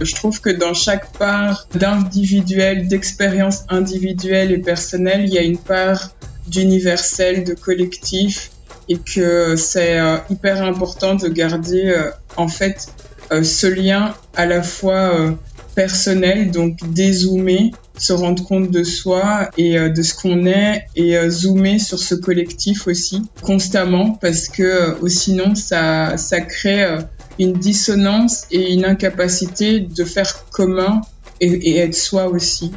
Je 0.00 0.14
trouve 0.14 0.40
que 0.40 0.50
dans 0.50 0.74
chaque 0.74 1.12
part 1.18 1.66
d'individuel, 1.74 2.86
d'expérience 2.86 3.64
individuelle 3.68 4.52
et 4.52 4.58
personnelle, 4.58 5.24
il 5.24 5.34
y 5.34 5.38
a 5.38 5.42
une 5.42 5.58
part 5.58 6.10
d'universel, 6.46 7.44
de 7.44 7.54
collectif 7.54 8.50
et 8.88 8.96
que 8.98 9.56
c'est 9.56 9.98
euh, 9.98 10.16
hyper 10.30 10.62
important 10.62 11.14
de 11.14 11.28
garder 11.28 11.86
euh, 11.86 12.10
en 12.36 12.48
fait 12.48 12.86
euh, 13.32 13.42
ce 13.42 13.66
lien 13.66 14.14
à 14.34 14.46
la 14.46 14.62
fois 14.62 15.36
personnel, 15.74 16.50
donc 16.50 16.78
dézoomer, 16.92 17.72
se 17.98 18.12
rendre 18.12 18.44
compte 18.44 18.70
de 18.70 18.84
soi 18.84 19.50
et 19.56 19.78
de 19.78 20.02
ce 20.02 20.14
qu'on 20.14 20.46
est 20.46 20.86
et 20.96 21.16
zoomer 21.28 21.78
sur 21.78 21.98
ce 21.98 22.14
collectif 22.14 22.86
aussi 22.86 23.22
constamment 23.42 24.12
parce 24.12 24.48
que 24.48 24.96
sinon 25.06 25.54
ça 25.54 26.16
ça 26.16 26.40
crée 26.40 26.98
une 27.38 27.52
dissonance 27.52 28.46
et 28.50 28.72
une 28.74 28.84
incapacité 28.84 29.80
de 29.80 30.04
faire 30.04 30.48
commun 30.50 31.00
et, 31.40 31.76
être 31.76 31.94
soi 31.94 32.26
aussi. 32.26 32.72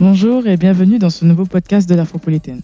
Bonjour 0.00 0.46
et 0.48 0.56
bienvenue 0.56 0.98
dans 0.98 1.10
ce 1.10 1.24
nouveau 1.24 1.44
podcast 1.44 1.88
de 1.88 1.94
l'Afropolitaine. 1.94 2.62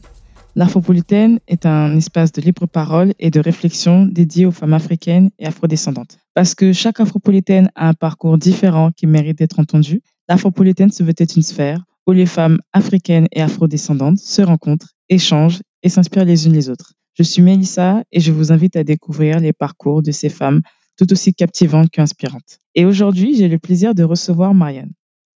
L'Afropolitaine 0.57 1.39
est 1.47 1.67
un 1.67 1.97
espace 1.97 2.33
de 2.33 2.41
libre 2.41 2.67
parole 2.67 3.13
et 3.21 3.31
de 3.31 3.39
réflexion 3.39 4.07
dédié 4.07 4.45
aux 4.45 4.51
femmes 4.51 4.75
africaines 4.75 5.31
et 5.39 5.47
afrodescendantes. 5.47 6.19
Parce 6.35 6.57
que 6.57 6.73
chaque 6.73 6.99
Afropolitaine 6.99 7.71
a 7.77 7.89
un 7.89 7.95
parcours 7.95 8.39
différent 8.39 8.91
qui 8.91 9.07
mérite 9.07 9.39
d'être 9.39 9.61
entendu, 9.61 10.01
l'Afropolitaine 10.29 10.91
se 10.91 11.05
veut 11.05 11.15
être 11.17 11.37
une 11.37 11.43
sphère 11.43 11.85
où 12.09 12.13
les 12.13 12.27
femmes 12.27 12.59
africaines 12.73 13.29
et 13.31 13.43
afrodescendantes 13.43 14.19
se 14.19 14.43
rencontrent, 14.43 14.95
échangent 15.09 15.61
et 15.85 15.89
s'inspirent 15.89 16.25
les 16.25 16.47
unes 16.47 16.55
les 16.55 16.71
autres. 16.71 16.95
Je 17.19 17.25
suis 17.25 17.43
Mélissa 17.43 18.05
et 18.13 18.21
je 18.21 18.31
vous 18.31 18.53
invite 18.53 18.77
à 18.77 18.85
découvrir 18.85 19.41
les 19.41 19.53
parcours 19.53 20.03
de 20.03 20.13
ces 20.13 20.29
femmes 20.29 20.63
tout 20.97 21.13
aussi 21.13 21.35
captivantes 21.35 21.91
qu'inspirantes. 21.91 22.61
Et 22.77 22.85
aujourd'hui, 22.85 23.35
j'ai 23.37 23.49
le 23.49 23.59
plaisir 23.59 23.97
de 23.97 24.05
recevoir 24.05 24.55
Marianne. 24.55 24.93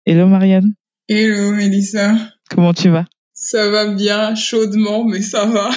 Hello 0.06 0.28
Marianne. 0.28 0.74
Hello 1.08 1.50
Mélissa. 1.50 2.14
Comment 2.50 2.72
tu 2.72 2.88
vas? 2.88 3.06
Ça 3.34 3.68
va 3.68 3.92
bien, 3.92 4.36
chaudement, 4.36 5.04
mais 5.04 5.22
ça 5.22 5.44
va. 5.46 5.70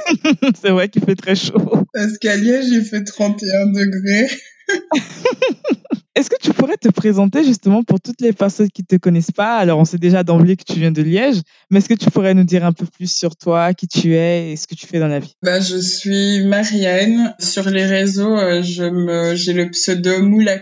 C'est 0.58 0.70
vrai 0.70 0.88
qu'il 0.88 1.04
fait 1.04 1.16
très 1.16 1.34
chaud. 1.34 1.84
Parce 1.92 2.16
qu'à 2.16 2.36
Liège, 2.36 2.68
il 2.68 2.84
fait 2.86 3.04
31 3.04 3.72
degrés. 3.72 4.30
Est-ce 6.14 6.28
que 6.28 6.36
tu 6.38 6.52
pourrais 6.52 6.76
te 6.76 6.90
présenter 6.90 7.42
justement 7.42 7.82
pour 7.82 7.98
toutes 7.98 8.20
les 8.20 8.34
personnes 8.34 8.68
qui 8.68 8.82
ne 8.82 8.86
te 8.86 9.00
connaissent 9.00 9.30
pas? 9.30 9.56
Alors, 9.56 9.78
on 9.78 9.86
sait 9.86 9.96
déjà 9.96 10.22
d'emblée 10.22 10.56
que 10.56 10.64
tu 10.70 10.78
viens 10.78 10.92
de 10.92 11.00
Liège, 11.00 11.40
mais 11.70 11.78
est-ce 11.78 11.88
que 11.88 11.94
tu 11.94 12.10
pourrais 12.10 12.34
nous 12.34 12.44
dire 12.44 12.66
un 12.66 12.72
peu 12.72 12.84
plus 12.84 13.10
sur 13.10 13.34
toi, 13.34 13.72
qui 13.72 13.88
tu 13.88 14.14
es 14.14 14.52
et 14.52 14.56
ce 14.56 14.66
que 14.66 14.74
tu 14.74 14.86
fais 14.86 14.98
dans 14.98 15.08
la 15.08 15.20
vie? 15.20 15.34
Bah, 15.42 15.60
Je 15.60 15.78
suis 15.78 16.44
Marianne. 16.44 17.34
Sur 17.38 17.70
les 17.70 17.86
réseaux, 17.86 18.36
euh, 18.36 18.60
je 18.62 18.84
me, 18.84 19.34
j'ai 19.34 19.54
le 19.54 19.70
pseudo 19.70 20.22
Moula 20.22 20.58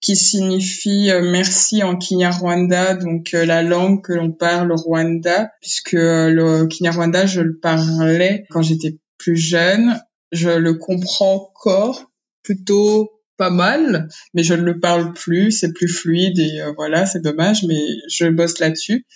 qui 0.00 0.16
signifie 0.16 1.10
euh, 1.10 1.20
merci 1.30 1.82
en 1.82 1.96
Kinyarwanda, 1.96 2.94
donc 2.94 3.34
euh, 3.34 3.44
la 3.44 3.62
langue 3.62 4.02
que 4.02 4.14
l'on 4.14 4.32
parle 4.32 4.72
au 4.72 4.76
Rwanda, 4.76 5.50
puisque 5.60 5.92
le 5.92 6.66
Kinyarwanda, 6.66 7.26
je 7.26 7.42
le 7.42 7.58
parlais 7.58 8.46
quand 8.48 8.62
j'étais 8.62 8.96
plus 9.18 9.36
jeune. 9.36 10.00
Je 10.32 10.48
le 10.48 10.74
comprends 10.74 11.34
encore 11.34 12.10
plutôt 12.42 13.10
pas 13.40 13.48
mal, 13.48 14.08
mais 14.34 14.42
je 14.42 14.52
ne 14.52 14.60
le 14.60 14.80
parle 14.80 15.14
plus, 15.14 15.50
c'est 15.50 15.72
plus 15.72 15.88
fluide 15.88 16.38
et 16.38 16.60
euh, 16.60 16.72
voilà, 16.76 17.06
c'est 17.06 17.22
dommage, 17.22 17.64
mais 17.64 17.80
je 18.10 18.26
bosse 18.26 18.58
là-dessus. 18.58 19.06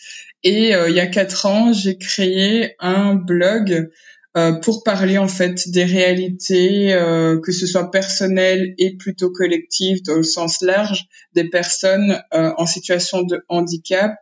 Et 0.42 0.74
euh, 0.74 0.88
il 0.88 0.96
y 0.96 1.00
a 1.00 1.06
quatre 1.06 1.44
ans, 1.44 1.74
j'ai 1.74 1.98
créé 1.98 2.74
un 2.80 3.16
blog 3.16 3.90
euh, 4.38 4.52
pour 4.52 4.82
parler 4.82 5.18
en 5.18 5.28
fait 5.28 5.68
des 5.68 5.84
réalités, 5.84 6.96
que 7.44 7.52
ce 7.52 7.66
soit 7.66 7.90
personnelles 7.90 8.74
et 8.78 8.96
plutôt 8.96 9.30
collectives 9.30 10.02
dans 10.02 10.16
le 10.16 10.22
sens 10.22 10.62
large, 10.62 11.04
des 11.34 11.50
personnes 11.50 12.18
en 12.32 12.66
situation 12.66 13.22
de 13.22 13.44
handicap 13.48 14.14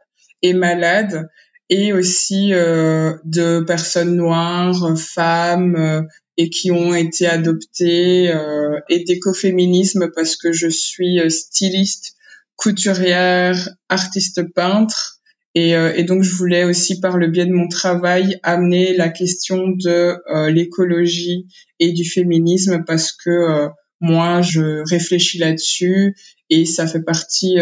et 0.42 0.52
malades 0.52 1.28
et 1.70 1.92
aussi 1.92 2.50
de 2.50 3.60
personnes 3.60 4.16
noires, 4.16 4.98
femmes, 4.98 6.06
et 6.36 6.50
qui 6.50 6.70
ont 6.70 6.94
été 6.94 7.26
adoptés 7.26 8.32
euh, 8.32 8.78
et 8.88 9.04
d'écoféminisme 9.04 10.10
parce 10.14 10.36
que 10.36 10.52
je 10.52 10.68
suis 10.68 11.20
euh, 11.20 11.28
styliste, 11.28 12.14
couturière, 12.56 13.68
artiste 13.88 14.42
peintre 14.54 15.20
et, 15.54 15.76
euh, 15.76 15.92
et, 15.94 16.04
donc 16.04 16.22
je 16.22 16.34
voulais 16.34 16.64
aussi 16.64 17.00
par 17.00 17.18
le 17.18 17.28
biais 17.28 17.44
de 17.44 17.52
mon 17.52 17.68
travail 17.68 18.40
amener 18.42 18.94
la 18.94 19.10
question 19.10 19.68
de 19.68 20.16
euh, 20.34 20.50
l'écologie 20.50 21.46
et 21.78 21.92
du 21.92 22.04
féminisme 22.04 22.84
parce 22.86 23.12
que 23.12 23.68
moi 24.00 24.40
je 24.40 24.82
réfléchis 24.88 25.38
là-dessus 25.38 26.16
et 26.48 26.64
ça 26.64 26.86
fait 26.86 27.02
partie 27.02 27.56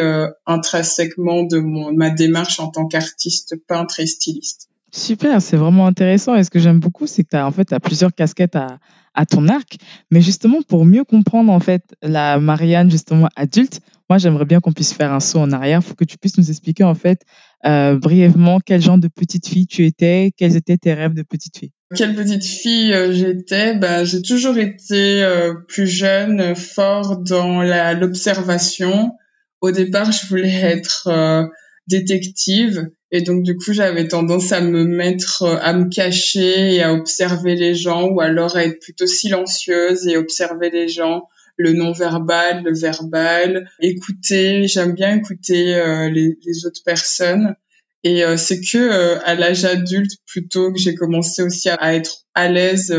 intrinsèquement 0.47 1.43
de 1.43 1.59
mon, 1.59 1.93
ma 1.93 2.11
démarche 2.11 2.61
en 2.61 2.71
tant 2.71 2.87
qu'artiste 2.87 3.57
peintre 3.67 4.01
et 4.01 4.07
styliste. 4.07 4.70
Super, 4.93 5.41
c'est 5.41 5.57
vraiment 5.57 5.87
intéressant. 5.87 6.35
Et 6.35 6.45
ce 6.45 6.51
que 6.51 6.59
j'aime 6.59 6.81
beaucoup, 6.81 7.07
c'est 7.07 7.25
que 7.25 7.31
tu 7.31 7.37
as 7.37 7.47
en 7.47 7.51
fait 7.53 7.73
as 7.73 7.81
plusieurs 7.81 8.15
casquettes 8.15 8.57
à, 8.57 8.79
à 9.15 9.27
ton 9.27 9.49
arc. 9.49 9.77
Mais 10.11 10.21
justement, 10.21 10.63
pour 10.63 10.85
mieux 10.85 11.05
comprendre 11.05 11.53
en 11.53 11.61
fait 11.61 11.95
la 12.03 12.39
Marianne 12.39 12.91
justement 12.91 13.29
adulte, 13.37 13.81
moi 14.09 14.19
j'aimerais 14.19 14.45
bien 14.45 14.61
qu'on 14.61 14.73
puisse 14.73 14.93
faire 14.93 15.13
un 15.13 15.21
saut 15.21 15.39
en 15.39 15.53
arrière. 15.53 15.83
Faut 15.85 15.95
que 15.95 16.05
tu 16.05 16.19
puisses 16.19 16.39
nous 16.39 16.51
expliquer 16.51 16.85
en 16.85 16.95
fait 16.95 17.23
euh, 17.65 17.97
brièvement 17.97 18.59
quel 18.59 18.81
genre 18.83 18.99
de 18.99 19.09
petite 19.09 19.47
fille 19.47 19.67
tu 19.67 19.85
étais, 19.87 20.33
quels 20.37 20.57
étaient 20.57 20.79
tes 20.79 20.95
rêves 20.95 21.15
de 21.15 21.23
petite 21.23 21.59
fille. 21.59 21.73
Quelle 21.95 22.15
petite 22.15 22.45
fille 22.45 22.93
euh, 22.93 23.13
j'étais? 23.13 23.75
Bah, 23.75 24.05
J'ai 24.05 24.23
toujours 24.23 24.59
été 24.59 25.23
euh, 25.23 25.55
plus 25.67 25.89
jeune, 25.89 26.55
fort 26.55 27.19
dans 27.19 27.63
l'observation. 27.95 29.13
Au 29.61 29.73
départ, 29.73 30.13
je 30.13 30.27
voulais 30.27 30.55
être 30.55 31.09
euh, 31.09 31.47
détective. 31.89 32.91
Et 33.13 33.23
donc, 33.23 33.43
du 33.43 33.57
coup, 33.57 33.73
j'avais 33.73 34.07
tendance 34.07 34.53
à 34.53 34.61
me 34.61 34.85
mettre, 34.85 35.43
euh, 35.43 35.57
à 35.61 35.73
me 35.73 35.89
cacher 35.89 36.75
et 36.75 36.83
à 36.83 36.93
observer 36.93 37.57
les 37.57 37.75
gens 37.75 38.09
ou 38.09 38.21
alors 38.21 38.57
à 38.57 38.65
être 38.65 38.79
plutôt 38.79 39.07
silencieuse 39.07 40.07
et 40.07 40.17
observer 40.17 40.71
les 40.71 40.87
gens, 40.87 41.29
le 41.57 41.73
non-verbal, 41.73 42.63
le 42.63 42.73
verbal, 42.73 43.69
écouter. 43.81 44.69
J'aime 44.69 44.95
bien 44.95 45.17
écouter 45.17 45.75
euh, 45.75 46.09
les, 46.09 46.67
autres 46.67 46.83
personnes. 46.85 47.57
Et 48.05 48.25
euh, 48.25 48.37
c'est 48.37 48.61
que 48.61 49.19
à 49.25 49.35
l'âge 49.35 49.65
adulte, 49.65 50.13
plutôt 50.27 50.73
que 50.73 50.79
j'ai 50.79 50.95
commencé 50.95 51.43
aussi 51.43 51.69
à, 51.69 51.95
être 51.95 52.25
à 52.35 52.49
l'aise 52.49 52.97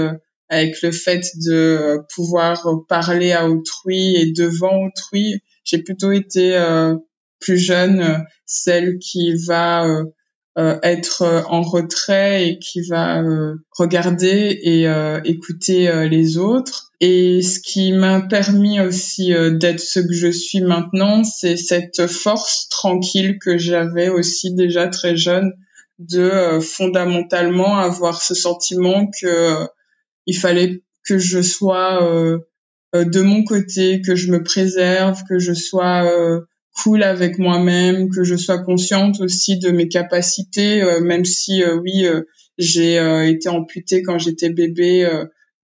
avec 0.49 0.81
le 0.81 0.91
fait 0.91 1.25
de 1.37 2.01
pouvoir 2.13 2.67
parler 2.89 3.31
à 3.31 3.49
autrui 3.49 4.17
et 4.17 4.31
devant 4.31 4.85
autrui. 4.85 5.41
J'ai 5.63 5.79
plutôt 5.79 6.11
été 6.11 6.55
plus 7.41 7.57
jeune, 7.57 8.23
celle 8.45 8.99
qui 8.99 9.33
va 9.45 9.85
euh, 9.85 10.05
euh, 10.57 10.77
être 10.83 11.23
euh, 11.23 11.41
en 11.47 11.61
retrait 11.61 12.47
et 12.47 12.59
qui 12.59 12.81
va 12.87 13.23
regarder 13.71 14.59
et 14.63 14.85
écouter 15.25 16.07
les 16.07 16.37
autres. 16.37 16.91
Et 17.01 17.41
ce 17.41 17.59
qui 17.59 17.91
m'a 17.91 18.21
permis 18.21 18.79
aussi 18.79 19.33
d'être 19.53 19.79
ce 19.79 19.99
que 19.99 20.13
je 20.13 20.29
suis 20.29 20.61
maintenant, 20.61 21.23
c'est 21.23 21.57
cette 21.57 22.07
force 22.07 22.69
tranquille 22.69 23.39
que 23.39 23.57
j'avais 23.57 24.09
aussi 24.09 24.53
déjà 24.53 24.87
très 24.87 25.15
jeune 25.15 25.53
de 25.97 26.59
fondamentalement 26.59 27.77
avoir 27.77 28.21
ce 28.21 28.35
sentiment 28.35 29.09
que 29.19 29.67
il 30.27 30.37
fallait 30.37 30.83
que 31.03 31.17
je 31.17 31.41
sois 31.41 32.01
de 32.93 33.21
mon 33.21 33.43
côté, 33.43 34.01
que 34.01 34.15
je 34.15 34.31
me 34.31 34.43
préserve, 34.43 35.23
que 35.27 35.39
je 35.39 35.53
sois 35.53 36.05
cool 36.75 37.03
avec 37.03 37.37
moi-même, 37.37 38.09
que 38.09 38.23
je 38.23 38.35
sois 38.35 38.63
consciente 38.63 39.19
aussi 39.21 39.57
de 39.57 39.71
mes 39.71 39.87
capacités, 39.87 40.81
euh, 40.81 41.01
même 41.01 41.25
si 41.25 41.63
euh, 41.63 41.77
oui, 41.77 42.05
euh, 42.05 42.21
j'ai 42.57 42.97
été 43.29 43.49
amputée 43.49 44.03
quand 44.03 44.19
j'étais 44.19 44.51
bébé 44.51 45.09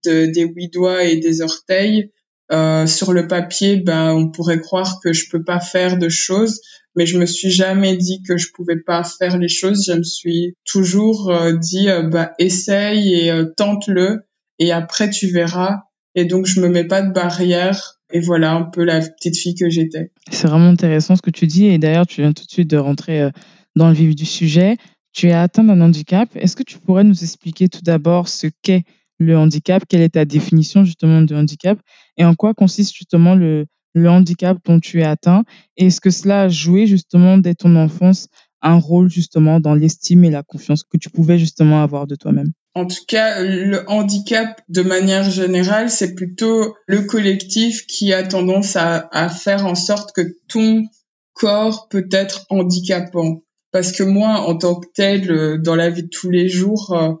de, 0.04 0.26
des 0.26 0.42
huit 0.42 0.72
doigts 0.72 1.04
et 1.04 1.16
des 1.16 1.42
orteils. 1.42 2.10
sur 2.50 3.12
le 3.12 3.26
papier, 3.28 3.76
ben 3.76 4.14
on 4.14 4.30
pourrait 4.32 4.60
croire 4.60 4.98
que 5.04 5.12
je 5.12 5.30
peux 5.30 5.44
pas 5.44 5.60
faire 5.60 5.96
de 5.96 6.08
choses, 6.08 6.60
mais 6.96 7.06
je 7.06 7.18
me 7.18 7.26
suis 7.26 7.50
jamais 7.50 7.96
dit 7.96 8.22
que 8.26 8.36
je 8.36 8.48
pouvais 8.52 8.80
pas 8.80 9.04
faire 9.04 9.38
les 9.38 9.48
choses. 9.48 9.84
Je 9.86 9.92
me 9.92 10.02
suis 10.02 10.56
toujours 10.64 11.32
dit 11.60 11.86
bah 12.10 12.32
essaye 12.40 13.14
et 13.14 13.32
tente-le 13.56 14.22
et 14.58 14.72
après 14.72 15.08
tu 15.08 15.28
verras. 15.28 15.82
Et 16.14 16.24
donc 16.24 16.46
je 16.46 16.60
me 16.60 16.68
mets 16.68 16.86
pas 16.86 17.02
de 17.02 17.12
barrière 17.12 17.98
et 18.10 18.20
voilà 18.20 18.52
un 18.52 18.62
peu 18.62 18.84
la 18.84 19.00
petite 19.00 19.36
fille 19.36 19.54
que 19.54 19.68
j'étais. 19.68 20.10
C'est 20.30 20.48
vraiment 20.48 20.68
intéressant 20.68 21.16
ce 21.16 21.22
que 21.22 21.30
tu 21.30 21.46
dis. 21.46 21.66
Et 21.66 21.78
d'ailleurs, 21.78 22.06
tu 22.06 22.22
viens 22.22 22.32
tout 22.32 22.44
de 22.44 22.50
suite 22.50 22.70
de 22.70 22.78
rentrer 22.78 23.20
euh, 23.20 23.30
dans 23.76 23.88
le 23.88 23.94
vif 23.94 24.14
du 24.14 24.24
sujet. 24.24 24.76
Tu 25.12 25.28
es 25.28 25.32
atteint 25.32 25.64
d'un 25.64 25.80
handicap. 25.80 26.28
Est-ce 26.34 26.56
que 26.56 26.62
tu 26.62 26.78
pourrais 26.78 27.04
nous 27.04 27.22
expliquer 27.22 27.68
tout 27.68 27.82
d'abord 27.82 28.28
ce 28.28 28.46
qu'est 28.62 28.84
le 29.18 29.36
handicap? 29.36 29.82
Quelle 29.88 30.00
est 30.00 30.10
ta 30.10 30.24
définition 30.24 30.84
justement 30.84 31.22
de 31.22 31.34
handicap? 31.34 31.78
Et 32.16 32.24
en 32.24 32.34
quoi 32.34 32.54
consiste 32.54 32.94
justement 32.94 33.34
le, 33.34 33.66
le 33.94 34.08
handicap 34.08 34.58
dont 34.64 34.80
tu 34.80 35.00
es 35.00 35.04
atteint? 35.04 35.44
Et 35.76 35.86
est-ce 35.86 36.00
que 36.00 36.10
cela 36.10 36.42
a 36.42 36.48
joué 36.48 36.86
justement 36.86 37.36
dès 37.36 37.54
ton 37.54 37.76
enfance 37.76 38.28
un 38.62 38.78
rôle 38.78 39.10
justement 39.10 39.60
dans 39.60 39.74
l'estime 39.74 40.24
et 40.24 40.30
la 40.30 40.42
confiance 40.42 40.82
que 40.82 40.98
tu 40.98 41.10
pouvais 41.10 41.38
justement 41.38 41.82
avoir 41.82 42.06
de 42.06 42.16
toi-même? 42.16 42.52
En 42.74 42.86
tout 42.86 43.04
cas, 43.06 43.42
le 43.42 43.82
handicap, 43.90 44.60
de 44.68 44.82
manière 44.82 45.30
générale, 45.30 45.90
c'est 45.90 46.14
plutôt 46.14 46.76
le 46.86 47.02
collectif 47.02 47.86
qui 47.86 48.12
a 48.12 48.22
tendance 48.22 48.76
à, 48.76 49.08
à, 49.12 49.28
faire 49.28 49.66
en 49.66 49.74
sorte 49.74 50.12
que 50.14 50.22
ton 50.48 50.84
corps 51.32 51.88
peut 51.88 52.08
être 52.12 52.46
handicapant. 52.50 53.42
Parce 53.72 53.92
que 53.92 54.02
moi, 54.02 54.40
en 54.48 54.56
tant 54.56 54.76
que 54.76 54.86
tel, 54.94 55.30
euh, 55.30 55.58
dans 55.58 55.74
la 55.74 55.90
vie 55.90 56.04
de 56.04 56.08
tous 56.08 56.30
les 56.30 56.48
jours, 56.48 56.92
euh, 56.92 57.12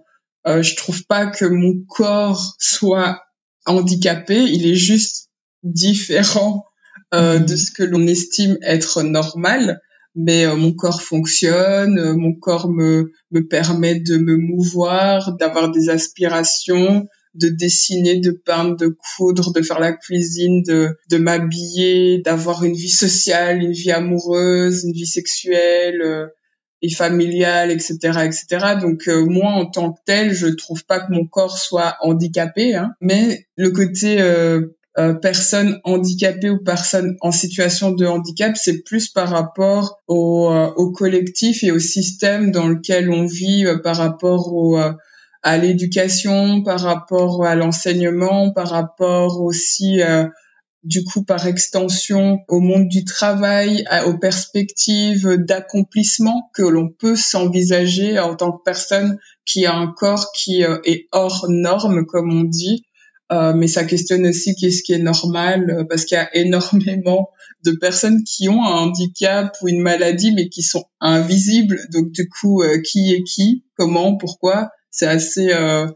euh, 0.46 0.62
je 0.62 0.76
trouve 0.76 1.04
pas 1.06 1.26
que 1.26 1.44
mon 1.44 1.74
corps 1.88 2.54
soit 2.58 3.22
handicapé. 3.66 4.42
Il 4.42 4.66
est 4.66 4.74
juste 4.74 5.28
différent 5.62 6.64
euh, 7.14 7.38
de 7.38 7.54
mmh. 7.54 7.56
ce 7.56 7.70
que 7.70 7.82
l'on 7.82 8.06
estime 8.06 8.58
être 8.62 9.02
normal 9.02 9.80
mais 10.14 10.46
euh, 10.46 10.56
mon 10.56 10.72
corps 10.72 11.02
fonctionne, 11.02 11.98
euh, 11.98 12.14
mon 12.14 12.32
corps 12.32 12.68
me, 12.68 13.12
me 13.30 13.46
permet 13.46 14.00
de 14.00 14.16
me 14.16 14.36
mouvoir, 14.36 15.36
d'avoir 15.36 15.70
des 15.70 15.90
aspirations, 15.90 17.06
de 17.34 17.48
dessiner, 17.48 18.18
de 18.18 18.30
peindre, 18.30 18.76
de 18.76 18.88
coudre, 19.16 19.52
de 19.52 19.62
faire 19.62 19.80
la 19.80 19.92
cuisine, 19.92 20.62
de, 20.62 20.96
de 21.10 21.16
m'habiller, 21.18 22.18
d'avoir 22.18 22.64
une 22.64 22.74
vie 22.74 22.88
sociale, 22.88 23.62
une 23.62 23.72
vie 23.72 23.92
amoureuse, 23.92 24.84
une 24.84 24.92
vie 24.92 25.06
sexuelle 25.06 26.02
euh, 26.02 26.26
et 26.80 26.90
familiale, 26.90 27.70
etc., 27.70 27.96
etc. 28.24 28.76
Donc 28.80 29.08
moi, 29.08 29.50
en 29.50 29.66
tant 29.66 29.92
que 29.92 29.98
tel, 30.06 30.32
je 30.32 30.46
trouve 30.46 30.84
pas 30.84 31.00
que 31.00 31.12
mon 31.12 31.26
corps 31.26 31.58
soit 31.58 31.96
handicapé, 32.02 32.76
hein, 32.76 32.92
mais 33.00 33.46
le 33.56 33.70
côté 33.70 34.18
euh, 34.98 35.14
personnes 35.14 35.80
handicapées 35.84 36.50
ou 36.50 36.58
personnes 36.58 37.16
en 37.20 37.30
situation 37.30 37.92
de 37.92 38.04
handicap, 38.04 38.56
c'est 38.56 38.82
plus 38.82 39.08
par 39.08 39.28
rapport 39.28 40.00
au, 40.08 40.50
euh, 40.50 40.72
au, 40.74 40.90
collectif 40.90 41.62
et 41.62 41.70
au 41.70 41.78
système 41.78 42.50
dans 42.50 42.66
lequel 42.66 43.08
on 43.08 43.24
vit, 43.24 43.64
euh, 43.64 43.78
par 43.78 43.96
rapport 43.96 44.52
au, 44.52 44.76
à 45.44 45.56
l'éducation, 45.56 46.64
par 46.64 46.80
rapport 46.80 47.44
à 47.46 47.54
l'enseignement, 47.54 48.50
par 48.50 48.70
rapport 48.70 49.40
aussi 49.40 50.00
du 50.82 51.04
coup 51.04 51.24
par 51.24 51.46
extension 51.46 52.40
au 52.48 52.58
monde 52.58 52.88
du 52.88 53.04
travail, 53.04 53.84
aux 54.06 54.18
perspectives 54.18 55.36
d'accomplissement 55.38 56.50
que 56.54 56.62
l'on 56.62 56.88
peut 56.88 57.14
s'envisager 57.14 58.18
en 58.18 58.34
tant 58.34 58.50
que 58.50 58.62
personne 58.64 59.18
qui 59.44 59.64
a 59.64 59.74
un 59.74 59.92
corps 59.92 60.32
qui 60.34 60.62
est 60.62 61.08
hors 61.12 61.46
norme, 61.48 62.04
comme 62.04 62.32
on 62.32 62.42
dit, 62.42 62.84
euh, 63.30 63.52
mais 63.54 63.66
ça 63.66 63.84
questionne 63.84 64.26
aussi 64.26 64.54
qu'est-ce 64.54 64.82
qui 64.82 64.94
est 64.94 64.98
normal 64.98 65.70
euh, 65.70 65.84
parce 65.84 66.04
qu'il 66.04 66.16
y 66.16 66.20
a 66.20 66.28
énormément 66.36 67.30
de 67.64 67.72
personnes 67.72 68.22
qui 68.24 68.48
ont 68.48 68.64
un 68.64 68.86
handicap 68.86 69.54
ou 69.62 69.68
une 69.68 69.82
maladie 69.82 70.32
mais 70.34 70.48
qui 70.48 70.62
sont 70.62 70.84
invisibles. 71.00 71.80
Donc 71.92 72.10
du 72.10 72.28
coup, 72.28 72.62
euh, 72.62 72.80
qui 72.80 73.12
est 73.12 73.22
qui, 73.24 73.64
comment, 73.76 74.16
pourquoi? 74.16 74.70
C'est 74.90 75.06
assez 75.06 75.52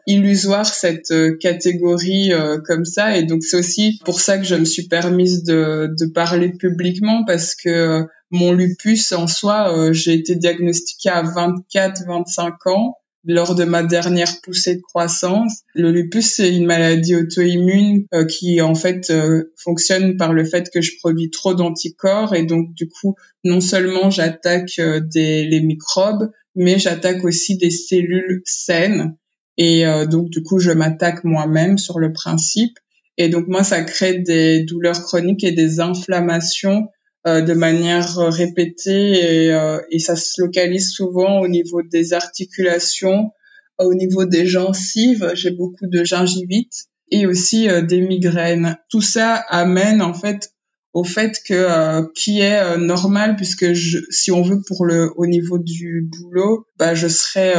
illusoire 0.06 0.66
cette 0.66 1.12
catégorie 1.40 2.30
comme 2.66 2.84
ça. 2.84 3.16
Et 3.16 3.24
donc 3.24 3.42
c'est 3.42 3.56
aussi 3.56 3.98
pour 4.04 4.20
ça 4.20 4.38
que 4.38 4.44
je 4.44 4.54
me 4.54 4.66
suis 4.66 4.86
permise 4.86 5.42
de, 5.42 5.88
de 5.98 6.06
parler 6.06 6.50
publiquement 6.52 7.24
parce 7.24 7.56
que 7.56 8.04
mon 8.30 8.52
lupus 8.52 9.10
en 9.12 9.26
soi 9.26 9.92
j'ai 9.92 10.12
été 10.12 10.36
diagnostiquée 10.36 11.08
à 11.08 11.22
24 11.22 12.04
25 12.06 12.66
ans 12.66 12.96
lors 13.24 13.54
de 13.54 13.64
ma 13.64 13.82
dernière 13.82 14.40
poussée 14.42 14.76
de 14.76 14.80
croissance. 14.80 15.62
Le 15.74 15.90
lupus, 15.92 16.34
c'est 16.34 16.54
une 16.54 16.66
maladie 16.66 17.14
auto-immune 17.14 18.06
euh, 18.14 18.24
qui 18.24 18.60
en 18.60 18.74
fait 18.74 19.10
euh, 19.10 19.52
fonctionne 19.56 20.16
par 20.16 20.32
le 20.32 20.44
fait 20.44 20.70
que 20.70 20.80
je 20.80 20.92
produis 20.98 21.30
trop 21.30 21.54
d'anticorps 21.54 22.34
et 22.34 22.44
donc 22.44 22.72
du 22.74 22.88
coup, 22.88 23.14
non 23.44 23.60
seulement 23.60 24.10
j'attaque 24.10 24.78
euh, 24.78 25.00
des 25.00 25.44
les 25.44 25.60
microbes, 25.60 26.30
mais 26.54 26.78
j'attaque 26.78 27.24
aussi 27.24 27.56
des 27.56 27.70
cellules 27.70 28.42
saines 28.44 29.16
et 29.58 29.84
donc 30.10 30.30
du 30.30 30.42
coup, 30.42 30.58
je 30.58 30.70
m'attaque 30.70 31.24
moi-même 31.24 31.76
sur 31.76 31.98
le 31.98 32.12
principe. 32.12 32.78
Et 33.18 33.28
donc 33.28 33.48
moi, 33.48 33.62
ça 33.62 33.82
crée 33.82 34.18
des 34.18 34.64
douleurs 34.64 35.02
chroniques 35.02 35.44
et 35.44 35.52
des 35.52 35.80
inflammations 35.80 36.88
euh, 36.88 37.01
de 37.24 37.54
manière 37.54 38.16
répétée 38.16 39.44
et, 39.44 39.52
euh, 39.52 39.80
et, 39.90 40.00
ça 40.00 40.16
se 40.16 40.40
localise 40.40 40.90
souvent 40.90 41.40
au 41.40 41.46
niveau 41.46 41.82
des 41.82 42.14
articulations, 42.14 43.30
au 43.78 43.94
niveau 43.94 44.24
des 44.24 44.46
gencives. 44.46 45.30
J'ai 45.34 45.52
beaucoup 45.52 45.86
de 45.86 46.02
gingivite 46.02 46.86
et 47.10 47.26
aussi 47.26 47.68
euh, 47.68 47.80
des 47.80 48.00
migraines. 48.00 48.76
Tout 48.90 49.00
ça 49.00 49.36
amène 49.48 50.02
en 50.02 50.14
fait 50.14 50.52
au 50.94 51.04
fait 51.04 51.38
que 51.46 52.12
qui 52.12 52.40
est 52.40 52.76
normal 52.76 53.36
puisque 53.36 53.72
je, 53.72 53.98
si 54.10 54.30
on 54.30 54.42
veut 54.42 54.60
pour 54.66 54.84
le 54.84 55.10
au 55.16 55.26
niveau 55.26 55.58
du 55.58 56.02
boulot, 56.02 56.66
bah 56.76 56.94
je 56.94 57.08
serais 57.08 57.54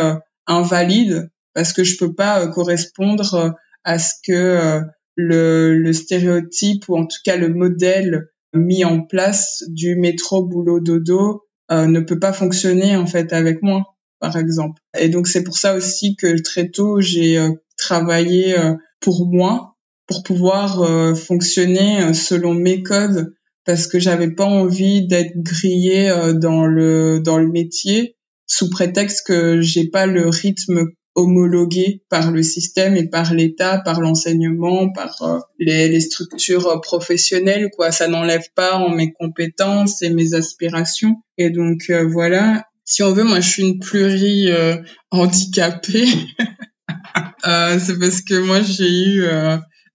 invalide 0.45 1.31
parce 1.55 1.73
que 1.73 1.83
je 1.83 1.97
peux 1.97 2.13
pas 2.13 2.45
correspondre 2.47 3.55
à 3.83 3.97
ce 3.97 4.13
que 4.23 4.81
le, 5.15 5.79
le 5.79 5.93
stéréotype 5.93 6.87
ou 6.89 6.95
en 6.95 7.07
tout 7.07 7.17
cas 7.25 7.35
le 7.35 7.49
modèle 7.49 8.27
mis 8.53 8.85
en 8.85 9.01
place 9.01 9.63
du 9.67 9.95
métro 9.95 10.43
boulot 10.43 10.79
dodo 10.79 11.43
euh, 11.71 11.87
ne 11.87 11.99
peut 11.99 12.19
pas 12.19 12.33
fonctionner 12.33 12.95
en 12.95 13.05
fait 13.05 13.33
avec 13.33 13.61
moi 13.61 13.95
par 14.19 14.37
exemple. 14.37 14.81
Et 14.97 15.09
donc 15.09 15.27
c'est 15.27 15.43
pour 15.43 15.57
ça 15.57 15.75
aussi 15.75 16.15
que 16.15 16.41
très 16.41 16.69
tôt 16.69 17.01
j'ai 17.01 17.37
euh, 17.37 17.51
travaillé 17.77 18.57
euh, 18.57 18.73
pour 18.99 19.27
moi 19.27 19.75
pour 20.05 20.23
pouvoir 20.23 21.15
fonctionner 21.15 22.13
selon 22.13 22.53
mes 22.53 22.83
codes 22.83 23.33
parce 23.65 23.87
que 23.87 23.99
j'avais 23.99 24.29
pas 24.29 24.45
envie 24.45 25.07
d'être 25.07 25.31
grillée 25.37 26.13
dans 26.35 26.65
le 26.65 27.21
dans 27.21 27.37
le 27.37 27.47
métier 27.47 28.17
sous 28.45 28.69
prétexte 28.69 29.25
que 29.25 29.61
j'ai 29.61 29.87
pas 29.87 30.05
le 30.05 30.27
rythme 30.27 30.89
homologué 31.15 32.01
par 32.09 32.31
le 32.31 32.41
système 32.41 32.95
et 32.95 33.07
par 33.07 33.33
l'État, 33.33 33.79
par 33.79 34.01
l'enseignement, 34.01 34.91
par 34.91 35.21
euh, 35.21 35.39
les, 35.59 35.99
structures 35.99 36.81
professionnelles. 36.81 37.69
Quoi, 37.75 37.91
ça 37.91 38.07
n'enlève 38.07 38.47
pas 38.55 38.75
en 38.77 38.89
mes 38.89 39.13
compétences 39.13 40.01
et 40.01 40.09
mes 40.09 40.33
aspirations. 40.33 41.21
Et 41.37 41.49
donc 41.49 41.89
euh, 41.89 42.07
voilà. 42.07 42.65
Si 42.85 43.03
on 43.03 43.13
veut, 43.13 43.23
moi, 43.23 43.39
je 43.39 43.49
suis 43.49 43.63
une 43.63 43.79
pluri 43.79 44.51
euh, 44.51 44.77
handicapée. 45.11 46.07
c'est 47.43 47.99
parce 47.99 48.21
que 48.21 48.39
moi, 48.39 48.61
j'ai 48.61 48.89
eu 48.89 49.25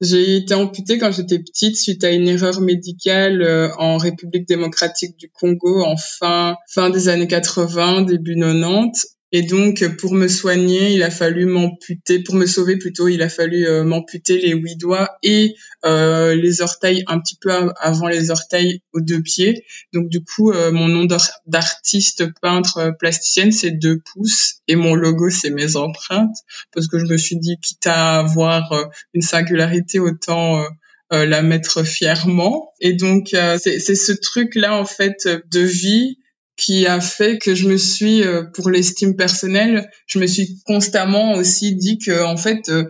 j'ai 0.01 0.37
été 0.37 0.55
amputée 0.55 0.99
quand 0.99 1.11
j'étais 1.11 1.41
petite 1.41 1.77
suite 1.77 2.05
à 2.05 2.11
une 2.11 2.29
erreur 2.29 2.61
médicale 2.61 3.73
en 3.79 3.97
République 3.97 4.47
démocratique 4.47 5.17
du 5.19 5.29
Congo 5.29 5.83
en 5.83 5.97
fin 5.97 6.57
fin 6.69 6.89
des 6.89 7.09
années 7.09 7.27
80, 7.27 8.03
début 8.03 8.37
90 8.37 9.18
et 9.31 9.43
donc, 9.43 9.87
pour 9.99 10.15
me 10.15 10.27
soigner, 10.27 10.95
il 10.95 11.03
a 11.03 11.11
fallu 11.11 11.45
m'amputer, 11.45 12.23
pour 12.23 12.35
me 12.35 12.47
sauver 12.47 12.79
plutôt, 12.79 13.09
il 13.09 13.21
a 13.21 13.29
fallu 13.29 13.67
euh, 13.67 13.85
m'amputer 13.85 14.39
les 14.39 14.53
huit 14.53 14.77
doigts 14.77 15.19
et 15.23 15.55
euh, 15.85 16.35
les 16.35 16.63
orteils 16.63 17.05
un 17.09 17.21
petit 17.21 17.37
peu 17.39 17.51
avant 17.79 18.09
les 18.09 18.31
orteils 18.31 18.81
aux 18.95 19.03
deux 19.03 19.21
pieds. 19.21 19.67
Donc, 19.93 20.09
du 20.09 20.25
coup, 20.25 20.51
euh, 20.51 20.73
mon 20.73 20.89
nom 20.89 21.07
d'artiste 21.47 22.25
peintre 22.41 22.79
euh, 22.79 22.93
plasticienne, 22.93 23.53
c'est 23.53 23.73
deux 23.73 23.99
pouces 23.99 24.63
et 24.67 24.77
mon 24.77 24.95
logo, 24.95 25.29
c'est 25.29 25.51
mes 25.51 25.77
empreintes 25.77 26.37
parce 26.73 26.89
que 26.89 26.99
je 26.99 27.05
me 27.05 27.19
suis 27.19 27.37
dit, 27.37 27.59
quitte 27.61 27.87
à 27.87 28.21
avoir 28.21 28.73
une 29.13 29.23
singularité, 29.23 29.99
autant 29.99 30.65
la 31.11 31.43
mettre 31.43 31.85
fièrement. 31.85 32.73
Et 32.81 32.93
donc, 32.93 33.29
c'est 33.59 33.79
ce 33.79 34.13
truc-là, 34.13 34.75
en 34.75 34.85
fait, 34.85 35.29
de 35.51 35.61
vie 35.61 36.19
qui 36.59 36.87
a 36.87 37.01
fait 37.01 37.39
que 37.39 37.55
je 37.55 37.69
me 37.69 37.79
suis, 37.79 38.23
euh, 38.23 38.43
pour 38.43 38.69
l'estime 38.69 39.17
personnelle, 39.17 39.89
je 40.07 40.19
me 40.19 40.27
suis 40.27 40.59
constamment 40.67 41.35
aussi 41.35 41.75
dit 41.77 41.99
que 41.99 42.25
en 42.25 42.37
fait, 42.37 42.69
euh, 42.69 42.85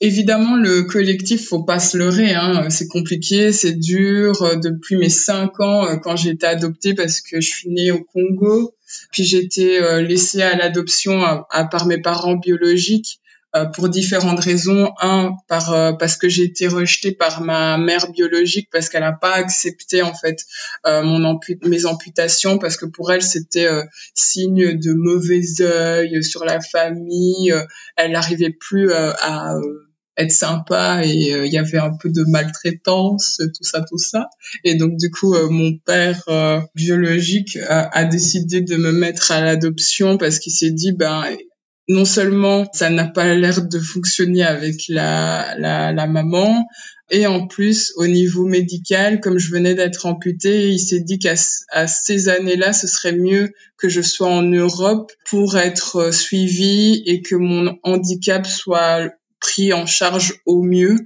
évidemment, 0.00 0.56
le 0.56 0.84
collectif, 0.84 1.48
faut 1.48 1.62
pas 1.62 1.80
se 1.80 1.98
leurrer. 1.98 2.32
Hein, 2.32 2.70
c'est 2.70 2.88
compliqué, 2.88 3.52
c'est 3.52 3.78
dur. 3.78 4.42
Euh, 4.42 4.56
depuis 4.56 4.96
mes 4.96 5.10
cinq 5.10 5.60
ans, 5.60 5.98
quand 5.98 6.16
j'ai 6.16 6.30
été 6.30 6.46
adoptée 6.46 6.94
parce 6.94 7.20
que 7.20 7.42
je 7.42 7.48
suis 7.48 7.68
née 7.68 7.90
au 7.90 8.02
Congo, 8.02 8.74
puis 9.12 9.22
j'ai 9.22 9.38
été 9.38 9.80
laissée 10.00 10.40
à 10.40 10.56
l'adoption 10.56 11.22
à, 11.22 11.64
par 11.70 11.86
mes 11.86 12.00
parents 12.00 12.36
biologiques. 12.36 13.20
Euh, 13.56 13.64
pour 13.64 13.88
différentes 13.88 14.40
raisons. 14.40 14.92
Un, 15.00 15.32
par 15.48 15.72
euh, 15.72 15.92
parce 15.94 16.18
que 16.18 16.28
j'ai 16.28 16.42
été 16.42 16.68
rejetée 16.68 17.12
par 17.12 17.40
ma 17.40 17.78
mère 17.78 18.10
biologique 18.12 18.68
parce 18.70 18.90
qu'elle 18.90 19.00
n'a 19.00 19.12
pas 19.12 19.32
accepté 19.32 20.02
en 20.02 20.12
fait 20.12 20.44
euh, 20.86 21.02
mon 21.02 21.40
mes 21.64 21.86
amputations 21.86 22.58
parce 22.58 22.76
que 22.76 22.84
pour 22.84 23.10
elle 23.10 23.22
c'était 23.22 23.68
signe 24.14 24.78
de 24.78 24.92
mauvais 24.92 25.40
œil 25.62 26.22
sur 26.22 26.44
la 26.44 26.60
famille. 26.60 27.54
elle 27.96 28.12
n'arrivait 28.12 28.52
plus 28.52 28.92
à 28.92 29.56
être 30.18 30.32
sympa 30.32 31.02
et 31.04 31.30
il 31.46 31.52
y 31.52 31.58
avait 31.58 31.78
un 31.78 31.96
peu 31.96 32.10
de 32.10 32.24
maltraitance, 32.28 33.38
tout 33.38 33.64
ça, 33.64 33.80
tout 33.88 33.98
ça. 33.98 34.28
Et 34.64 34.74
donc 34.74 34.96
du 34.96 35.10
coup, 35.10 35.34
mon 35.48 35.78
père 35.78 36.22
biologique 36.74 37.56
a, 37.68 37.88
a, 37.96 38.04
décidé 38.04 38.60
de 38.60 38.76
me 38.76 38.92
mettre 38.92 39.32
à 39.32 39.40
l'adoption 39.40 40.18
parce 40.18 40.38
qu'il 40.38 40.52
s'est 40.52 40.72
dit 40.72 40.92
ben 40.92 41.24
non 41.88 42.04
seulement 42.04 42.66
ça 42.72 42.90
n'a 42.90 43.06
pas 43.06 43.34
l'air 43.34 43.62
de 43.62 43.78
fonctionner 43.78 44.42
avec 44.42 44.84
la, 44.88 45.54
la, 45.58 45.92
la 45.92 46.06
maman, 46.06 46.66
et 47.10 47.26
en 47.26 47.46
plus, 47.46 47.94
au 47.96 48.06
niveau 48.06 48.44
médical, 48.44 49.20
comme 49.20 49.38
je 49.38 49.50
venais 49.50 49.74
d'être 49.74 50.04
amputée, 50.04 50.68
il 50.68 50.78
s'est 50.78 51.00
dit 51.00 51.18
qu'à 51.18 51.36
ces 51.36 52.28
années-là, 52.28 52.74
ce 52.74 52.86
serait 52.86 53.16
mieux 53.16 53.52
que 53.78 53.88
je 53.88 54.02
sois 54.02 54.28
en 54.28 54.42
Europe 54.42 55.10
pour 55.24 55.56
être 55.56 55.96
euh, 55.96 56.12
suivie 56.12 57.02
et 57.06 57.22
que 57.22 57.34
mon 57.34 57.78
handicap 57.82 58.46
soit 58.46 59.10
pris 59.40 59.72
en 59.72 59.86
charge 59.86 60.34
au 60.44 60.62
mieux 60.62 60.96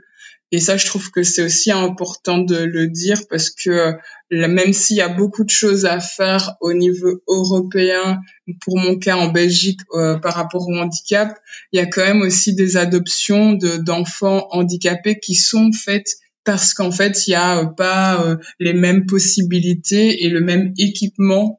et 0.55 0.61
ça, 0.61 0.77
je 0.77 0.85
trouve 0.85 1.11
que 1.11 1.23
c'est 1.23 1.43
aussi 1.43 1.73
important 1.73 2.37
de 2.37 2.57
le 2.57 2.87
dire 2.87 3.27
parce 3.31 3.49
que 3.49 3.71
euh, 3.71 3.95
même 4.31 4.75
s'il 4.75 4.99
y 4.99 5.01
a 5.01 5.09
beaucoup 5.09 5.45
de 5.45 5.51
choses 5.51 5.87
à 5.87 5.99
faire 5.99 6.57
au 6.61 6.75
niveau 6.75 7.23
européen, 7.27 8.21
pour 8.61 8.77
mon 8.77 8.99
cas 8.99 9.17
en 9.17 9.29
Belgique 9.29 9.81
euh, 9.95 10.19
par 10.19 10.35
rapport 10.35 10.69
au 10.69 10.77
handicap, 10.77 11.39
il 11.73 11.79
y 11.79 11.81
a 11.81 11.87
quand 11.87 12.05
même 12.05 12.21
aussi 12.21 12.55
des 12.55 12.77
adoptions 12.77 13.55
d'enfants 13.55 14.47
handicapés 14.51 15.19
qui 15.19 15.35
sont 15.35 15.71
faites 15.73 16.17
parce 16.45 16.75
qu'en 16.75 16.91
fait, 16.91 17.27
il 17.27 17.31
n'y 17.31 17.37
a 17.37 17.65
pas 17.65 18.23
euh, 18.23 18.37
les 18.61 18.75
mêmes 18.75 19.07
possibilités 19.07 20.25
et 20.25 20.29
le 20.29 20.43
même 20.43 20.75
équipement 20.77 21.59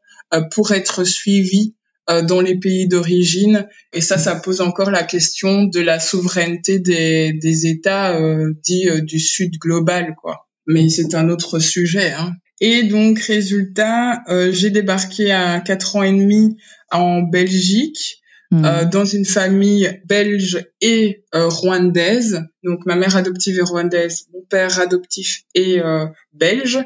pour 0.52 0.72
être 0.72 1.04
suivi 1.04 1.76
dans 2.08 2.42
les 2.42 2.60
pays 2.60 2.88
d'origine. 2.88 3.68
Et 3.94 4.02
ça, 4.02 4.18
ça 4.18 4.36
pose 4.36 4.62
encore 4.62 4.92
la 4.92 5.04
question 5.04 5.64
de 5.64 5.80
la 5.80 6.00
souveraineté 6.00 6.80
des, 6.80 7.34
des 7.34 7.68
États 7.68 8.18
euh, 8.20 8.54
dits 8.64 8.90
euh, 8.90 9.02
du 9.02 9.20
Sud 9.20 9.58
global, 9.60 10.16
quoi. 10.22 10.48
Mais 10.68 10.90
c'est 10.90 11.16
un 11.16 11.30
autre 11.30 11.60
sujet. 11.60 12.12
Hein. 12.12 12.34
Et 12.60 12.84
donc, 12.84 13.20
résultat, 13.20 14.22
euh, 14.30 14.52
j'ai 14.52 14.70
débarqué 14.70 15.32
à 15.32 15.60
quatre 15.60 15.96
ans 15.96 16.04
et 16.04 16.12
demi 16.12 16.58
en 16.92 17.22
Belgique 17.22 18.23
euh, 18.54 18.86
hmm. 18.86 18.90
dans 18.90 19.06
une 19.06 19.26
famille 19.26 20.00
belge 20.06 20.64
et 20.80 21.24
euh, 21.34 21.48
rwandaise. 21.48 22.44
Donc 22.64 22.86
ma 22.86 22.96
mère 22.96 23.16
adoptive 23.16 23.58
est 23.58 23.64
rwandaise, 23.64 24.28
mon 24.32 24.42
père 24.42 24.80
adoptif 24.80 25.42
est 25.56 25.80
euh, 25.80 26.06
belge. 26.34 26.80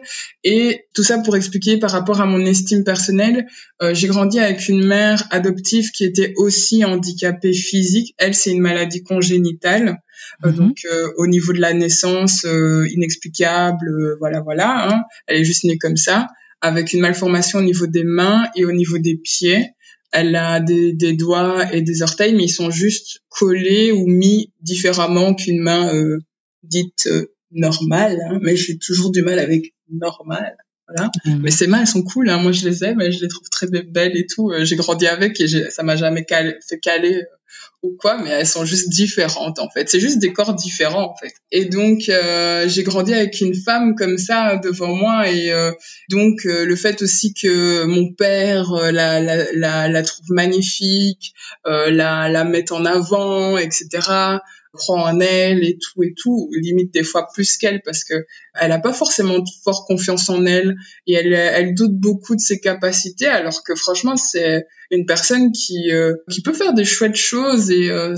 Et 0.44 0.86
tout 0.94 1.04
ça 1.04 1.18
pour 1.20 1.36
expliquer 1.36 1.78
par 1.78 1.92
rapport 1.92 2.22
à 2.22 2.26
mon 2.26 2.46
estime 2.46 2.84
personnelle, 2.84 3.48
j'ai 3.92 4.08
grandi 4.08 4.40
avec 4.40 4.70
une 4.70 4.86
mère 4.86 5.28
adoptive 5.32 5.92
qui 5.92 6.06
était 6.06 6.34
aussi 6.38 6.86
handicapée 6.86 7.54
physique. 7.54 8.14
Elle, 8.18 8.34
c'est 8.34 8.52
une 8.52 8.62
maladie 8.62 9.04
congénitale. 9.04 9.98
Hmm. 10.44 10.52
donc 10.52 10.78
au 11.18 11.28
niveau 11.28 11.54
de 11.54 11.60
la 11.60 11.74
naissance 11.74 12.46
inexplicable, 12.90 14.18
voilà, 14.20 14.42
voilà. 14.42 14.90
Hein. 14.90 15.04
Elle 15.26 15.42
est 15.42 15.46
juste 15.46 15.64
née 15.64 15.78
comme 15.78 15.98
ça, 15.98 16.28
avec 16.62 16.94
une 16.94 17.02
malformation 17.02 17.60
au 17.60 17.64
niveau 17.64 17.88
des 17.88 18.04
mains 18.04 18.48
et 18.56 18.66
au 18.66 18.72
niveau 18.72 19.00
des 19.00 19.16
pieds 19.16 19.74
elle 20.12 20.36
a 20.36 20.60
des, 20.60 21.14
doigts 21.14 21.74
et 21.74 21.82
des 21.82 22.02
orteils, 22.02 22.34
mais 22.36 22.46
ils 22.46 22.50
sont 22.50 22.72
juste 22.72 23.22
collés 23.30 23.92
ou 23.92 24.08
mis 24.08 24.52
différemment 24.62 25.34
qu'une 25.34 25.60
main 25.60 25.94
euh, 25.94 26.20
dite 26.64 27.08
euh, 27.08 27.34
normale. 27.52 28.20
Hein. 28.30 28.40
Mais 28.42 28.56
j'ai 28.56 28.78
toujours 28.78 29.12
du 29.12 29.22
mal 29.22 29.40
avec 29.40 29.74
normal. 29.90 30.56
Voilà. 30.88 31.12
Mmh. 31.26 31.40
Mais 31.42 31.52
ces 31.52 31.68
mains, 31.68 31.82
elles 31.82 31.88
sont 31.88 32.04
cool. 32.04 32.30
Hein. 32.30 32.38
Moi, 32.38 32.52
je 32.52 32.68
les 32.68 32.84
aime 32.84 33.02
et 33.02 33.12
je 33.12 33.22
les 33.22 33.28
trouve 33.28 33.50
très 33.50 33.68
belles 33.68 34.16
et 34.16 34.26
tout. 34.26 34.52
Euh, 34.52 34.64
j'ai 34.64 34.76
grandi 34.76 35.08
avec 35.08 35.40
et 35.42 35.48
ça 35.70 35.84
m'a 35.84 35.96
jamais 35.96 36.26
fait 36.68 36.80
caler 36.80 37.26
ou 37.84 37.96
quoi, 38.00 38.18
mais 38.18 38.30
elles 38.30 38.48
sont 38.48 38.66
juste 38.66 38.90
différentes 38.90 39.60
en 39.60 39.70
fait. 39.70 39.90
C'est 39.90 40.00
juste 40.00 40.20
des 40.20 40.34
corps 40.34 40.54
différents 40.54 41.12
en 41.12 41.16
fait. 41.16 41.34
Et 41.52 41.66
donc 41.66 42.10
euh, 42.10 42.68
j'ai 42.68 42.84
grandi 42.84 43.14
avec 43.14 43.40
une 43.40 43.54
femme 43.54 43.96
comme 43.96 44.18
ça 44.18 44.58
devant 44.58 44.94
moi 44.96 45.30
et 45.30 45.52
euh, 45.52 45.72
donc 46.10 46.46
euh, 46.46 46.66
le 46.66 46.76
fait 46.76 47.02
aussi 47.02 47.34
que 47.34 47.86
mon 47.86 48.14
père 48.14 48.72
la, 48.74 49.20
la, 49.20 49.52
la, 49.54 49.88
la 49.88 50.04
trouve 50.04 50.26
magnifique, 50.30 51.34
la, 51.66 52.30
la 52.30 52.44
mette 52.44 52.72
en 52.72 52.86
avant, 52.86 53.58
etc 53.58 54.40
croit 54.78 55.02
en 55.02 55.20
elle 55.20 55.64
et 55.64 55.78
tout 55.78 56.04
et 56.04 56.14
tout, 56.16 56.50
limite 56.54 56.94
des 56.94 57.04
fois 57.04 57.28
plus 57.34 57.58
qu'elle 57.58 57.82
parce 57.84 58.04
que 58.04 58.26
elle 58.60 58.72
a 58.72 58.80
pas 58.80 58.94
forcément 58.94 59.44
fort 59.64 59.86
confiance 59.86 60.30
en 60.30 60.46
elle 60.46 60.76
et 61.06 61.14
elle, 61.14 61.34
elle 61.34 61.74
doute 61.74 61.96
beaucoup 61.96 62.36
de 62.36 62.40
ses 62.40 62.60
capacités 62.60 63.28
alors 63.28 63.64
que 63.64 63.76
franchement 63.76 64.16
c'est 64.16 64.66
une 64.92 65.06
personne 65.06 65.52
qui 65.52 65.92
euh, 65.92 66.16
qui 66.32 66.42
peut 66.42 66.54
faire 66.54 66.74
des 66.74 66.86
chouettes 66.86 67.16
choses 67.16 67.72
et 67.72 67.90
euh, 67.90 68.16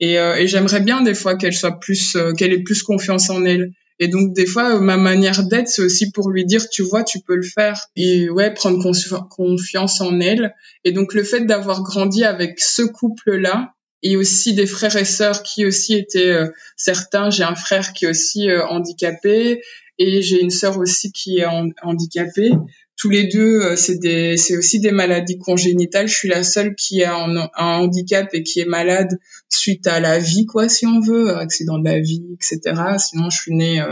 et, 0.00 0.18
euh, 0.18 0.36
et 0.36 0.46
j'aimerais 0.46 0.80
bien 0.80 1.02
des 1.02 1.14
fois 1.14 1.36
qu'elle 1.36 1.54
soit 1.54 1.78
plus 1.78 2.16
qu'elle 2.36 2.52
ait 2.52 2.62
plus 2.62 2.82
confiance 2.82 3.30
en 3.30 3.44
elle. 3.44 3.72
Et 4.00 4.08
donc 4.08 4.34
des 4.34 4.46
fois 4.46 4.80
ma 4.80 4.96
manière 4.96 5.44
d'être 5.44 5.68
c'est 5.68 5.82
aussi 5.82 6.10
pour 6.10 6.30
lui 6.30 6.44
dire 6.44 6.68
tu 6.68 6.82
vois 6.82 7.04
tu 7.04 7.20
peux 7.20 7.36
le 7.36 7.42
faire 7.42 7.86
et 7.94 8.28
ouais 8.28 8.52
prendre 8.52 8.82
confiance 9.28 10.00
en 10.00 10.20
elle. 10.20 10.52
Et 10.84 10.92
donc 10.92 11.14
le 11.14 11.22
fait 11.22 11.42
d'avoir 11.42 11.82
grandi 11.82 12.24
avec 12.24 12.58
ce 12.58 12.82
couple 12.82 13.36
là 13.36 13.74
et 14.04 14.16
aussi 14.16 14.52
des 14.52 14.66
frères 14.66 14.96
et 14.96 15.06
sœurs 15.06 15.42
qui 15.42 15.64
aussi 15.64 15.94
étaient 15.94 16.30
euh, 16.30 16.48
certains. 16.76 17.30
J'ai 17.30 17.42
un 17.42 17.54
frère 17.54 17.94
qui 17.94 18.04
est 18.04 18.08
aussi 18.08 18.50
euh, 18.50 18.64
handicapé 18.66 19.62
et 19.98 20.22
j'ai 20.22 20.40
une 20.40 20.50
sœur 20.50 20.76
aussi 20.78 21.10
qui 21.10 21.38
est 21.38 21.46
handicapée. 21.82 22.50
Tous 22.96 23.08
les 23.08 23.24
deux, 23.24 23.62
euh, 23.62 23.76
c'est 23.76 24.56
aussi 24.56 24.78
des 24.78 24.92
maladies 24.92 25.38
congénitales. 25.38 26.06
Je 26.06 26.14
suis 26.14 26.28
la 26.28 26.44
seule 26.44 26.74
qui 26.76 27.02
a 27.02 27.16
un, 27.16 27.48
handicap 27.56 28.28
et 28.34 28.42
qui 28.42 28.60
est 28.60 28.66
malade 28.66 29.18
suite 29.48 29.86
à 29.86 30.00
la 30.00 30.18
vie, 30.18 30.44
quoi, 30.44 30.68
si 30.68 30.86
on 30.86 31.00
veut, 31.00 31.34
accident 31.36 31.78
de 31.78 31.84
la 31.84 31.98
vie, 31.98 32.24
etc. 32.34 32.82
Sinon, 32.98 33.30
je 33.30 33.40
suis 33.40 33.54
née 33.54 33.82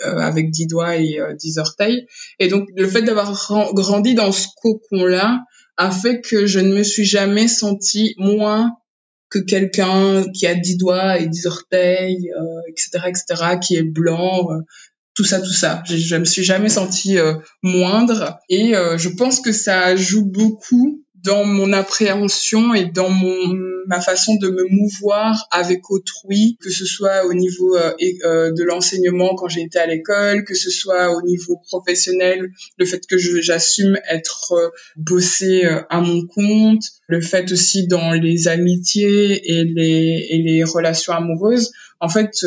avec 0.00 0.50
dix 0.50 0.66
doigts 0.66 0.96
et 0.96 1.18
dix 1.38 1.58
orteils. 1.58 2.06
Et 2.38 2.48
donc, 2.48 2.68
le 2.74 2.88
fait 2.88 3.02
d'avoir 3.02 3.32
grandi 3.74 4.14
dans 4.14 4.32
ce 4.32 4.48
cocon-là 4.62 5.40
a 5.76 5.90
fait 5.90 6.20
que 6.20 6.46
je 6.46 6.58
ne 6.58 6.74
me 6.74 6.82
suis 6.82 7.04
jamais 7.04 7.48
sentie 7.48 8.14
moins 8.16 8.76
que 9.30 9.38
quelqu'un 9.38 10.24
qui 10.32 10.46
a 10.46 10.54
dix 10.54 10.76
doigts 10.76 11.18
et 11.18 11.26
dix 11.26 11.46
orteils, 11.46 12.30
euh, 12.38 12.60
etc., 12.68 13.08
etc., 13.08 13.58
qui 13.60 13.76
est 13.76 13.82
blanc, 13.82 14.50
euh, 14.50 14.60
tout 15.14 15.24
ça, 15.24 15.40
tout 15.40 15.52
ça. 15.52 15.82
Je, 15.86 15.96
je 15.96 16.16
me 16.16 16.24
suis 16.24 16.44
jamais 16.44 16.68
sentie 16.68 17.18
euh, 17.18 17.34
moindre 17.62 18.38
et 18.48 18.76
euh, 18.76 18.96
je 18.98 19.08
pense 19.08 19.40
que 19.40 19.50
ça 19.52 19.96
joue 19.96 20.24
beaucoup 20.24 21.04
dans 21.24 21.44
mon 21.44 21.72
appréhension 21.72 22.74
et 22.74 22.84
dans 22.84 23.10
mon 23.10 23.56
ma 23.88 24.00
façon 24.02 24.36
de 24.36 24.50
me 24.50 24.64
mouvoir 24.68 25.48
avec 25.50 25.90
autrui, 25.90 26.58
que 26.60 26.70
ce 26.70 26.84
soit 26.84 27.24
au 27.26 27.32
niveau 27.32 27.74
euh, 27.74 27.94
euh 28.24 28.52
de 28.52 28.62
l'enseignement 28.62 29.34
quand 29.34 29.48
j'ai 29.48 29.62
été 29.62 29.78
à 29.78 29.86
l'école, 29.86 30.44
que 30.44 30.54
ce 30.54 30.70
soit 30.70 31.16
au 31.16 31.22
niveau 31.22 31.56
professionnel, 31.56 32.50
le 32.76 32.84
fait 32.84 33.06
que 33.06 33.16
j'assume 33.18 33.98
être 34.08 34.52
euh, 34.52 34.68
bossé 34.96 35.64
euh, 35.64 35.80
à 35.88 36.00
mon 36.00 36.26
compte, 36.26 36.84
le 37.06 37.20
fait 37.22 37.50
aussi 37.50 37.86
dans 37.86 38.12
les 38.12 38.46
amitiés 38.48 39.58
et 39.58 39.64
les 39.64 40.26
et 40.30 40.42
les 40.42 40.64
relations 40.64 41.14
amoureuses. 41.14 41.72
En 42.00 42.08
fait, 42.08 42.46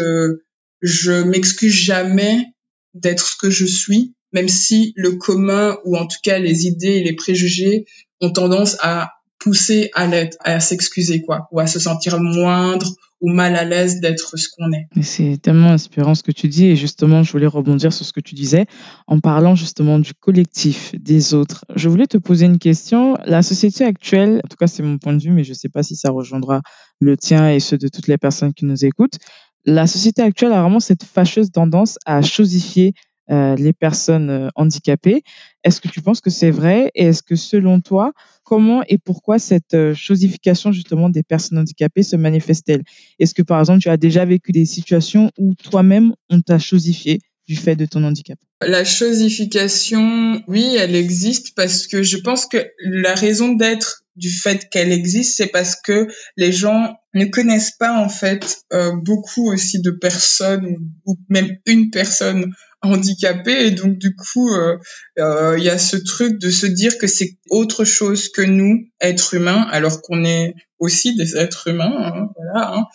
je 0.82 1.24
m'excuse 1.24 1.74
jamais 1.74 2.46
d'être 2.94 3.26
ce 3.26 3.36
que 3.36 3.50
je 3.50 3.66
suis, 3.66 4.14
même 4.34 4.50
si 4.50 4.94
le 4.96 5.14
commun 5.14 5.78
ou 5.86 5.98
en 5.98 6.08
tout 6.08 6.20
cas 6.24 6.40
les 6.40 6.66
idées 6.68 6.98
et 6.98 7.04
les 7.04 7.14
préjugés 7.16 7.86
ont 8.22 8.32
tendance 8.32 8.78
à 8.82 9.12
pousser 9.40 9.90
à 9.96 10.08
à 10.42 10.60
s'excuser, 10.60 11.22
quoi, 11.22 11.48
ou 11.52 11.60
à 11.60 11.68
se 11.68 11.80
sentir 11.80 12.20
moindre 12.20 12.94
ou 13.22 13.30
mal 13.30 13.56
à 13.56 13.64
l'aise 13.64 14.00
d'être 14.00 14.38
ce 14.38 14.48
qu'on 14.50 14.72
est. 14.74 14.88
C'est 15.02 15.40
tellement 15.42 15.72
inspirant 15.72 16.16
ce 16.16 16.24
que 16.24 16.32
tu 16.32 16.48
dis 16.48 16.66
et 16.66 16.76
justement, 16.76 17.24
je 17.24 17.32
voulais 17.32 17.48
rebondir 17.48 17.94
sur 17.94 18.06
ce 18.06 18.14
que 18.14 18.20
tu 18.20 18.34
disais 18.34 18.66
en 19.08 19.20
parlant 19.20 19.56
justement 19.56 20.00
du 20.00 20.14
collectif, 20.14 20.96
des 21.00 21.34
autres. 21.36 21.64
Je 21.76 21.88
voulais 21.88 22.08
te 22.08 22.18
poser 22.18 22.48
une 22.48 22.58
question. 22.58 23.16
La 23.26 23.44
société 23.44 23.84
actuelle, 23.86 24.42
en 24.44 24.48
tout 24.48 24.58
cas 24.60 24.68
c'est 24.68 24.84
mon 24.84 24.98
point 24.98 25.14
de 25.14 25.22
vue, 25.22 25.32
mais 25.32 25.44
je 25.44 25.52
ne 25.52 25.56
sais 25.56 25.70
pas 25.70 25.84
si 25.84 25.96
ça 25.96 26.10
rejoindra 26.10 26.62
le 27.00 27.16
tien 27.16 27.50
et 27.50 27.60
ceux 27.60 27.78
de 27.78 27.88
toutes 27.88 28.08
les 28.08 28.18
personnes 28.18 28.54
qui 28.54 28.66
nous 28.66 28.86
écoutent. 28.86 29.20
La 29.66 29.86
société 29.86 30.24
actuelle 30.24 30.54
a 30.54 30.62
vraiment 30.62 30.80
cette 30.80 31.04
fâcheuse 31.04 31.52
tendance 31.52 32.00
à 32.06 32.24
chosifier 32.24 32.94
euh, 33.32 33.56
les 33.56 33.72
personnes 33.72 34.30
euh, 34.30 34.50
handicapées. 34.56 35.24
Est-ce 35.64 35.80
que 35.80 35.88
tu 35.88 36.02
penses 36.02 36.20
que 36.20 36.30
c'est 36.30 36.52
vrai 36.52 36.92
et 36.96 37.06
est-ce 37.06 37.24
que 37.24 37.38
selon 37.38 37.80
toi, 37.80 38.12
comment 38.44 38.84
et 38.90 38.98
pourquoi 38.98 39.40
cette 39.40 39.74
euh, 39.74 39.94
chosification 39.96 40.74
justement 40.74 41.08
des 41.08 41.24
personnes 41.24 41.60
handicapées 41.60 42.04
se 42.04 42.18
manifeste-t-elle? 42.18 42.84
Est-ce 43.20 43.34
que 43.34 43.42
par 43.42 43.62
exemple 43.62 43.80
tu 43.80 43.88
as 43.88 43.96
déjà 43.96 44.26
vécu 44.26 44.52
des 44.52 44.66
situations 44.66 45.32
où 45.38 45.54
toi-même 45.56 46.14
on 46.30 46.42
t'a 46.42 46.60
chosifié 46.60 47.22
du 47.48 47.56
fait 47.56 47.78
de 47.78 47.86
ton 47.86 48.04
handicap? 48.04 48.38
La 48.62 48.84
chosification, 48.84 50.44
oui, 50.50 50.76
elle 50.78 50.96
existe 50.96 51.56
parce 51.56 51.88
que 51.88 52.04
je 52.04 52.18
pense 52.18 52.46
que 52.48 52.58
la 52.84 53.16
raison 53.16 53.54
d'être 53.54 54.04
du 54.18 54.30
fait 54.30 54.68
qu'elle 54.70 54.92
existe, 54.92 55.38
c'est 55.38 55.48
parce 55.48 55.78
que 55.82 56.08
les 56.36 56.52
gens 56.52 56.96
ne 57.14 57.26
connaissent 57.26 57.78
pas 57.80 57.98
en 57.98 58.10
fait 58.10 58.58
beaucoup 59.04 59.52
aussi 59.52 59.82
de 59.82 59.90
personnes 59.90 60.76
ou 61.06 61.18
même 61.30 61.58
une 61.66 61.92
personne 61.92 62.54
handicapé 62.82 63.68
et 63.68 63.72
donc 63.72 63.98
du 63.98 64.16
coup 64.16 64.50
euh, 64.54 64.78
euh, 65.20 65.56
il 65.58 65.64
y 65.64 65.70
a 65.70 65.78
ce 65.78 65.98
truc 65.98 66.40
de 66.40 66.50
se 66.50 66.66
dire 66.66 66.98
que 66.98 67.08
c'est 67.08 67.38
autre 67.50 67.84
chose 67.84 68.30
que 68.30 68.42
nous 68.42 68.88
êtres 69.00 69.36
humains 69.36 69.68
alors 69.72 70.02
qu'on 70.02 70.24
est 70.26 70.56
aussi 70.80 71.16
des 71.16 71.38
êtres 71.38 71.68
humains 71.68 71.94
hein, 71.96 72.30
voilà 72.36 72.74
hein. 72.74 72.86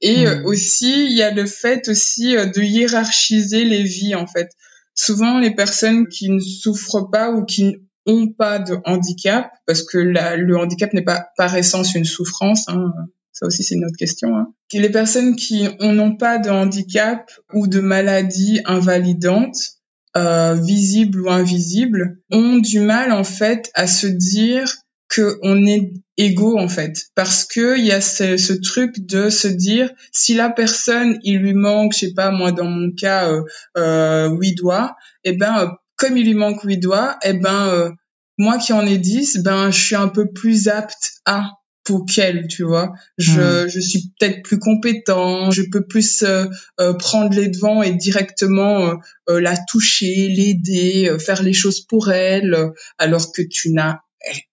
et 0.00 0.26
euh, 0.26 0.40
mmh. 0.40 0.46
aussi 0.46 1.06
il 1.06 1.16
y 1.16 1.22
a 1.22 1.30
le 1.30 1.46
fait 1.46 1.88
aussi 1.88 2.34
de 2.34 2.62
hiérarchiser 2.62 3.64
les 3.64 3.82
vies 3.82 4.14
en 4.14 4.26
fait 4.26 4.50
souvent 4.94 5.38
les 5.38 5.54
personnes 5.54 6.08
qui 6.08 6.30
ne 6.30 6.40
souffrent 6.40 7.10
pas 7.10 7.30
ou 7.30 7.44
qui 7.44 7.76
n'ont 8.06 8.28
pas 8.28 8.58
de 8.58 8.78
handicap 8.84 9.50
parce 9.66 9.82
que 9.82 9.98
la, 9.98 10.36
le 10.36 10.56
handicap 10.56 10.92
n'est 10.94 11.04
pas 11.04 11.28
par 11.36 11.54
essence 11.54 11.94
une 11.94 12.06
souffrance 12.06 12.68
hein, 12.68 12.92
Ça 13.34 13.46
aussi, 13.46 13.62
c'est 13.62 13.74
une 13.74 13.84
autre 13.84 13.96
question. 13.98 14.36
Hein. 14.36 14.54
Les 14.72 14.90
personnes 14.90 15.36
qui 15.36 15.68
n'ont 15.80 16.16
pas 16.16 16.38
de 16.38 16.48
handicap 16.48 17.30
ou 17.52 17.66
de 17.66 17.80
maladie 17.80 18.60
invalidante, 18.64 19.56
euh, 20.16 20.54
visible 20.54 21.20
ou 21.20 21.30
invisible, 21.30 22.18
ont 22.30 22.58
du 22.58 22.80
mal 22.80 23.12
en 23.12 23.24
fait 23.24 23.70
à 23.74 23.86
se 23.86 24.06
dire 24.06 24.72
que 25.08 25.38
on 25.42 25.66
est 25.66 25.92
égaux 26.16 26.58
en 26.58 26.68
fait 26.68 27.06
parce 27.14 27.44
que 27.44 27.78
il 27.78 27.84
y 27.84 27.92
a 27.92 28.00
ce, 28.00 28.52
truc 28.52 29.06
de 29.06 29.30
se 29.30 29.48
dire 29.48 29.90
si 30.12 30.34
la 30.34 30.50
personne 30.50 31.18
il 31.22 31.38
lui 31.38 31.54
manque 31.54 31.92
je 31.92 32.06
sais 32.06 32.14
pas 32.14 32.30
moi 32.30 32.52
dans 32.52 32.64
mon 32.64 32.90
cas 32.92 33.30
euh, 33.30 33.42
euh, 33.76 34.28
huit 34.30 34.54
doigts 34.54 34.96
et 35.24 35.30
eh 35.30 35.32
ben 35.36 35.58
euh, 35.58 35.66
comme 35.96 36.16
il 36.16 36.26
lui 36.26 36.34
manque 36.34 36.62
huit 36.62 36.78
doigts 36.78 37.16
et 37.22 37.30
eh 37.30 37.32
ben 37.34 37.68
euh, 37.68 37.90
moi 38.38 38.58
qui 38.58 38.72
en 38.72 38.86
ai 38.86 38.98
dix 38.98 39.38
ben 39.38 39.70
je 39.70 39.84
suis 39.84 39.96
un 39.96 40.08
peu 40.08 40.30
plus 40.32 40.68
apte 40.68 41.12
à 41.26 41.50
pour 41.84 42.06
qu'elle, 42.06 42.48
tu 42.48 42.64
vois. 42.64 42.94
Je, 43.18 43.64
hmm. 43.64 43.68
je 43.68 43.80
suis 43.80 44.12
peut-être 44.18 44.42
plus 44.42 44.58
compétent, 44.58 45.50
je 45.50 45.62
peux 45.70 45.86
plus 45.86 46.22
euh, 46.22 46.46
euh, 46.80 46.94
prendre 46.94 47.34
les 47.34 47.48
devants 47.48 47.82
et 47.82 47.92
directement 47.92 48.98
euh, 49.28 49.40
la 49.40 49.56
toucher, 49.68 50.28
l'aider, 50.28 51.14
faire 51.18 51.42
les 51.42 51.52
choses 51.52 51.82
pour 51.82 52.10
elle, 52.10 52.72
alors 52.98 53.32
que 53.32 53.42
tu 53.42 53.70
n'as 53.70 54.00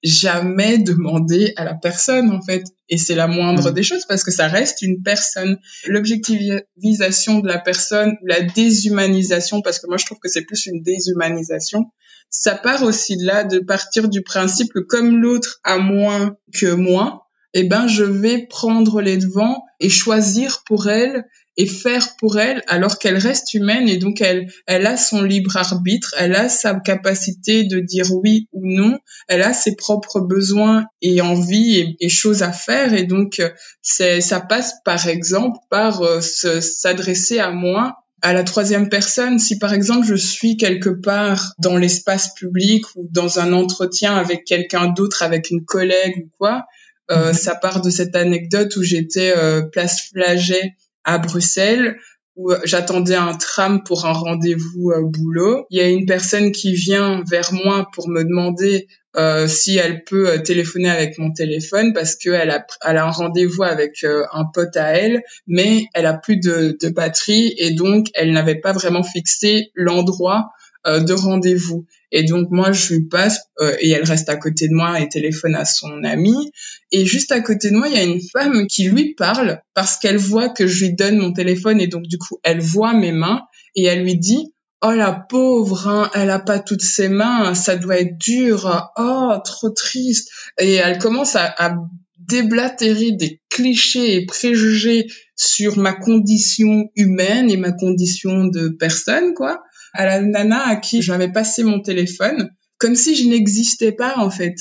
jamais 0.03 0.77
demandé 0.77 1.53
à 1.55 1.63
la 1.63 1.73
personne 1.73 2.31
en 2.31 2.41
fait 2.41 2.63
et 2.89 2.97
c'est 2.97 3.15
la 3.15 3.27
moindre 3.27 3.71
hmm. 3.71 3.73
des 3.73 3.83
choses 3.83 4.05
parce 4.05 4.23
que 4.23 4.31
ça 4.31 4.47
reste 4.47 4.81
une 4.81 5.01
personne 5.01 5.57
l'objectivisation 5.87 7.39
de 7.39 7.47
la 7.47 7.59
personne 7.59 8.15
la 8.23 8.41
déshumanisation 8.41 9.61
parce 9.61 9.79
que 9.79 9.87
moi 9.87 9.97
je 9.97 10.05
trouve 10.05 10.19
que 10.19 10.29
c'est 10.29 10.43
plus 10.43 10.65
une 10.65 10.81
déshumanisation 10.81 11.85
ça 12.31 12.55
part 12.55 12.81
aussi 12.83 13.17
de 13.17 13.25
là 13.25 13.43
de 13.43 13.59
partir 13.59 14.07
du 14.07 14.23
principe 14.23 14.71
que 14.73 14.79
comme 14.79 15.21
l'autre 15.21 15.59
a 15.63 15.77
moins 15.77 16.37
que 16.53 16.73
moi, 16.73 17.27
eh 17.53 17.65
ben 17.65 17.87
je 17.87 18.05
vais 18.05 18.47
prendre 18.47 19.01
les 19.01 19.17
devants 19.17 19.63
et 19.81 19.89
choisir 19.89 20.63
pour 20.65 20.89
elle 20.89 21.25
et 21.58 21.65
faire 21.65 22.15
pour 22.17 22.39
elle 22.39 22.63
alors 22.67 22.98
qu'elle 22.98 23.17
reste 23.17 23.53
humaine 23.53 23.89
et 23.89 23.98
donc 23.98 24.22
elle 24.22 24.51
elle 24.67 24.88
a 24.88 24.98
son 24.98 25.22
libre 25.22 25.58
arbitre, 25.58 26.15
elle 26.17 26.36
a 26.36 26.50
sa 26.50 26.75
capacité 26.75 27.63
de 27.63 27.79
dire 27.79 28.12
oui 28.13 28.48
ou 28.53 28.62
non, 28.63 28.98
elle 29.27 29.41
a 29.41 29.53
ses 29.53 29.75
propres 29.75 30.22
besoins 30.22 30.86
et 31.01 31.22
envies 31.22 31.77
et, 31.77 31.98
et 32.00 32.10
choses 32.10 32.43
à 32.43 32.51
faire 32.51 32.93
et 32.93 33.03
donc 33.03 33.41
c'est 33.81 34.22
ça 34.22 34.39
passe 34.39 34.75
par 34.86 35.08
exemple 35.08 35.60
par 35.70 36.01
euh, 36.01 36.22
s'adresser 36.22 37.39
à 37.39 37.51
moi 37.51 37.98
à 38.22 38.34
la 38.34 38.43
troisième 38.43 38.88
personne, 38.89 39.39
si 39.39 39.58
par 39.58 39.74
exemple 39.74 40.05
je 40.05 40.15
suis 40.15 40.55
quelque 40.55 40.89
part 40.89 41.53
dans 41.58 41.77
l'espace 41.77 42.34
public 42.36 42.86
ou 42.96 43.08
dans 43.12 43.39
un 43.39 43.51
entretien 43.51 44.15
avec 44.15 44.46
quelqu'un 44.46 44.89
d'autre, 44.89 45.24
avec 45.24 45.50
une 45.50 45.65
collègue 45.65 46.25
ou 46.25 46.29
quoi, 46.38 46.65
euh, 47.10 47.29
mhm. 47.29 47.34
ça 47.34 47.55
part 47.55 47.81
de 47.81 47.89
cette 47.89 48.15
anecdote 48.15 48.75
où 48.77 48.84
j'étais 48.84 49.34
euh, 49.36 49.63
place 49.63 50.10
Flaget 50.12 50.75
à 51.03 51.17
Bruxelles 51.17 51.98
où 52.36 52.53
j'attendais 52.63 53.15
un 53.15 53.34
tram 53.34 53.84
pour 53.84 54.05
un 54.05 54.13
rendez-vous 54.13 54.91
euh, 54.91 55.01
boulot. 55.03 55.65
Il 55.70 55.77
y 55.77 55.81
a 55.81 55.89
une 55.89 56.05
personne 56.05 56.51
qui 56.51 56.74
vient 56.74 57.24
vers 57.29 57.51
moi 57.53 57.89
pour 57.93 58.08
me 58.08 58.24
demander 58.24 58.88
euh, 59.17 59.46
si 59.48 59.77
elle 59.77 60.05
peut 60.05 60.29
euh, 60.29 60.38
téléphoner 60.38 60.89
avec 60.89 61.17
mon 61.17 61.34
téléphone 61.34 61.91
parce 61.91 62.15
qu'elle 62.15 62.50
a, 62.50 62.65
elle 62.86 62.96
a 62.96 63.05
un 63.05 63.12
rendez-vous 63.12 63.63
avec 63.63 64.05
euh, 64.05 64.24
un 64.31 64.46
pote 64.46 64.77
à 64.77 64.91
elle, 64.91 65.22
mais 65.48 65.88
elle 65.93 66.05
a 66.05 66.13
plus 66.13 66.38
de 66.38 66.89
batterie 66.89 67.53
et 67.58 67.72
donc 67.72 68.08
elle 68.13 68.31
n'avait 68.31 68.60
pas 68.60 68.72
vraiment 68.72 69.03
fixé 69.03 69.72
l'endroit 69.75 70.51
de 70.85 71.13
rendez-vous. 71.13 71.85
Et 72.11 72.23
donc 72.23 72.50
moi 72.51 72.71
je 72.71 72.93
lui 72.93 73.07
passe 73.07 73.39
et 73.79 73.91
elle 73.91 74.03
reste 74.03 74.29
à 74.29 74.35
côté 74.35 74.67
de 74.67 74.73
moi 74.73 75.00
et 75.00 75.07
téléphone 75.07 75.55
à 75.55 75.65
son 75.65 76.03
ami. 76.03 76.51
Et 76.91 77.05
juste 77.05 77.31
à 77.31 77.39
côté 77.41 77.69
de 77.71 77.75
moi 77.75 77.88
il 77.88 77.93
y 77.93 78.00
a 78.00 78.03
une 78.03 78.21
femme 78.21 78.67
qui 78.67 78.89
lui 78.89 79.13
parle 79.15 79.61
parce 79.73 79.97
qu'elle 79.97 80.17
voit 80.17 80.50
que 80.50 80.67
je 80.67 80.85
lui 80.85 80.93
donne 80.93 81.17
mon 81.17 81.33
téléphone 81.33 81.79
et 81.79 81.88
donc 81.88 82.03
du 82.03 82.17
coup 82.17 82.39
elle 82.43 82.59
voit 82.59 82.93
mes 82.93 83.11
mains 83.11 83.41
et 83.75 83.85
elle 83.85 84.03
lui 84.03 84.17
dit 84.17 84.53
Oh 84.83 84.91
la 84.91 85.11
pauvre, 85.11 85.88
hein, 85.88 86.09
elle 86.15 86.31
a 86.31 86.39
pas 86.39 86.57
toutes 86.57 86.81
ses 86.81 87.07
mains, 87.07 87.53
ça 87.53 87.75
doit 87.75 88.00
être 88.00 88.17
dur. 88.17 88.89
Oh, 88.97 89.33
trop 89.45 89.69
triste. 89.69 90.31
Et 90.59 90.73
elle 90.73 90.97
commence 90.97 91.35
à, 91.35 91.53
à 91.59 91.75
déblatérer 92.17 93.11
des 93.11 93.41
clichés 93.50 94.15
et 94.15 94.25
préjugés 94.25 95.05
sur 95.35 95.77
ma 95.77 95.93
condition 95.93 96.89
humaine 96.95 97.51
et 97.51 97.57
ma 97.57 97.71
condition 97.71 98.45
de 98.45 98.69
personne, 98.69 99.35
quoi. 99.35 99.62
À 99.93 100.06
la 100.06 100.21
nana 100.21 100.67
à 100.67 100.75
qui 100.77 101.01
j'avais 101.01 101.32
passé 101.32 101.63
mon 101.63 101.82
téléphone, 101.82 102.49
comme 102.77 102.95
si 102.95 103.15
je 103.15 103.27
n'existais 103.27 103.91
pas, 103.91 104.17
en 104.17 104.30
fait. 104.30 104.56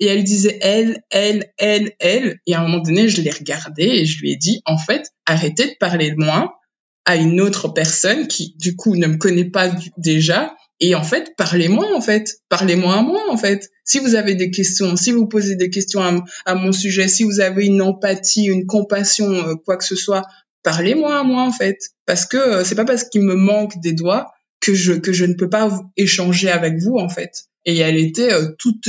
Et 0.00 0.06
elle 0.06 0.24
disait 0.24 0.58
elle, 0.62 1.02
elle, 1.10 1.52
elle, 1.58 1.92
elle. 2.00 2.38
Et 2.46 2.54
à 2.54 2.60
un 2.60 2.62
moment 2.66 2.82
donné, 2.82 3.08
je 3.08 3.20
l'ai 3.20 3.30
regardée 3.30 3.84
et 3.84 4.06
je 4.06 4.18
lui 4.20 4.32
ai 4.32 4.36
dit, 4.36 4.62
en 4.64 4.78
fait, 4.78 5.10
arrêtez 5.26 5.66
de 5.66 5.74
parler 5.78 6.10
de 6.10 6.16
moi 6.16 6.56
à 7.04 7.16
une 7.16 7.40
autre 7.40 7.68
personne 7.68 8.26
qui, 8.26 8.54
du 8.56 8.76
coup, 8.76 8.96
ne 8.96 9.06
me 9.06 9.16
connaît 9.16 9.50
pas 9.50 9.70
déjà. 9.98 10.54
Et 10.80 10.94
en 10.94 11.02
fait, 11.02 11.34
parlez-moi, 11.36 11.86
en 11.94 12.00
fait. 12.00 12.36
Parlez-moi 12.48 12.94
à 12.94 13.02
moi, 13.02 13.20
en 13.30 13.36
fait. 13.36 13.68
Si 13.84 13.98
vous 13.98 14.14
avez 14.14 14.34
des 14.34 14.50
questions, 14.50 14.96
si 14.96 15.12
vous 15.12 15.28
posez 15.28 15.56
des 15.56 15.68
questions 15.68 16.00
à, 16.46 16.54
mon 16.54 16.72
sujet, 16.72 17.06
si 17.06 17.24
vous 17.24 17.40
avez 17.40 17.66
une 17.66 17.82
empathie, 17.82 18.46
une 18.46 18.66
compassion, 18.66 19.30
euh, 19.30 19.54
quoi 19.56 19.76
que 19.76 19.84
ce 19.84 19.96
soit, 19.96 20.22
parlez-moi 20.62 21.18
à 21.18 21.22
moi, 21.22 21.42
en 21.42 21.52
fait. 21.52 21.78
Parce 22.06 22.24
que 22.24 22.38
euh, 22.38 22.64
c'est 22.64 22.74
pas 22.74 22.86
parce 22.86 23.04
qu'il 23.04 23.22
me 23.22 23.34
manque 23.34 23.78
des 23.80 23.92
doigts 23.92 24.32
que 24.60 24.74
je, 24.74 24.92
que 24.92 25.12
je 25.12 25.24
ne 25.24 25.34
peux 25.34 25.48
pas 25.48 25.80
échanger 25.96 26.50
avec 26.50 26.78
vous, 26.78 26.96
en 26.96 27.08
fait. 27.08 27.44
Et 27.64 27.78
elle 27.78 27.96
était 27.96 28.32
euh, 28.32 28.52
toute 28.58 28.88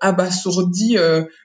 abasourdie, 0.00 0.96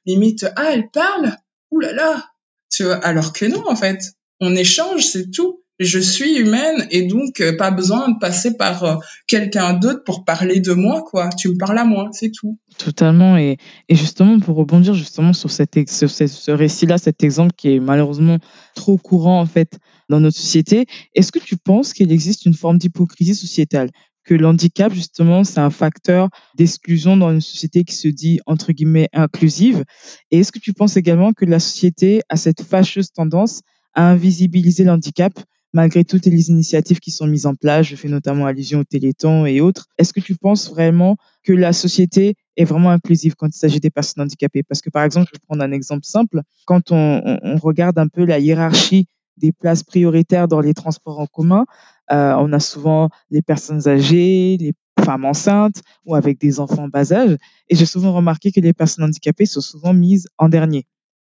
limite, 0.06 0.46
ah, 0.56 0.72
elle 0.74 0.90
parle? 0.92 1.36
Ouh 1.72 1.80
là 1.80 1.94
là! 1.94 2.26
Tu 2.72 2.84
vois, 2.84 2.96
alors 2.96 3.34
que 3.34 3.46
non, 3.46 3.64
en 3.68 3.76
fait. 3.76 4.00
On 4.40 4.56
échange, 4.56 5.06
c'est 5.06 5.32
tout 5.32 5.64
je 5.80 6.00
suis 6.00 6.38
humaine 6.38 6.88
et 6.92 7.04
donc 7.04 7.40
euh, 7.40 7.56
pas 7.56 7.72
besoin 7.72 8.10
de 8.10 8.18
passer 8.20 8.58
par 8.58 8.84
euh, 8.84 8.96
quelqu'un 9.28 9.74
d'autre 9.74 10.04
pour 10.04 10.26
parler 10.26 10.60
de 10.60 10.74
moi 10.74 11.04
quoi. 11.04 11.30
Tu 11.30 11.50
me 11.50 11.58
parles 11.58 11.78
à 11.78 11.86
moi 11.86 12.10
c'est 12.12 12.32
tout. 12.32 12.58
Totalement 12.78 13.38
et, 13.38 13.58
et 13.90 13.96
justement 13.96 14.40
pour 14.40 14.56
rebondir 14.56 14.94
justement 14.94 15.34
sur, 15.34 15.52
cette, 15.52 15.90
sur 15.90 16.10
ce, 16.10 16.52
récit 16.52 16.86
là 16.86 16.98
cet 16.98 17.24
exemple 17.24 17.54
qui 17.56 17.76
est 17.76 17.80
malheureusement 17.80 18.38
trop 18.76 18.98
courant 18.98 19.40
en 19.40 19.46
fait 19.46 19.78
dans 20.10 20.20
notre 20.20 20.38
société 20.38 20.86
est-ce 21.14 21.32
que 21.32 21.40
tu 21.40 21.58
penses 21.58 21.94
qu'il 21.94 22.12
existe 22.12 22.46
une 22.46 22.54
forme 22.54 22.78
d'hypocrisie 22.78 23.36
sociétale? 23.36 23.90
Que 24.24 24.34
l'handicap, 24.34 24.94
justement, 24.94 25.46
c'est 25.46 25.60
un 25.60 25.70
facteur 25.70 26.28
d'exclusion 26.56 27.16
dans 27.16 27.32
une 27.32 27.40
société 27.40 27.86
qui 27.86 27.96
se 27.96 28.10
dit, 28.10 28.42
entre 28.46 28.74
guillemets, 28.74 29.08
inclusive? 29.14 29.86
Et 30.32 30.40
est-ce 30.40 30.52
que 30.52 30.60
tu 30.60 30.74
penses 30.74 30.98
également 30.98 31.32
que 31.32 31.46
la 31.46 31.60
société 31.60 32.22
a 32.28 32.36
cette 32.36 32.62
fâcheuse 32.62 33.12
tendance 33.14 33.62
à 33.94 34.10
invisibiliser 34.10 34.84
l'handicap? 34.84 35.32
Malgré 35.78 36.04
toutes 36.04 36.26
les 36.26 36.50
initiatives 36.50 37.00
qui 37.00 37.12
sont 37.12 37.28
mises 37.28 37.46
en 37.46 37.54
place, 37.54 37.86
je 37.86 37.96
fais 37.96 38.08
notamment 38.08 38.48
allusion 38.48 38.80
au 38.80 38.84
Téléthon 38.84 39.46
et 39.46 39.62
autres, 39.62 39.86
est-ce 40.00 40.12
que 40.12 40.20
tu 40.20 40.34
penses 40.36 40.72
vraiment 40.72 41.18
que 41.44 41.54
la 41.54 41.72
société 41.72 42.34
est 42.56 42.64
vraiment 42.64 42.90
inclusive 42.90 43.36
quand 43.36 43.46
il 43.46 43.60
s'agit 43.60 43.80
des 43.80 43.92
personnes 43.92 44.24
handicapées? 44.24 44.64
Parce 44.64 44.82
que 44.82 44.90
par 44.90 45.04
exemple, 45.04 45.28
je 45.32 45.38
vais 45.38 45.44
prendre 45.48 45.64
un 45.64 45.72
exemple 45.72 46.04
simple, 46.04 46.42
quand 46.66 46.92
on, 46.92 47.22
regarde 47.62 48.00
un 48.00 48.08
peu 48.08 48.26
la 48.26 48.40
hiérarchie 48.40 49.06
des 49.38 49.52
places 49.52 49.84
prioritaires 49.84 50.48
dans 50.48 50.62
les 50.62 50.74
transports 50.74 51.20
en 51.20 51.28
commun, 51.28 51.68
euh, 52.12 52.34
on 52.40 52.52
a 52.54 52.60
souvent 52.60 53.10
les 53.30 53.44
personnes 53.44 53.88
âgées, 53.88 54.58
les 54.60 54.74
femmes 55.06 55.26
enceintes 55.26 55.84
ou 56.08 56.16
avec 56.16 56.40
des 56.40 56.60
enfants 56.60 56.86
en 56.86 56.88
bas 56.88 57.14
âge. 57.14 57.38
Et 57.70 57.76
j'ai 57.76 57.86
souvent 57.86 58.14
remarqué 58.14 58.52
que 58.52 58.62
les 58.62 58.74
personnes 58.74 59.06
handicapées 59.06 59.46
sont 59.46 59.62
souvent 59.62 59.94
mises 59.94 60.28
en 60.40 60.50
dernier. 60.50 60.88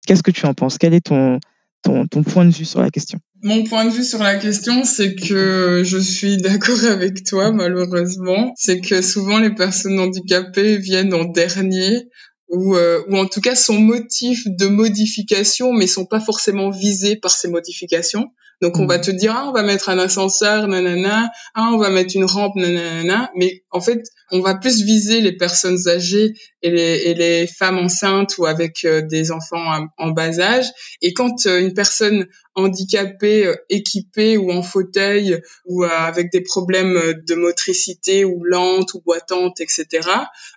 Qu'est-ce 0.07 0.23
que 0.23 0.31
tu 0.31 0.47
en 0.47 0.55
penses? 0.55 0.79
Quel 0.79 0.95
est 0.95 1.07
ton, 1.07 1.41
ton, 1.83 2.07
ton 2.07 2.23
point 2.23 2.45
de 2.45 2.53
vue 2.53 2.65
sur 2.65 2.81
la 2.81 2.91
question? 2.91 3.19
Mon 3.43 3.65
point 3.65 3.85
de 3.85 3.91
vue 3.91 4.05
sur 4.05 4.23
la 4.23 4.37
question, 4.37 4.85
c'est 4.85 5.15
que 5.15 5.83
je 5.85 5.99
suis 5.99 6.37
d'accord 6.39 6.85
avec 6.91 7.25
toi, 7.25 7.53
malheureusement. 7.53 8.53
C'est 8.57 8.81
que 8.81 9.03
souvent 9.03 9.39
les 9.39 9.55
personnes 9.55 9.99
handicapées 9.99 10.79
viennent 10.79 11.15
en 11.15 11.25
dernier 11.25 12.09
ou, 12.49 12.77
euh, 12.77 13.03
ou 13.09 13.17
en 13.17 13.27
tout 13.27 13.41
cas 13.41 13.55
sont 13.55 13.79
motifs 13.79 14.47
de 14.47 14.67
modification, 14.67 15.73
mais 15.73 15.87
sont 15.87 16.07
pas 16.07 16.21
forcément 16.21 16.71
visés 16.71 17.17
par 17.17 17.33
ces 17.33 17.49
modifications. 17.49 18.27
Donc 18.63 18.79
on 18.79 18.87
va 18.87 18.99
mm. 18.99 19.03
te 19.03 19.11
dire 19.11 19.35
ah, 19.37 19.49
on 19.49 19.53
va 19.53 19.63
mettre 19.63 19.91
un 19.91 19.99
ascenseur 19.99 20.67
nanana, 20.67 21.31
ah 21.55 21.71
on 21.73 21.79
va 21.79 21.91
mettre 21.91 22.17
une 22.17 22.25
rampe 22.25 22.57
nanana, 22.57 23.31
mais 23.37 23.65
en 23.71 23.81
fait 23.81 24.03
on 24.31 24.41
va 24.41 24.55
plus 24.55 24.83
viser 24.83 25.21
les 25.21 25.37
personnes 25.37 25.89
âgées 25.89 26.33
et 26.63 26.71
les, 26.71 27.03
et 27.05 27.15
les 27.15 27.47
femmes 27.47 27.79
enceintes 27.79 28.39
ou 28.39 28.47
avec 28.47 28.85
euh, 28.85 29.03
des 29.03 29.31
enfants 29.31 29.87
en, 29.99 30.11
bas 30.11 30.41
âge. 30.41 30.67
Et 31.03 31.13
quand 31.13 31.47
euh, 31.47 31.61
une 31.61 31.75
personne 31.75 32.27
handicapée, 32.55 33.47
euh, 33.47 33.57
équipée 33.69 34.39
ou 34.39 34.51
en 34.51 34.63
fauteuil 34.63 35.41
ou 35.67 35.85
avec 35.85 36.33
des 36.33 36.41
problèmes 36.41 36.99
de 37.27 37.35
motricité 37.35 38.25
ou 38.25 38.43
lente 38.43 38.95
ou 38.95 39.03
boitante, 39.03 39.61
etc. 39.61 40.09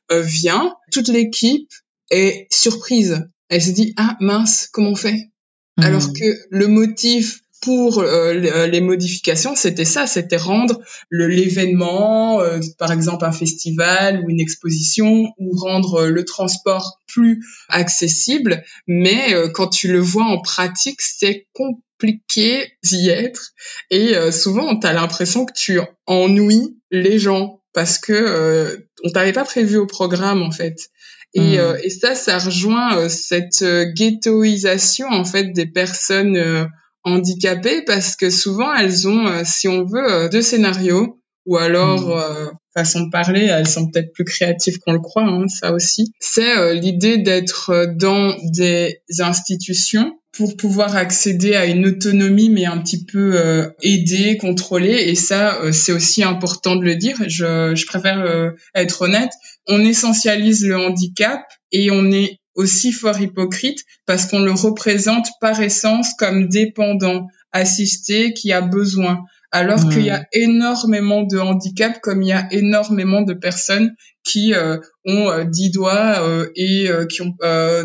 vient, 0.10 0.76
toute 0.92 1.10
l'équipe 1.10 1.70
est 2.10 2.48
surprise. 2.52 3.28
Elle 3.50 3.62
se 3.62 3.72
dit 3.72 3.94
ah 3.98 4.16
mince 4.22 4.70
comment 4.72 4.92
on 4.92 4.96
fait? 4.96 5.30
Alors 5.78 6.08
mm. 6.08 6.14
que 6.14 6.38
le 6.50 6.68
motif 6.68 7.42
pour 7.62 8.00
euh, 8.00 8.68
les 8.68 8.82
modifications, 8.82 9.56
c'était 9.56 9.86
ça, 9.86 10.08
c'était 10.08 10.38
rendre 10.38 10.80
l'événement, 11.12 12.42
euh, 12.42 12.60
par 12.78 12.92
exemple 12.92 13.26
un 13.26 13.32
festival 13.32 14.22
ou 14.22 14.30
une 14.30 14.40
exposition, 14.40 15.34
ou 15.38 15.58
rendre 15.58 16.06
le 16.06 16.24
transport 16.24 17.00
plus 17.08 17.44
accessible. 17.68 18.64
Mais 18.88 19.36
quand 19.54 19.68
tu 19.68 19.92
le 19.92 20.00
vois 20.00 20.26
en 20.26 20.42
pratique, 20.42 21.02
c'est 21.02 21.48
compliqué 21.54 22.72
d'y 22.84 23.10
être. 23.10 23.52
Et 23.90 24.14
souvent, 24.32 24.80
tu 24.80 24.88
as 24.88 24.94
l'impression 24.94 25.46
que 25.46 25.54
tu 25.54 25.80
ennuies 26.06 26.78
les 26.92 27.20
gens 27.20 27.62
parce 27.74 27.98
que 27.98 28.86
on 29.04 29.10
t'avait 29.10 29.34
pas 29.34 29.46
prévu 29.46 29.78
au 29.78 29.88
programme 29.88 30.44
en 30.44 30.52
fait. 30.52 30.90
Et, 31.34 31.58
hmm. 31.58 31.78
et 31.84 31.90
ça, 31.90 32.16
ça 32.16 32.38
rejoint 32.38 33.10
cette 33.10 33.64
ghettoisation 33.96 35.08
en 35.08 35.26
fait 35.26 35.52
des 35.52 35.68
personnes 35.68 36.70
handicapées 37.04 37.84
parce 37.86 38.16
que 38.16 38.30
souvent 38.30 38.74
elles 38.74 39.08
ont, 39.08 39.28
euh, 39.28 39.42
si 39.46 39.68
on 39.68 39.86
veut, 39.86 40.12
euh, 40.12 40.30
deux 40.30 40.42
scénarios 40.42 41.20
ou 41.46 41.58
alors 41.58 42.08
mmh. 42.08 42.12
euh, 42.12 42.46
façon 42.74 43.02
de 43.02 43.10
parler, 43.10 43.46
elles 43.46 43.68
sont 43.68 43.90
peut-être 43.90 44.14
plus 44.14 44.26
créatives 44.26 44.78
qu'on 44.80 44.94
le 44.94 45.00
croit, 45.00 45.24
hein, 45.24 45.48
ça 45.48 45.74
aussi. 45.74 46.14
C'est 46.20 46.76
l'idée 46.76 47.18
d'être 47.18 47.96
dans 47.96 48.36
des 48.44 49.02
institutions 49.20 50.16
pour 50.32 50.56
pouvoir 50.56 50.96
accéder 50.96 51.56
à 51.56 51.66
une 51.66 51.88
autonomie, 51.88 52.52
mais 52.52 52.66
un 52.66 52.78
petit 52.78 53.04
peu 53.04 53.32
euh, 53.34 53.68
aidée, 53.82 54.38
contrôlée. 54.38 55.06
Et 55.08 55.16
ça, 55.16 55.60
c'est 55.72 55.92
aussi 55.92 56.24
important 56.24 56.76
de 56.76 56.84
le 56.84 56.96
dire. 56.96 57.18
Je, 57.28 57.74
je 57.74 57.86
préfère 57.88 58.54
être 58.76 59.02
honnête. 59.02 59.32
On 59.68 59.80
essentialise 59.80 60.64
le 60.66 60.78
handicap 60.78 61.42
et 61.72 61.90
on 61.90 62.12
est 62.12 62.39
aussi 62.60 62.92
fort 62.92 63.20
hypocrite 63.22 63.86
parce 64.06 64.26
qu'on 64.26 64.40
le 64.44 64.52
représente 64.52 65.28
par 65.40 65.62
essence 65.62 66.14
comme 66.18 66.50
dépendant, 66.50 67.28
assisté, 67.54 68.34
qui 68.34 68.52
a 68.52 68.60
besoin. 68.62 69.24
Alors 69.52 69.90
qu'il 69.90 70.04
y 70.04 70.12
a 70.12 70.28
énormément 70.32 71.24
de 71.24 71.40
handicaps, 71.40 72.00
comme 72.04 72.22
il 72.22 72.28
y 72.28 72.34
a 72.34 72.48
énormément 72.52 73.22
de 73.22 73.34
personnes 73.34 73.96
qui 74.24 74.54
euh, 74.54 74.78
ont 75.06 75.32
euh, 75.32 75.44
dix 75.46 75.72
doigts 75.72 76.20
euh, 76.20 76.50
et 76.56 76.88
qui 77.10 77.22
ont 77.24 77.34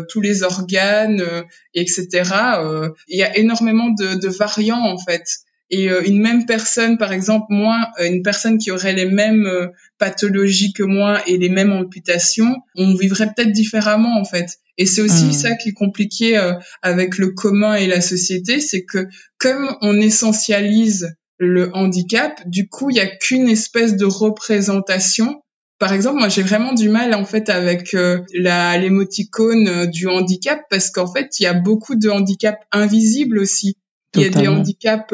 tous 0.09 0.21
les 0.21 0.43
organes, 0.43 1.23
etc. 1.73 2.07
il 3.07 3.17
y 3.17 3.23
a 3.23 3.35
énormément 3.37 3.89
de, 3.89 4.19
de 4.19 4.27
variants 4.27 4.85
en 4.85 4.97
fait. 4.97 5.23
Et 5.71 5.89
une 6.05 6.21
même 6.21 6.45
personne, 6.45 6.97
par 6.97 7.11
exemple, 7.11 7.47
moi, 7.49 7.89
une 7.99 8.21
personne 8.21 8.59
qui 8.59 8.69
aurait 8.69 8.93
les 8.93 9.05
mêmes 9.05 9.49
pathologies 9.97 10.73
que 10.73 10.83
moi 10.83 11.21
et 11.27 11.37
les 11.37 11.49
mêmes 11.49 11.71
amputations, 11.71 12.55
on 12.75 12.93
vivrait 12.93 13.31
peut-être 13.35 13.51
différemment 13.51 14.19
en 14.19 14.25
fait. 14.25 14.59
Et 14.77 14.85
c'est 14.85 15.01
aussi 15.01 15.25
hmm. 15.25 15.33
ça 15.33 15.55
qui 15.55 15.69
est 15.69 15.73
compliqué 15.73 16.37
euh, 16.37 16.53
avec 16.81 17.17
le 17.17 17.31
commun 17.31 17.75
et 17.75 17.87
la 17.87 18.01
société, 18.01 18.59
c'est 18.59 18.83
que 18.83 19.07
comme 19.37 19.75
on 19.81 19.99
essentialise 19.99 21.15
le 21.37 21.75
handicap, 21.75 22.41
du 22.45 22.67
coup, 22.67 22.89
il 22.89 22.93
n'y 22.93 22.99
a 22.99 23.07
qu'une 23.07 23.47
espèce 23.47 23.95
de 23.95 24.05
représentation. 24.05 25.41
Par 25.79 25.91
exemple, 25.91 26.19
moi, 26.19 26.29
j'ai 26.29 26.43
vraiment 26.43 26.73
du 26.73 26.89
mal 26.89 27.13
en 27.13 27.25
fait 27.25 27.49
avec 27.49 27.93
euh, 27.93 28.19
la 28.33 28.77
l'émoticône 28.77 29.67
euh, 29.67 29.85
du 29.85 30.07
handicap 30.07 30.61
parce 30.69 30.89
qu'en 30.89 31.11
fait, 31.11 31.39
il 31.39 31.43
y 31.43 31.47
a 31.47 31.53
beaucoup 31.53 31.95
de 31.95 32.09
handicaps 32.09 32.61
invisibles 32.71 33.39
aussi. 33.39 33.75
Il 34.15 34.21
y 34.21 34.25
a 34.25 34.29
des 34.29 34.47
handicaps 34.47 35.13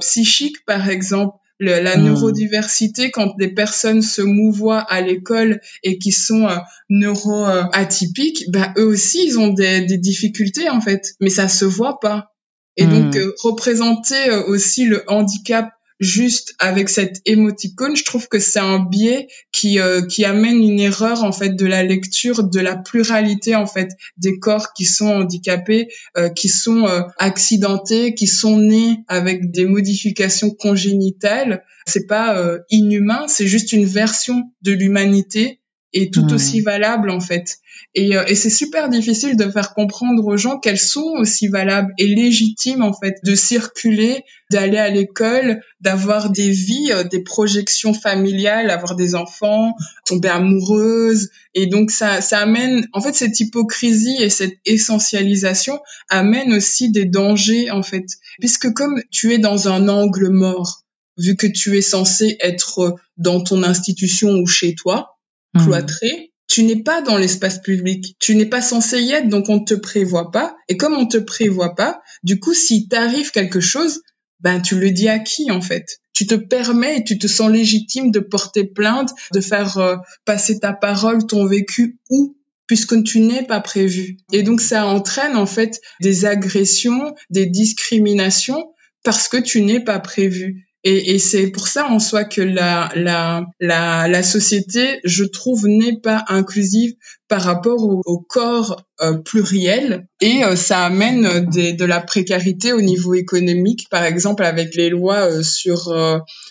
psychiques, 0.00 0.64
par 0.64 0.88
exemple 0.88 1.36
la 1.58 1.96
hmm. 1.96 2.04
neurodiversité 2.04 3.10
quand 3.10 3.36
des 3.38 3.48
personnes 3.48 4.02
se 4.02 4.22
mouvoient 4.22 4.80
à 4.80 5.00
l'école 5.00 5.60
et 5.82 5.98
qui 5.98 6.12
sont 6.12 6.48
euh, 6.48 6.56
neuroatypiques, 6.90 8.44
bah 8.50 8.72
eux 8.76 8.86
aussi 8.86 9.24
ils 9.26 9.38
ont 9.38 9.48
des, 9.48 9.82
des, 9.82 9.98
difficultés 9.98 10.68
en 10.68 10.80
fait, 10.80 11.14
mais 11.20 11.30
ça 11.30 11.48
se 11.48 11.64
voit 11.64 11.98
pas. 12.00 12.32
Et 12.76 12.86
donc 12.86 13.14
hmm. 13.14 13.18
euh, 13.18 13.34
représenter 13.42 14.28
euh, 14.28 14.44
aussi 14.46 14.84
le 14.84 15.02
handicap 15.06 15.70
juste 16.00 16.54
avec 16.58 16.88
cette 16.88 17.20
émoticône, 17.24 17.96
je 17.96 18.04
trouve 18.04 18.28
que 18.28 18.38
c'est 18.38 18.58
un 18.58 18.78
biais 18.78 19.28
qui 19.52 19.80
euh, 19.80 20.02
qui 20.06 20.24
amène 20.24 20.62
une 20.62 20.80
erreur 20.80 21.24
en 21.24 21.32
fait 21.32 21.50
de 21.50 21.66
la 21.66 21.82
lecture 21.82 22.44
de 22.44 22.60
la 22.60 22.76
pluralité 22.76 23.54
en 23.54 23.66
fait 23.66 23.90
des 24.16 24.38
corps 24.38 24.72
qui 24.74 24.84
sont 24.84 25.08
handicapés, 25.08 25.88
euh, 26.16 26.28
qui 26.28 26.48
sont 26.48 26.86
euh, 26.86 27.02
accidentés, 27.18 28.14
qui 28.14 28.26
sont 28.26 28.58
nés 28.58 28.98
avec 29.08 29.50
des 29.50 29.64
modifications 29.64 30.50
congénitales. 30.50 31.64
C'est 31.86 32.06
pas 32.08 32.42
inhumain, 32.68 33.28
c'est 33.28 33.46
juste 33.46 33.72
une 33.72 33.84
version 33.84 34.50
de 34.62 34.72
l'humanité 34.72 35.60
et 35.96 36.10
tout 36.10 36.30
aussi 36.34 36.60
valable 36.60 37.10
en 37.10 37.20
fait. 37.20 37.56
Et, 37.94 38.10
et 38.28 38.34
c'est 38.34 38.50
super 38.50 38.90
difficile 38.90 39.36
de 39.36 39.50
faire 39.50 39.72
comprendre 39.72 40.24
aux 40.26 40.36
gens 40.36 40.58
qu'elles 40.58 40.78
sont 40.78 41.14
aussi 41.18 41.48
valables 41.48 41.94
et 41.96 42.06
légitimes 42.06 42.82
en 42.82 42.92
fait 42.92 43.16
de 43.24 43.34
circuler, 43.34 44.22
d'aller 44.50 44.76
à 44.76 44.90
l'école, 44.90 45.62
d'avoir 45.80 46.28
des 46.28 46.50
vies, 46.50 46.90
euh, 46.92 47.02
des 47.02 47.22
projections 47.22 47.94
familiales, 47.94 48.68
avoir 48.68 48.94
des 48.94 49.14
enfants, 49.14 49.74
tomber 50.04 50.28
amoureuse. 50.28 51.30
Et 51.54 51.66
donc 51.66 51.90
ça, 51.90 52.20
ça 52.20 52.40
amène, 52.40 52.86
en 52.92 53.00
fait, 53.00 53.14
cette 53.14 53.40
hypocrisie 53.40 54.16
et 54.20 54.28
cette 54.28 54.58
essentialisation 54.66 55.80
amène 56.10 56.52
aussi 56.52 56.90
des 56.90 57.06
dangers, 57.06 57.70
en 57.70 57.82
fait. 57.82 58.04
Puisque 58.38 58.70
comme 58.74 59.00
tu 59.10 59.32
es 59.32 59.38
dans 59.38 59.68
un 59.68 59.88
angle 59.88 60.28
mort, 60.28 60.82
vu 61.18 61.36
que 61.36 61.46
tu 61.46 61.76
es 61.78 61.82
censé 61.82 62.36
être 62.40 62.96
dans 63.16 63.40
ton 63.40 63.62
institution 63.62 64.32
ou 64.32 64.46
chez 64.46 64.74
toi. 64.74 65.15
Cloîtré, 65.56 66.32
tu 66.48 66.62
n'es 66.62 66.82
pas 66.82 67.02
dans 67.02 67.18
l'espace 67.18 67.60
public, 67.60 68.16
tu 68.20 68.34
n'es 68.36 68.46
pas 68.46 68.62
censé 68.62 69.00
y 69.02 69.12
être, 69.12 69.28
donc 69.28 69.48
on 69.48 69.60
ne 69.60 69.64
te 69.64 69.74
prévoit 69.74 70.30
pas. 70.30 70.56
Et 70.68 70.76
comme 70.76 70.94
on 70.94 71.02
ne 71.02 71.10
te 71.10 71.18
prévoit 71.18 71.74
pas, 71.74 72.00
du 72.22 72.38
coup, 72.38 72.54
s'il 72.54 72.88
t'arrive 72.88 73.30
quelque 73.30 73.60
chose, 73.60 74.02
ben 74.40 74.60
tu 74.60 74.78
le 74.78 74.90
dis 74.90 75.08
à 75.08 75.18
qui 75.18 75.50
en 75.50 75.60
fait? 75.60 76.00
Tu 76.12 76.26
te 76.26 76.34
permets 76.34 76.98
et 76.98 77.04
tu 77.04 77.18
te 77.18 77.26
sens 77.26 77.50
légitime 77.50 78.10
de 78.10 78.20
porter 78.20 78.64
plainte, 78.64 79.10
de 79.32 79.40
faire 79.40 79.78
euh, 79.78 79.96
passer 80.24 80.60
ta 80.60 80.72
parole, 80.72 81.26
ton 81.26 81.46
vécu 81.46 81.98
où 82.10 82.36
puisque 82.66 83.02
tu 83.04 83.20
n'es 83.20 83.44
pas 83.44 83.60
prévu. 83.60 84.16
Et 84.32 84.42
donc 84.42 84.60
ça 84.60 84.86
entraîne 84.86 85.36
en 85.36 85.46
fait 85.46 85.80
des 86.00 86.24
agressions, 86.24 87.14
des 87.30 87.46
discriminations 87.46 88.72
parce 89.04 89.28
que 89.28 89.36
tu 89.36 89.62
n'es 89.62 89.80
pas 89.80 90.00
prévu. 90.00 90.65
Et, 90.88 91.16
et 91.16 91.18
c'est 91.18 91.48
pour 91.48 91.66
ça 91.66 91.88
en 91.88 91.98
soi 91.98 92.22
que 92.22 92.40
la, 92.40 92.92
la, 92.94 93.44
la, 93.58 94.06
la 94.06 94.22
société, 94.22 95.00
je 95.02 95.24
trouve, 95.24 95.66
n'est 95.66 95.98
pas 95.98 96.24
inclusive 96.28 96.94
par 97.26 97.42
rapport 97.42 97.82
au, 97.82 98.18
corps 98.20 98.86
euh, 99.00 99.14
pluriel. 99.14 100.06
Et 100.20 100.44
euh, 100.44 100.54
ça 100.54 100.84
amène 100.84 101.50
des, 101.50 101.72
de 101.72 101.84
la 101.84 102.00
précarité 102.00 102.72
au 102.72 102.80
niveau 102.80 103.14
économique, 103.14 103.88
par 103.90 104.04
exemple 104.04 104.44
avec 104.44 104.76
les 104.76 104.88
lois 104.88 105.28
euh, 105.28 105.42
sur 105.42 105.92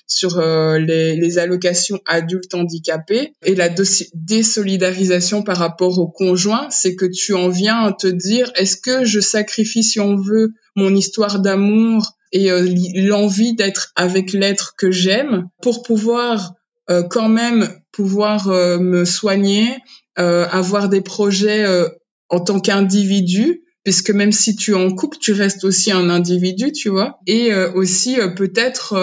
sur 0.05 0.41
les, 0.41 1.15
les, 1.15 1.37
allocations 1.37 2.01
adultes 2.05 2.55
handicapés. 2.55 3.31
Et 3.45 3.55
la 3.55 3.69
désolidarisation 4.13 5.43
par 5.43 5.55
rapport 5.55 5.97
au 5.97 6.09
conjoint, 6.09 6.67
c'est 6.71 6.97
que 6.97 7.05
tu 7.05 7.33
en 7.33 7.47
viens 7.47 7.85
à 7.85 7.93
te 7.93 8.07
dire 8.07 8.51
est-ce 8.55 8.75
que 8.75 9.05
je 9.05 9.21
sacrifie 9.21 9.81
si 9.83 10.01
on 10.01 10.17
veut 10.17 10.51
mon 10.75 10.93
histoire 10.93 11.39
d'amour 11.39 12.14
et 12.31 12.51
euh, 12.51 12.67
l'envie 12.95 13.55
d'être 13.55 13.91
avec 13.95 14.33
l'être 14.33 14.75
que 14.77 14.91
j'aime 14.91 15.47
pour 15.61 15.83
pouvoir 15.83 16.53
euh, 16.89 17.03
quand 17.03 17.29
même 17.29 17.69
pouvoir 17.91 18.49
euh, 18.49 18.77
me 18.77 19.05
soigner, 19.05 19.77
avoir 20.17 20.87
des 20.87 21.01
projets 21.01 21.65
en 22.29 22.39
tant 22.39 22.61
qu'individu 22.61 23.63
puisque 23.83 24.11
même 24.11 24.31
si 24.31 24.55
tu 24.55 24.71
es 24.71 24.75
en 24.75 24.89
couple, 24.95 25.17
tu 25.19 25.33
restes 25.33 25.65
aussi 25.65 25.91
un 25.91 26.09
individu, 26.09 26.71
tu 26.71 26.87
vois, 26.87 27.19
et 27.27 27.53
aussi 27.53 28.15
peut-être 28.37 28.95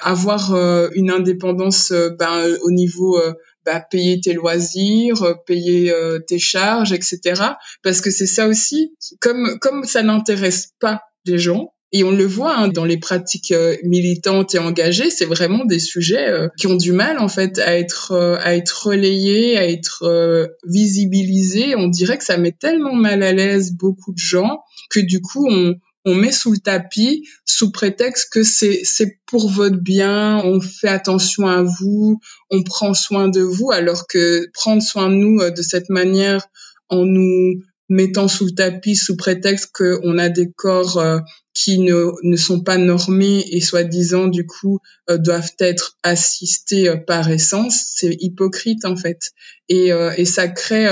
avoir 0.00 0.54
une 0.94 1.10
indépendance 1.10 1.92
ben, 2.20 2.56
au 2.62 2.70
niveau 2.70 3.20
bah, 3.66 3.80
payer 3.80 4.20
tes 4.20 4.32
loisirs, 4.32 5.34
payer 5.44 5.92
tes 6.28 6.38
charges, 6.38 6.92
etc. 6.92 7.42
Parce 7.82 8.00
que 8.00 8.12
c'est 8.12 8.26
ça 8.26 8.46
aussi, 8.46 8.94
comme 9.20 9.58
comme 9.58 9.82
ça 9.82 10.04
n'intéresse 10.04 10.70
pas 10.78 11.00
les 11.26 11.38
gens, 11.38 11.72
et 11.92 12.04
on 12.04 12.12
le 12.12 12.24
voit 12.24 12.56
hein, 12.56 12.68
dans 12.68 12.84
les 12.84 12.98
pratiques 12.98 13.50
euh, 13.50 13.76
militantes 13.82 14.54
et 14.54 14.58
engagées, 14.58 15.10
c'est 15.10 15.24
vraiment 15.24 15.64
des 15.64 15.80
sujets 15.80 16.28
euh, 16.28 16.48
qui 16.56 16.68
ont 16.68 16.76
du 16.76 16.92
mal 16.92 17.18
en 17.18 17.28
fait 17.28 17.58
à 17.58 17.76
être 17.76 18.12
euh, 18.12 18.38
à 18.40 18.54
être 18.54 18.86
relayés, 18.86 19.58
à 19.58 19.68
être 19.68 20.48
visibilisés. 20.64 21.74
On 21.76 21.88
dirait 21.88 22.18
que 22.18 22.24
ça 22.24 22.36
met 22.36 22.52
tellement 22.52 22.94
mal 22.94 23.22
à 23.22 23.32
l'aise 23.32 23.72
beaucoup 23.72 24.12
de 24.12 24.18
gens 24.18 24.60
que 24.88 25.00
du 25.00 25.20
coup 25.20 25.48
on 25.50 25.74
on 26.06 26.14
met 26.14 26.32
sous 26.32 26.52
le 26.52 26.58
tapis 26.58 27.28
sous 27.44 27.72
prétexte 27.72 28.32
que 28.32 28.42
c'est 28.42 28.80
c'est 28.84 29.18
pour 29.26 29.50
votre 29.50 29.76
bien, 29.76 30.40
on 30.44 30.60
fait 30.60 30.88
attention 30.88 31.46
à 31.46 31.62
vous, 31.62 32.20
on 32.50 32.62
prend 32.62 32.94
soin 32.94 33.28
de 33.28 33.40
vous 33.40 33.70
alors 33.72 34.06
que 34.06 34.48
prendre 34.54 34.82
soin 34.82 35.08
de 35.10 35.14
nous 35.14 35.50
de 35.50 35.62
cette 35.62 35.90
manière 35.90 36.46
en 36.88 37.04
nous 37.04 37.62
mettant 37.90 38.28
sous 38.28 38.46
le 38.46 38.52
tapis 38.52 38.96
sous 38.96 39.16
prétexte 39.16 39.72
qu'on 39.74 40.16
a 40.16 40.28
des 40.30 40.50
corps 40.50 40.96
euh, 40.98 41.18
qui 41.52 41.80
ne, 41.80 42.12
ne 42.22 42.36
sont 42.36 42.62
pas 42.62 42.78
normés 42.78 43.44
et 43.50 43.60
soi-disant 43.60 44.28
du 44.28 44.46
coup 44.46 44.78
euh, 45.10 45.18
doivent 45.18 45.52
être 45.58 45.98
assistés 46.04 46.88
euh, 46.88 46.96
par 46.96 47.28
essence, 47.28 47.92
c'est 47.96 48.16
hypocrite 48.20 48.84
en 48.84 48.96
fait. 48.96 49.32
Et, 49.68 49.90
et 50.16 50.24
ça 50.24 50.48
crée 50.48 50.88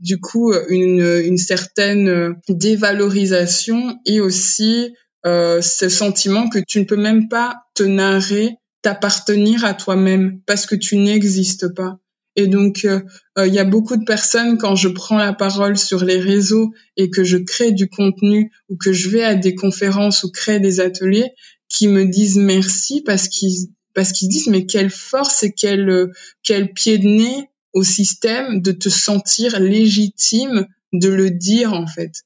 du 0.00 0.20
coup 0.20 0.52
une, 0.68 1.00
une 1.24 1.38
certaine 1.38 2.34
dévalorisation 2.48 3.98
et 4.04 4.20
aussi 4.20 4.94
ce 5.24 5.88
sentiment 5.88 6.50
que 6.50 6.58
tu 6.58 6.80
ne 6.80 6.84
peux 6.84 6.96
même 6.96 7.28
pas 7.28 7.62
te 7.74 7.84
narrer, 7.84 8.56
t'appartenir 8.82 9.64
à 9.64 9.72
toi-même 9.72 10.40
parce 10.46 10.66
que 10.66 10.74
tu 10.74 10.98
n'existes 10.98 11.74
pas. 11.74 11.98
Et 12.38 12.46
donc, 12.46 12.84
euh, 12.84 13.00
euh, 13.36 13.48
il 13.48 13.52
y 13.52 13.58
a 13.58 13.64
beaucoup 13.64 13.96
de 13.96 14.04
personnes, 14.04 14.58
quand 14.58 14.76
je 14.76 14.86
prends 14.86 15.18
la 15.18 15.32
parole 15.32 15.76
sur 15.76 16.04
les 16.04 16.20
réseaux 16.20 16.70
et 16.96 17.10
que 17.10 17.24
je 17.24 17.36
crée 17.36 17.72
du 17.72 17.88
contenu 17.88 18.52
ou 18.68 18.76
que 18.76 18.92
je 18.92 19.08
vais 19.08 19.24
à 19.24 19.34
des 19.34 19.56
conférences 19.56 20.22
ou 20.22 20.30
crée 20.30 20.60
des 20.60 20.78
ateliers, 20.78 21.32
qui 21.68 21.88
me 21.88 22.04
disent 22.04 22.36
merci 22.36 23.02
parce 23.02 23.26
qu'ils 23.26 23.70
parce 23.92 24.12
qu'ils 24.12 24.28
disent 24.28 24.46
mais 24.46 24.66
quelle 24.66 24.90
force 24.90 25.42
et 25.42 25.52
quel 25.52 26.12
quel 26.44 26.72
pied 26.72 26.98
de 26.98 27.08
nez 27.08 27.50
au 27.72 27.82
système 27.82 28.62
de 28.62 28.70
te 28.70 28.88
sentir 28.88 29.58
légitime 29.58 30.68
de 30.92 31.08
le 31.08 31.32
dire 31.32 31.72
en 31.72 31.88
fait 31.88 32.22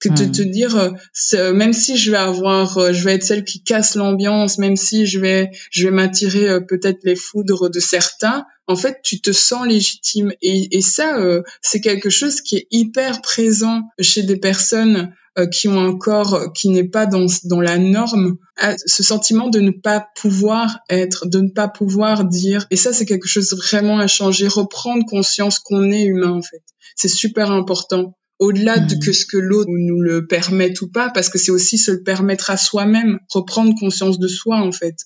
que 0.00 0.08
de 0.10 0.30
te 0.30 0.42
hmm. 0.42 0.50
dire 0.50 0.76
euh, 1.34 1.52
même 1.54 1.72
si 1.72 1.96
je 1.96 2.10
vais 2.10 2.18
avoir 2.18 2.76
euh, 2.78 2.92
je 2.92 3.04
vais 3.04 3.14
être 3.14 3.22
celle 3.22 3.44
qui 3.44 3.62
casse 3.62 3.94
l'ambiance 3.94 4.58
même 4.58 4.76
si 4.76 5.06
je 5.06 5.18
vais 5.18 5.50
je 5.70 5.86
vais 5.86 5.92
m'attirer 5.92 6.48
euh, 6.48 6.60
peut-être 6.60 7.00
les 7.04 7.16
foudres 7.16 7.70
de 7.70 7.80
certains 7.80 8.44
en 8.66 8.76
fait 8.76 9.00
tu 9.02 9.20
te 9.20 9.32
sens 9.32 9.66
légitime. 9.66 10.32
Et, 10.42 10.76
et 10.76 10.80
ça 10.80 11.18
c'est 11.62 11.80
quelque 11.80 12.10
chose 12.10 12.40
qui 12.40 12.56
est 12.56 12.66
hyper 12.70 13.20
présent 13.22 13.82
chez 14.00 14.22
des 14.22 14.36
personnes 14.36 15.14
qui 15.50 15.66
ont 15.66 15.80
un 15.80 15.96
corps 15.98 16.52
qui 16.52 16.68
n'est 16.68 16.88
pas 16.88 17.06
dans 17.06 17.26
dans 17.44 17.60
la 17.60 17.78
norme 17.78 18.36
ce 18.86 19.02
sentiment 19.02 19.48
de 19.48 19.60
ne 19.60 19.72
pas 19.72 20.06
pouvoir 20.16 20.78
être 20.88 21.26
de 21.26 21.40
ne 21.40 21.48
pas 21.48 21.68
pouvoir 21.68 22.24
dire. 22.24 22.66
Et 22.70 22.76
ça 22.76 22.92
c'est 22.92 23.06
quelque 23.06 23.28
chose 23.28 23.52
vraiment 23.54 23.98
à 23.98 24.06
changer 24.06 24.46
reprendre 24.48 25.04
conscience 25.06 25.58
qu'on 25.58 25.90
est 25.90 26.04
humain 26.04 26.30
en 26.30 26.42
fait. 26.42 26.62
C'est 26.94 27.08
super 27.08 27.50
important. 27.50 28.16
Au-delà 28.38 28.78
de 28.78 28.96
que 28.96 29.12
ce 29.12 29.26
que 29.26 29.36
l'autre 29.36 29.70
nous 29.70 30.00
le 30.00 30.26
permette 30.26 30.80
ou 30.82 30.90
pas, 30.90 31.10
parce 31.10 31.28
que 31.28 31.38
c'est 31.38 31.52
aussi 31.52 31.78
se 31.78 31.92
le 31.92 32.02
permettre 32.02 32.50
à 32.50 32.56
soi-même, 32.56 33.20
reprendre 33.32 33.78
conscience 33.78 34.18
de 34.18 34.28
soi 34.28 34.56
en 34.56 34.72
fait, 34.72 34.96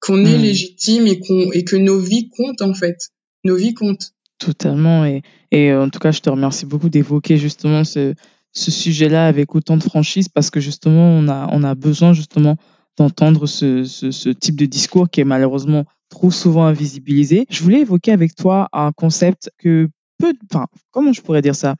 qu'on 0.00 0.24
est 0.24 0.38
légitime 0.38 1.06
et 1.06 1.20
qu'on 1.20 1.50
et 1.52 1.64
que 1.64 1.76
nos 1.76 1.98
vies 1.98 2.28
comptent 2.28 2.62
en 2.62 2.74
fait, 2.74 2.96
nos 3.44 3.56
vies 3.56 3.74
comptent. 3.74 4.12
Totalement 4.38 5.04
et, 5.04 5.22
et 5.50 5.70
euh, 5.70 5.82
en 5.84 5.90
tout 5.90 5.98
cas 5.98 6.12
je 6.12 6.20
te 6.20 6.30
remercie 6.30 6.66
beaucoup 6.66 6.88
d'évoquer 6.88 7.36
justement 7.36 7.84
ce, 7.84 8.14
ce 8.52 8.70
sujet-là 8.70 9.26
avec 9.26 9.54
autant 9.54 9.76
de 9.76 9.82
franchise 9.82 10.28
parce 10.28 10.50
que 10.50 10.60
justement 10.60 11.10
on 11.10 11.28
a 11.28 11.48
on 11.52 11.64
a 11.64 11.74
besoin 11.74 12.12
justement 12.12 12.56
d'entendre 12.96 13.46
ce, 13.46 13.84
ce, 13.84 14.10
ce 14.10 14.28
type 14.28 14.56
de 14.56 14.66
discours 14.66 15.08
qui 15.10 15.20
est 15.20 15.24
malheureusement 15.24 15.84
trop 16.08 16.30
souvent 16.30 16.64
invisibilisé. 16.64 17.46
Je 17.50 17.62
voulais 17.62 17.80
évoquer 17.80 18.12
avec 18.12 18.34
toi 18.34 18.68
un 18.72 18.92
concept 18.92 19.50
que 19.58 19.88
peu, 20.18 20.34
enfin, 20.50 20.66
comment 20.90 21.12
je 21.12 21.22
pourrais 21.22 21.42
dire 21.42 21.54
ça? 21.54 21.76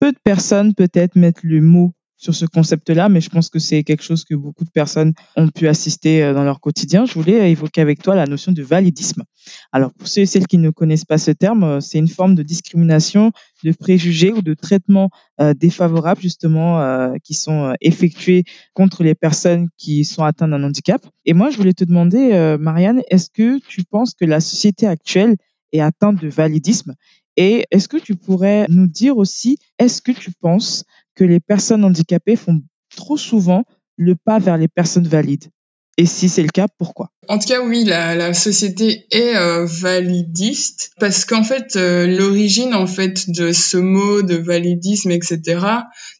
Peu 0.00 0.12
de 0.12 0.18
personnes 0.24 0.74
peut-être 0.74 1.16
mettent 1.16 1.42
le 1.42 1.60
mot 1.60 1.92
sur 2.22 2.36
ce 2.36 2.46
concept-là, 2.46 3.08
mais 3.08 3.20
je 3.20 3.30
pense 3.30 3.50
que 3.50 3.58
c'est 3.58 3.82
quelque 3.82 4.04
chose 4.04 4.24
que 4.24 4.36
beaucoup 4.36 4.64
de 4.64 4.70
personnes 4.70 5.12
ont 5.34 5.48
pu 5.48 5.66
assister 5.66 6.22
euh, 6.22 6.32
dans 6.32 6.44
leur 6.44 6.60
quotidien. 6.60 7.04
Je 7.04 7.14
voulais 7.14 7.50
évoquer 7.50 7.80
avec 7.80 8.00
toi 8.00 8.14
la 8.14 8.26
notion 8.26 8.52
de 8.52 8.62
validisme. 8.62 9.24
Alors, 9.72 9.92
pour 9.92 10.06
ceux 10.06 10.20
et 10.20 10.26
celles 10.26 10.46
qui 10.46 10.58
ne 10.58 10.70
connaissent 10.70 11.04
pas 11.04 11.18
ce 11.18 11.32
terme, 11.32 11.64
euh, 11.64 11.80
c'est 11.80 11.98
une 11.98 12.06
forme 12.06 12.36
de 12.36 12.44
discrimination, 12.44 13.32
de 13.64 13.72
préjugés 13.72 14.32
ou 14.32 14.40
de 14.40 14.54
traitement 14.54 15.10
euh, 15.40 15.52
défavorable, 15.52 16.20
justement, 16.20 17.12
qui 17.24 17.34
sont 17.34 17.74
effectués 17.80 18.44
contre 18.74 19.02
les 19.02 19.14
personnes 19.14 19.68
qui 19.76 20.04
sont 20.04 20.22
atteintes 20.22 20.50
d'un 20.50 20.62
handicap. 20.62 21.04
Et 21.24 21.32
moi, 21.32 21.50
je 21.50 21.56
voulais 21.56 21.72
te 21.72 21.84
demander, 21.84 22.56
Marianne, 22.60 23.02
est-ce 23.10 23.30
que 23.30 23.58
tu 23.66 23.82
penses 23.84 24.14
que 24.14 24.24
la 24.24 24.40
société 24.40 24.86
actuelle 24.86 25.36
est 25.72 25.80
atteinte 25.80 26.20
de 26.20 26.28
validisme? 26.28 26.94
Et 27.36 27.64
est-ce 27.70 27.88
que 27.88 27.96
tu 27.96 28.14
pourrais 28.14 28.66
nous 28.68 28.86
dire 28.86 29.16
aussi, 29.16 29.58
est-ce 29.78 30.02
que 30.02 30.12
tu 30.12 30.32
penses 30.32 30.84
que 31.14 31.24
les 31.24 31.40
personnes 31.40 31.84
handicapées 31.84 32.36
font 32.36 32.60
trop 32.94 33.16
souvent 33.16 33.64
le 33.96 34.14
pas 34.14 34.38
vers 34.38 34.56
les 34.56 34.68
personnes 34.68 35.08
valides 35.08 35.50
et 35.98 36.06
si 36.06 36.30
c'est 36.30 36.42
le 36.42 36.48
cas, 36.48 36.68
pourquoi? 36.78 37.10
En 37.28 37.38
tout 37.38 37.46
cas, 37.46 37.60
oui, 37.60 37.84
la, 37.84 38.14
la 38.14 38.32
société 38.32 39.06
est 39.10 39.36
euh, 39.36 39.66
validiste 39.66 40.90
parce 40.98 41.26
qu'en 41.26 41.44
fait, 41.44 41.76
euh, 41.76 42.06
l'origine 42.06 42.74
en 42.74 42.86
fait 42.86 43.28
de 43.28 43.52
ce 43.52 43.76
mot 43.76 44.22
de 44.22 44.36
validisme, 44.36 45.10
etc., 45.10 45.60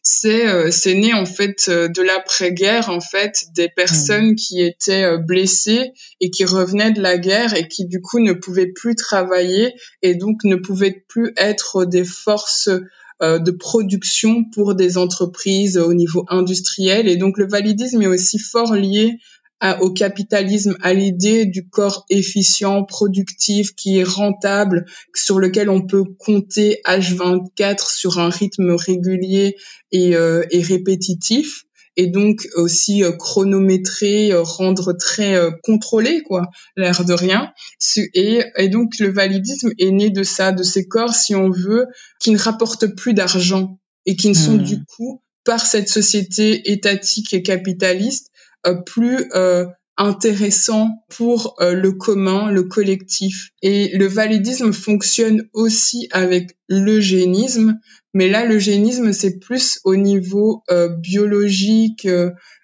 c'est 0.03 0.47
euh, 0.47 0.69
c'est 0.69 0.93
né 0.93 1.13
en 1.15 1.25
fait 1.25 1.69
de 1.69 2.01
l'après-guerre 2.03 2.89
en 2.89 2.99
fait 2.99 3.45
des 3.55 3.67
personnes 3.67 4.31
mmh. 4.31 4.35
qui 4.35 4.61
étaient 4.61 5.17
blessées 5.17 5.91
et 6.21 6.29
qui 6.29 6.45
revenaient 6.45 6.91
de 6.91 7.01
la 7.01 7.17
guerre 7.17 7.55
et 7.55 7.67
qui 7.67 7.85
du 7.85 7.99
coup 7.99 8.19
ne 8.19 8.33
pouvaient 8.33 8.71
plus 8.71 8.95
travailler 8.95 9.73
et 10.03 10.13
donc 10.13 10.43
ne 10.43 10.55
pouvaient 10.55 11.03
plus 11.07 11.33
être 11.35 11.85
des 11.85 12.03
forces 12.03 12.69
de 13.21 13.51
production 13.51 14.43
pour 14.43 14.75
des 14.75 14.97
entreprises 14.97 15.77
au 15.77 15.93
niveau 15.93 16.25
industriel. 16.27 17.07
Et 17.07 17.15
donc 17.15 17.37
le 17.37 17.47
validisme 17.47 18.01
est 18.01 18.07
aussi 18.07 18.37
fort 18.37 18.73
lié 18.73 19.17
au 19.79 19.91
capitalisme, 19.91 20.75
à 20.81 20.93
l'idée 20.93 21.45
du 21.45 21.67
corps 21.67 22.05
efficient, 22.09 22.83
productif, 22.83 23.73
qui 23.75 23.97
est 23.97 24.03
rentable, 24.03 24.85
sur 25.15 25.39
lequel 25.39 25.69
on 25.69 25.81
peut 25.81 26.03
compter 26.03 26.81
H24 26.85 27.95
sur 27.95 28.19
un 28.19 28.29
rythme 28.29 28.71
régulier 28.71 29.55
et, 29.91 30.15
euh, 30.15 30.43
et 30.51 30.61
répétitif 30.61 31.63
et 31.95 32.07
donc 32.07 32.47
aussi 32.55 33.03
euh, 33.03 33.11
chronométrer, 33.11 34.31
euh, 34.31 34.41
rendre 34.41 34.93
très 34.93 35.39
contrôlé, 35.63 36.21
quoi, 36.23 36.49
l'air 36.75 37.05
de 37.05 37.13
rien. 37.13 37.51
Et, 38.13 38.43
et, 38.57 38.69
donc 38.69 38.99
le 38.99 39.11
validisme 39.11 39.71
est 39.77 39.91
né 39.91 40.09
de 40.09 40.23
ça, 40.23 40.51
de 40.51 40.63
ces 40.63 40.87
corps, 40.87 41.13
si 41.13 41.35
on 41.35 41.49
veut, 41.49 41.87
qui 42.19 42.31
ne 42.31 42.37
rapportent 42.37 42.87
plus 42.95 43.13
d'argent 43.13 43.79
et 44.05 44.15
qui 44.15 44.29
ne 44.29 44.33
sont 44.33 44.57
hmm. 44.57 44.63
du 44.63 44.83
coup 44.85 45.21
par 45.45 45.65
cette 45.65 45.89
société 45.89 46.71
étatique 46.71 47.33
et 47.33 47.43
capitaliste 47.43 48.31
euh, 48.65 48.75
plus 48.75 49.25
euh, 49.35 49.65
intéressant 49.97 51.05
pour 51.09 51.55
euh, 51.59 51.73
le 51.73 51.91
commun, 51.91 52.49
le 52.49 52.63
collectif. 52.63 53.49
Et 53.61 53.95
le 53.97 54.07
validisme 54.07 54.73
fonctionne 54.73 55.47
aussi 55.53 56.07
avec 56.11 56.57
l'eugénisme, 56.69 57.79
mais 58.13 58.27
là, 58.27 58.45
l'eugénisme, 58.45 59.13
c'est 59.13 59.39
plus 59.39 59.79
au 59.83 59.95
niveau 59.95 60.63
biologique 60.99 62.07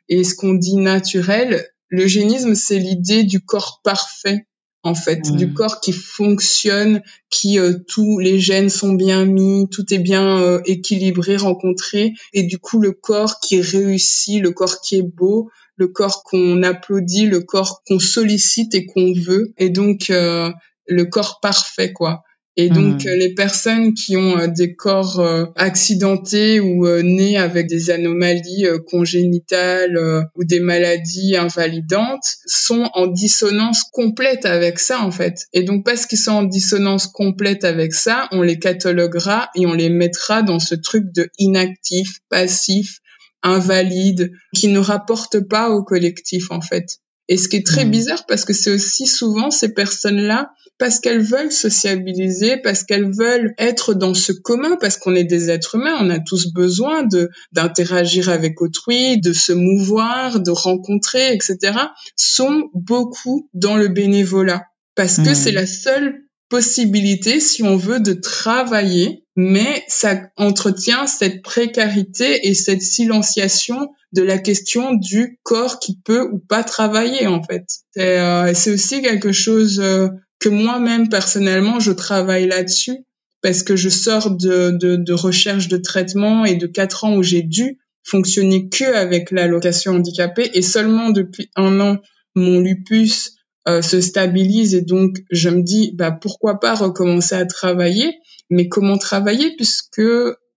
et 0.10 0.24
ce 0.24 0.36
qu'on 0.36 0.54
dit 0.54 0.78
naturel. 0.78 1.66
L'eugénisme, 1.90 2.56
c'est 2.56 2.80
l'idée 2.80 3.24
du 3.24 3.40
corps 3.40 3.82
parfait 3.84 4.46
en 4.84 4.96
fait, 4.96 5.22
du 5.34 5.54
corps 5.54 5.82
qui 5.82 5.92
fonctionne, 5.92 7.02
qui 7.30 7.58
tous 7.88 8.20
les 8.20 8.40
gènes 8.40 8.70
sont 8.70 8.94
bien 8.94 9.26
mis, 9.26 9.68
tout 9.70 9.94
est 9.94 10.00
bien 10.00 10.62
équilibré, 10.66 11.36
rencontré, 11.36 12.14
et 12.32 12.44
du 12.44 12.60
coup 12.60 12.80
le 12.80 12.94
corps 12.94 13.40
qui 13.42 13.62
réussit, 13.62 14.42
le 14.42 14.52
corps 14.52 14.80
qui 14.80 14.98
est 14.98 15.04
beau, 15.04 15.50
le 15.80 15.88
corps 15.88 16.24
qu'on 16.24 16.62
applaudit, 16.62 17.26
le 17.26 17.40
corps 17.40 17.82
qu'on 17.88 18.00
sollicite 18.00 18.76
et 18.76 18.86
qu'on 18.86 19.14
veut, 19.14 19.54
et 19.58 19.70
donc 19.70 20.10
euh, 20.10 20.52
le 20.88 21.06
corps 21.06 21.40
parfait, 21.42 21.94
quoi. 21.94 22.24
Et 22.62 22.68
donc 22.68 23.06
mmh. 23.06 23.10
les 23.12 23.34
personnes 23.34 23.94
qui 23.94 24.18
ont 24.18 24.38
euh, 24.38 24.48
des 24.48 24.76
corps 24.76 25.22
euh, 25.22 25.46
accidentés 25.56 26.60
ou 26.60 26.86
nés 27.02 27.38
avec 27.38 27.68
des 27.68 27.90
anomalies 27.90 28.68
congénitales 28.86 30.28
ou 30.36 30.44
des 30.44 30.60
maladies 30.60 31.38
invalidantes 31.38 32.26
sont 32.46 32.90
en 32.96 33.08
dissonance 33.08 33.84
complète 33.94 34.46
avec 34.46 34.80
ça 34.80 35.02
en 35.02 35.12
fait. 35.12 35.46
Et 35.54 35.64
donc 35.64 35.86
parce 35.86 36.06
qu'ils 36.06 36.18
sont 36.18 36.34
en 36.34 36.44
dissonance 36.44 37.08
complète 37.08 37.64
avec 37.64 37.94
ça, 37.94 38.28
on 38.34 38.42
les 38.42 38.60
cataloguera 38.60 39.50
et 39.56 39.66
on 39.66 39.74
les 39.74 39.90
mettra 39.90 40.42
dans 40.42 40.60
ce 40.60 40.76
truc 40.76 41.06
de 41.16 41.30
inactif, 41.38 42.20
passif, 42.28 43.00
invalide, 43.42 44.34
qui 44.54 44.68
ne 44.68 44.80
rapportent 44.80 45.40
pas 45.40 45.70
au 45.70 45.82
collectif 45.82 46.52
en 46.52 46.60
fait. 46.60 47.00
Et 47.30 47.38
ce 47.38 47.48
qui 47.48 47.58
est 47.58 47.66
très 47.66 47.86
mmh. 47.86 47.92
bizarre 47.92 48.26
parce 48.28 48.44
que 48.44 48.54
c'est 48.54 48.72
aussi 48.72 49.06
souvent 49.06 49.52
ces 49.52 49.74
personnes-là, 49.74 50.52
parce 50.80 51.00
qu'elles 51.00 51.22
veulent 51.22 51.52
sociabiliser, 51.52 52.58
parce 52.58 52.84
qu'elles 52.84 53.12
veulent 53.16 53.54
être 53.58 53.94
dans 53.94 54.14
ce 54.14 54.32
commun, 54.32 54.78
parce 54.82 54.98
qu'on 54.98 55.16
est 55.16 55.24
des 55.24 55.50
êtres 55.50 55.76
humains, 55.76 55.96
on 56.00 56.10
a 56.10 56.20
tous 56.20 56.52
besoin 56.52 57.04
de 57.04 57.30
d'interagir 57.52 58.30
avec 58.30 58.62
autrui, 58.62 59.22
de 59.22 59.32
se 59.32 59.54
mouvoir, 59.54 60.40
de 60.40 60.52
rencontrer, 60.52 61.34
etc. 61.34 61.78
sont 62.16 62.70
beaucoup 62.74 63.48
dans 63.54 63.78
le 63.78 63.90
bénévolat 63.90 64.64
parce 64.96 65.18
que 65.18 65.30
mmh. 65.30 65.36
c'est 65.36 65.52
la 65.52 65.68
seule 65.68 66.24
possibilité, 66.50 67.40
si 67.40 67.64
on 67.64 67.78
veut, 67.78 68.00
de 68.00 68.14
travailler, 68.14 69.24
mais 69.36 69.84
ça 69.88 70.20
entretient 70.36 71.08
cette 71.08 71.44
précarité 71.44 72.48
et 72.48 72.54
cette 72.56 72.82
silenciation 72.82 73.92
de 74.14 74.24
la 74.24 74.38
question 74.38 74.94
du 74.94 75.40
corps 75.44 75.80
qui 75.80 75.98
peut 75.98 76.30
ou 76.32 76.40
pas 76.40 76.64
travailler, 76.64 77.28
en 77.28 77.44
fait. 77.44 77.66
C'est 77.92 78.20
euh, 78.20 78.52
aussi 78.52 79.02
quelque 79.02 79.32
chose 79.32 79.80
euh, 79.80 80.08
que 80.40 80.50
moi-même, 80.50 81.10
personnellement, 81.10 81.80
je 81.80 81.92
travaille 81.92 82.48
là-dessus, 82.48 82.98
parce 83.42 83.64
que 83.64 83.76
je 83.76 83.90
sors 83.90 84.32
de, 84.32 84.72
de, 84.72 84.96
de 84.96 85.14
recherche 85.14 85.68
de 85.68 85.78
traitement 85.78 86.46
et 86.46 86.56
de 86.56 86.68
quatre 86.68 87.04
ans 87.06 87.16
où 87.16 87.24
j'ai 87.24 87.44
dû 87.44 87.80
fonctionner 88.04 88.70
que 88.70 88.86
avec 88.86 89.32
l'allocation 89.32 89.96
handicapée 89.96 90.50
et 90.54 90.62
seulement 90.62 91.12
depuis 91.12 91.50
un 91.56 91.80
an, 91.80 91.98
mon 92.36 92.60
lupus 92.60 93.36
euh, 93.68 93.82
se 93.82 94.02
stabilise 94.02 94.74
et 94.74 94.82
donc 94.82 95.18
je 95.32 95.50
me 95.50 95.62
dis 95.62 95.92
bah 95.94 96.12
pourquoi 96.12 96.60
pas 96.60 96.76
recommencer 96.76 97.36
à 97.36 97.46
travailler 97.46 98.18
mais 98.50 98.68
comment 98.68 98.98
travailler 98.98 99.56
puisque 99.56 100.02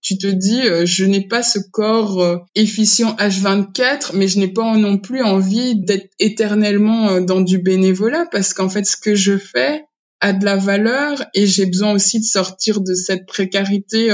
tu 0.02 0.18
te 0.18 0.26
dis, 0.26 0.60
euh, 0.66 0.84
je 0.84 1.04
n'ai 1.04 1.26
pas 1.26 1.42
ce 1.42 1.60
corps 1.70 2.20
euh, 2.20 2.38
efficient 2.56 3.14
H24, 3.14 4.10
mais 4.14 4.26
je 4.26 4.40
n'ai 4.40 4.48
pas 4.48 4.76
non 4.76 4.98
plus 4.98 5.22
envie 5.22 5.76
d'être 5.76 6.10
éternellement 6.18 7.08
euh, 7.08 7.20
dans 7.20 7.40
du 7.40 7.58
bénévolat 7.58 8.26
parce 8.30 8.52
qu'en 8.52 8.68
fait, 8.68 8.84
ce 8.84 8.96
que 8.96 9.14
je 9.14 9.38
fais 9.38 9.84
a 10.20 10.32
de 10.32 10.44
la 10.44 10.56
valeur 10.56 11.24
et 11.34 11.46
j'ai 11.46 11.66
besoin 11.66 11.92
aussi 11.92 12.18
de 12.18 12.24
sortir 12.24 12.80
de 12.80 12.94
cette 12.94 13.26
précarité 13.26 14.08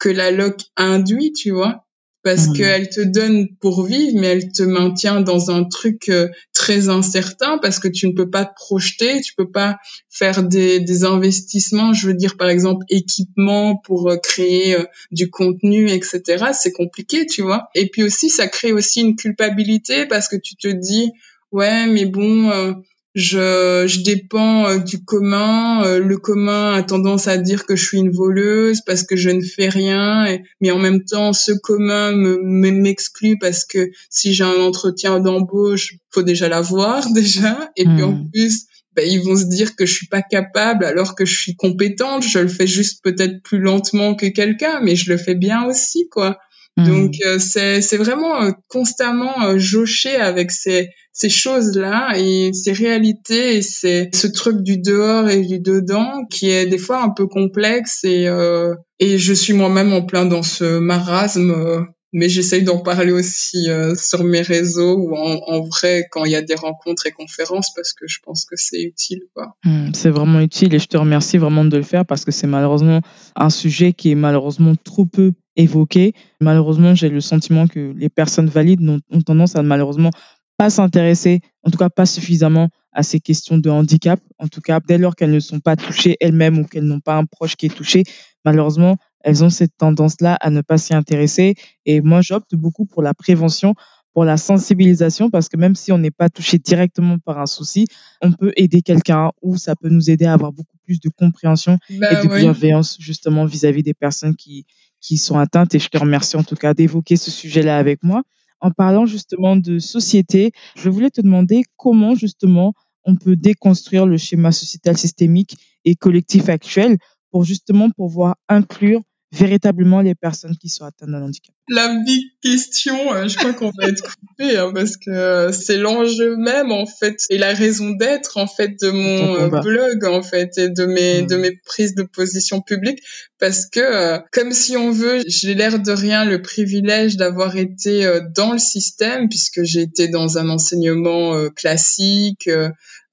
que 0.00 0.08
la 0.08 0.32
loc 0.32 0.56
induit, 0.76 1.32
tu 1.32 1.52
vois 1.52 1.83
parce 2.24 2.48
mmh. 2.48 2.52
qu'elle 2.54 2.88
te 2.88 3.02
donne 3.02 3.48
pour 3.60 3.84
vivre, 3.84 4.18
mais 4.18 4.28
elle 4.28 4.50
te 4.50 4.62
maintient 4.62 5.20
dans 5.20 5.50
un 5.50 5.64
truc 5.64 6.08
euh, 6.08 6.28
très 6.54 6.88
incertain 6.88 7.58
parce 7.58 7.78
que 7.78 7.86
tu 7.86 8.08
ne 8.08 8.12
peux 8.12 8.30
pas 8.30 8.46
te 8.46 8.54
projeter, 8.54 9.20
tu 9.20 9.34
peux 9.34 9.50
pas 9.50 9.76
faire 10.08 10.42
des, 10.42 10.80
des 10.80 11.04
investissements, 11.04 11.92
je 11.92 12.06
veux 12.08 12.14
dire 12.14 12.38
par 12.38 12.48
exemple 12.48 12.86
équipement 12.88 13.76
pour 13.76 14.10
euh, 14.10 14.16
créer 14.16 14.74
euh, 14.74 14.84
du 15.12 15.28
contenu, 15.28 15.90
etc. 15.90 16.46
C'est 16.54 16.72
compliqué, 16.72 17.26
tu 17.26 17.42
vois. 17.42 17.68
Et 17.74 17.90
puis 17.90 18.02
aussi, 18.02 18.30
ça 18.30 18.48
crée 18.48 18.72
aussi 18.72 19.02
une 19.02 19.16
culpabilité 19.16 20.06
parce 20.06 20.26
que 20.26 20.36
tu 20.36 20.56
te 20.56 20.68
dis, 20.68 21.12
ouais, 21.52 21.86
mais 21.86 22.06
bon 22.06 22.74
je, 23.14 23.84
je 23.86 24.02
dépends 24.02 24.66
euh, 24.66 24.78
du 24.78 25.04
commun. 25.04 25.84
Euh, 25.84 26.00
le 26.00 26.18
commun 26.18 26.74
a 26.74 26.82
tendance 26.82 27.28
à 27.28 27.38
dire 27.38 27.64
que 27.64 27.76
je 27.76 27.84
suis 27.84 27.98
une 27.98 28.10
voleuse 28.10 28.80
parce 28.84 29.04
que 29.04 29.16
je 29.16 29.30
ne 29.30 29.40
fais 29.40 29.68
rien, 29.68 30.38
mais 30.60 30.70
en 30.70 30.78
même 30.78 31.04
temps, 31.04 31.32
ce 31.32 31.52
commun 31.52 32.12
m'exclut 32.42 33.38
parce 33.38 33.64
que 33.64 33.90
si 34.10 34.34
j'ai 34.34 34.44
un 34.44 34.60
entretien 34.60 35.20
d'embauche, 35.20 35.94
faut 36.10 36.22
déjà 36.22 36.48
l'avoir 36.48 37.10
déjà. 37.12 37.70
Et 37.76 37.84
puis 37.84 38.02
en 38.02 38.12
hmm. 38.12 38.30
plus, 38.32 38.66
ben, 38.96 39.08
ils 39.08 39.20
vont 39.20 39.36
se 39.36 39.46
dire 39.46 39.74
que 39.74 39.86
je 39.86 39.92
suis 39.92 40.06
pas 40.06 40.22
capable 40.22 40.84
alors 40.84 41.14
que 41.14 41.24
je 41.24 41.36
suis 41.36 41.56
compétente. 41.56 42.22
Je 42.22 42.38
le 42.38 42.48
fais 42.48 42.66
juste 42.66 43.02
peut-être 43.02 43.42
plus 43.42 43.58
lentement 43.58 44.14
que 44.14 44.26
quelqu'un, 44.26 44.80
mais 44.80 44.94
je 44.96 45.10
le 45.10 45.16
fais 45.18 45.34
bien 45.34 45.64
aussi, 45.64 46.08
quoi. 46.08 46.38
Hmm. 46.76 46.84
Donc 46.86 47.14
euh, 47.24 47.38
c'est 47.38 47.96
vraiment 47.96 48.52
constamment 48.68 49.58
jaucher 49.58 50.16
avec 50.16 50.50
ces 50.50 50.90
ces 51.14 51.28
choses-là 51.28 52.18
et 52.18 52.52
ces 52.52 52.72
réalités 52.72 53.56
et 53.56 53.62
c'est 53.62 54.10
ce 54.12 54.26
truc 54.26 54.62
du 54.62 54.78
dehors 54.78 55.30
et 55.30 55.42
du 55.42 55.60
dedans 55.60 56.24
qui 56.28 56.50
est 56.50 56.66
des 56.66 56.76
fois 56.76 57.02
un 57.02 57.10
peu 57.10 57.28
complexe 57.28 58.02
et 58.02 58.26
euh, 58.26 58.74
et 58.98 59.16
je 59.16 59.32
suis 59.32 59.52
moi-même 59.52 59.92
en 59.92 60.02
plein 60.02 60.26
dans 60.26 60.42
ce 60.42 60.78
marasme 60.80 61.52
euh, 61.52 61.80
mais 62.14 62.28
j'essaye 62.28 62.62
d'en 62.62 62.78
parler 62.78 63.10
aussi 63.10 63.68
euh, 63.68 63.96
sur 63.96 64.22
mes 64.22 64.40
réseaux 64.40 64.96
ou 64.96 65.16
en, 65.16 65.62
vrai 65.62 66.06
quand 66.12 66.24
il 66.24 66.30
y 66.30 66.36
a 66.36 66.42
des 66.42 66.54
rencontres 66.54 67.06
et 67.06 67.10
conférences 67.10 67.74
parce 67.74 67.92
que 67.92 68.06
je 68.06 68.20
pense 68.22 68.44
que 68.44 68.54
c'est 68.56 68.80
utile. 68.80 69.22
Hmm, 69.64 69.90
c'est 69.92 70.10
vraiment 70.10 70.38
utile 70.40 70.72
et 70.74 70.78
je 70.78 70.86
te 70.86 70.96
remercie 70.96 71.38
vraiment 71.38 71.64
de 71.64 71.76
le 71.76 71.82
faire 71.82 72.06
parce 72.06 72.24
que 72.24 72.30
c'est 72.30 72.46
malheureusement 72.46 73.00
un 73.34 73.50
sujet 73.50 73.92
qui 73.92 74.12
est 74.12 74.14
malheureusement 74.14 74.74
trop 74.76 75.06
peu 75.06 75.32
évoqué. 75.56 76.14
Malheureusement, 76.40 76.94
j'ai 76.94 77.08
le 77.08 77.20
sentiment 77.20 77.66
que 77.66 77.92
les 77.96 78.08
personnes 78.08 78.48
valides 78.48 78.80
ont 78.88 79.20
tendance 79.20 79.56
à 79.56 79.62
malheureusement 79.64 80.10
pas 80.56 80.70
s'intéresser, 80.70 81.40
en 81.64 81.70
tout 81.70 81.78
cas 81.78 81.90
pas 81.90 82.06
suffisamment 82.06 82.68
à 82.92 83.02
ces 83.02 83.18
questions 83.18 83.58
de 83.58 83.70
handicap. 83.70 84.20
En 84.38 84.46
tout 84.46 84.60
cas, 84.60 84.78
dès 84.86 84.98
lors 84.98 85.16
qu'elles 85.16 85.32
ne 85.32 85.40
sont 85.40 85.58
pas 85.58 85.74
touchées 85.74 86.16
elles-mêmes 86.20 86.60
ou 86.60 86.64
qu'elles 86.64 86.84
n'ont 86.84 87.00
pas 87.00 87.16
un 87.16 87.24
proche 87.24 87.56
qui 87.56 87.66
est 87.66 87.74
touché, 87.74 88.04
malheureusement, 88.44 88.96
elles 89.24 89.42
ont 89.42 89.50
cette 89.50 89.76
tendance-là 89.76 90.36
à 90.40 90.50
ne 90.50 90.60
pas 90.60 90.78
s'y 90.78 90.94
intéresser. 90.94 91.54
Et 91.86 92.00
moi, 92.00 92.20
j'opte 92.20 92.54
beaucoup 92.54 92.86
pour 92.86 93.02
la 93.02 93.14
prévention, 93.14 93.74
pour 94.12 94.24
la 94.24 94.36
sensibilisation, 94.36 95.30
parce 95.30 95.48
que 95.48 95.56
même 95.56 95.74
si 95.74 95.90
on 95.90 95.98
n'est 95.98 96.12
pas 96.12 96.28
touché 96.28 96.58
directement 96.58 97.18
par 97.18 97.40
un 97.40 97.46
souci, 97.46 97.86
on 98.22 98.30
peut 98.30 98.52
aider 98.56 98.82
quelqu'un 98.82 99.32
ou 99.42 99.56
ça 99.56 99.74
peut 99.74 99.88
nous 99.88 100.10
aider 100.10 100.26
à 100.26 100.34
avoir 100.34 100.52
beaucoup 100.52 100.78
plus 100.84 101.00
de 101.00 101.08
compréhension 101.08 101.78
bah 101.98 102.12
et 102.12 102.26
de 102.26 102.32
bienveillance 102.32 102.96
justement 103.00 103.44
vis-à-vis 103.44 103.80
-vis 103.80 103.84
des 103.84 103.94
personnes 103.94 104.36
qui, 104.36 104.66
qui 105.00 105.18
sont 105.18 105.38
atteintes. 105.38 105.74
Et 105.74 105.80
je 105.80 105.88
te 105.88 105.98
remercie 105.98 106.36
en 106.36 106.44
tout 106.44 106.56
cas 106.56 106.74
d'évoquer 106.74 107.16
ce 107.16 107.30
sujet-là 107.30 107.78
avec 107.78 108.04
moi 108.04 108.22
en 108.64 108.70
parlant 108.70 109.04
justement 109.04 109.56
de 109.56 109.78
société, 109.78 110.52
je 110.74 110.88
voulais 110.88 111.10
te 111.10 111.20
demander 111.20 111.64
comment 111.76 112.14
justement 112.14 112.72
on 113.04 113.14
peut 113.14 113.36
déconstruire 113.36 114.06
le 114.06 114.16
schéma 114.16 114.52
sociétal 114.52 114.96
systémique 114.96 115.58
et 115.84 115.94
collectif 115.96 116.48
actuel 116.48 116.96
pour 117.30 117.44
justement 117.44 117.90
pouvoir 117.90 118.36
inclure 118.48 119.02
véritablement 119.34 120.00
les 120.00 120.14
personnes 120.14 120.56
qui 120.56 120.68
sont 120.68 120.84
atteintes 120.84 121.10
d'un 121.10 121.22
handicap 121.22 121.54
La 121.68 121.88
big 122.04 122.22
question, 122.42 123.12
euh, 123.12 123.26
je 123.26 123.36
crois 123.36 123.52
qu'on 123.52 123.72
va 123.76 123.88
être 123.88 124.02
coupé 124.02 124.56
hein, 124.56 124.70
parce 124.72 124.96
que 124.96 125.10
euh, 125.10 125.52
c'est 125.52 125.76
l'enjeu 125.76 126.36
même 126.36 126.70
en 126.70 126.86
fait 126.86 127.24
et 127.30 127.38
la 127.38 127.52
raison 127.52 127.90
d'être 127.90 128.36
en 128.36 128.46
fait 128.46 128.80
de 128.80 128.90
mon 128.90 129.34
euh, 129.34 129.60
blog 129.60 130.04
en 130.04 130.22
fait 130.22 130.56
et 130.58 130.68
de 130.68 130.86
mes 130.86 131.22
de 131.22 131.36
hmm. 131.36 131.40
mes 131.40 131.56
prises 131.64 131.94
de 131.94 132.04
position 132.04 132.60
publiques 132.60 133.02
parce 133.40 133.66
que 133.66 134.18
comme 134.30 134.52
si 134.52 134.76
on 134.76 134.90
veut, 134.90 135.22
j'ai 135.26 135.54
l'air 135.54 135.80
de 135.80 135.92
rien 135.92 136.24
le 136.24 136.40
privilège 136.40 137.16
d'avoir 137.16 137.56
été 137.56 138.20
dans 138.34 138.52
le 138.52 138.58
système 138.58 139.28
puisque 139.28 139.64
j'ai 139.64 139.82
été 139.82 140.08
dans 140.08 140.38
un 140.38 140.48
enseignement 140.48 141.48
classique 141.50 142.48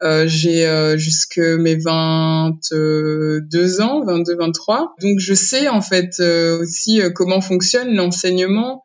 euh, 0.03 0.27
j'ai 0.27 0.65
euh, 0.65 0.97
jusque 0.97 1.37
mes 1.37 1.75
22 1.75 3.81
ans, 3.81 4.03
22, 4.03 4.35
23. 4.35 4.95
Donc 4.99 5.19
je 5.19 5.35
sais 5.35 5.67
en 5.67 5.81
fait 5.81 6.19
euh, 6.19 6.59
aussi 6.59 7.01
comment 7.13 7.41
fonctionne 7.41 7.95
l'enseignement 7.95 8.83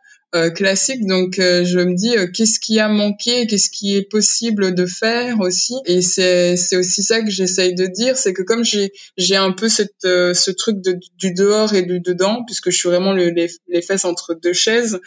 classique. 0.55 1.07
Donc 1.07 1.37
je 1.39 1.79
me 1.79 1.95
dis 1.95 2.15
qu'est-ce 2.35 2.61
qui 2.61 2.79
a 2.79 2.89
manqué, 2.89 3.47
qu'est-ce 3.47 3.71
qui 3.71 3.97
est 3.97 4.03
possible 4.03 4.75
de 4.75 4.85
faire 4.85 5.41
aussi. 5.41 5.73
Et 5.87 6.03
c'est 6.03 6.59
c'est 6.59 6.77
aussi 6.77 7.03
ça 7.03 7.23
que 7.23 7.31
j'essaye 7.31 7.75
de 7.75 7.87
dire, 7.87 8.19
c'est 8.19 8.35
que 8.35 8.43
comme 8.43 8.63
j'ai 8.63 8.93
j'ai 9.17 9.37
un 9.37 9.53
peu 9.53 9.71
cette 9.71 9.95
ce 10.03 10.51
truc 10.51 10.83
de, 10.83 10.99
du 11.17 11.33
dehors 11.33 11.73
et 11.73 11.81
du 11.81 12.01
dedans, 12.01 12.45
puisque 12.45 12.69
je 12.69 12.77
suis 12.77 12.91
vraiment 12.91 13.15
les, 13.15 13.49
les 13.69 13.81
fesses 13.81 14.05
entre 14.05 14.35
deux 14.35 14.53
chaises, 14.53 15.01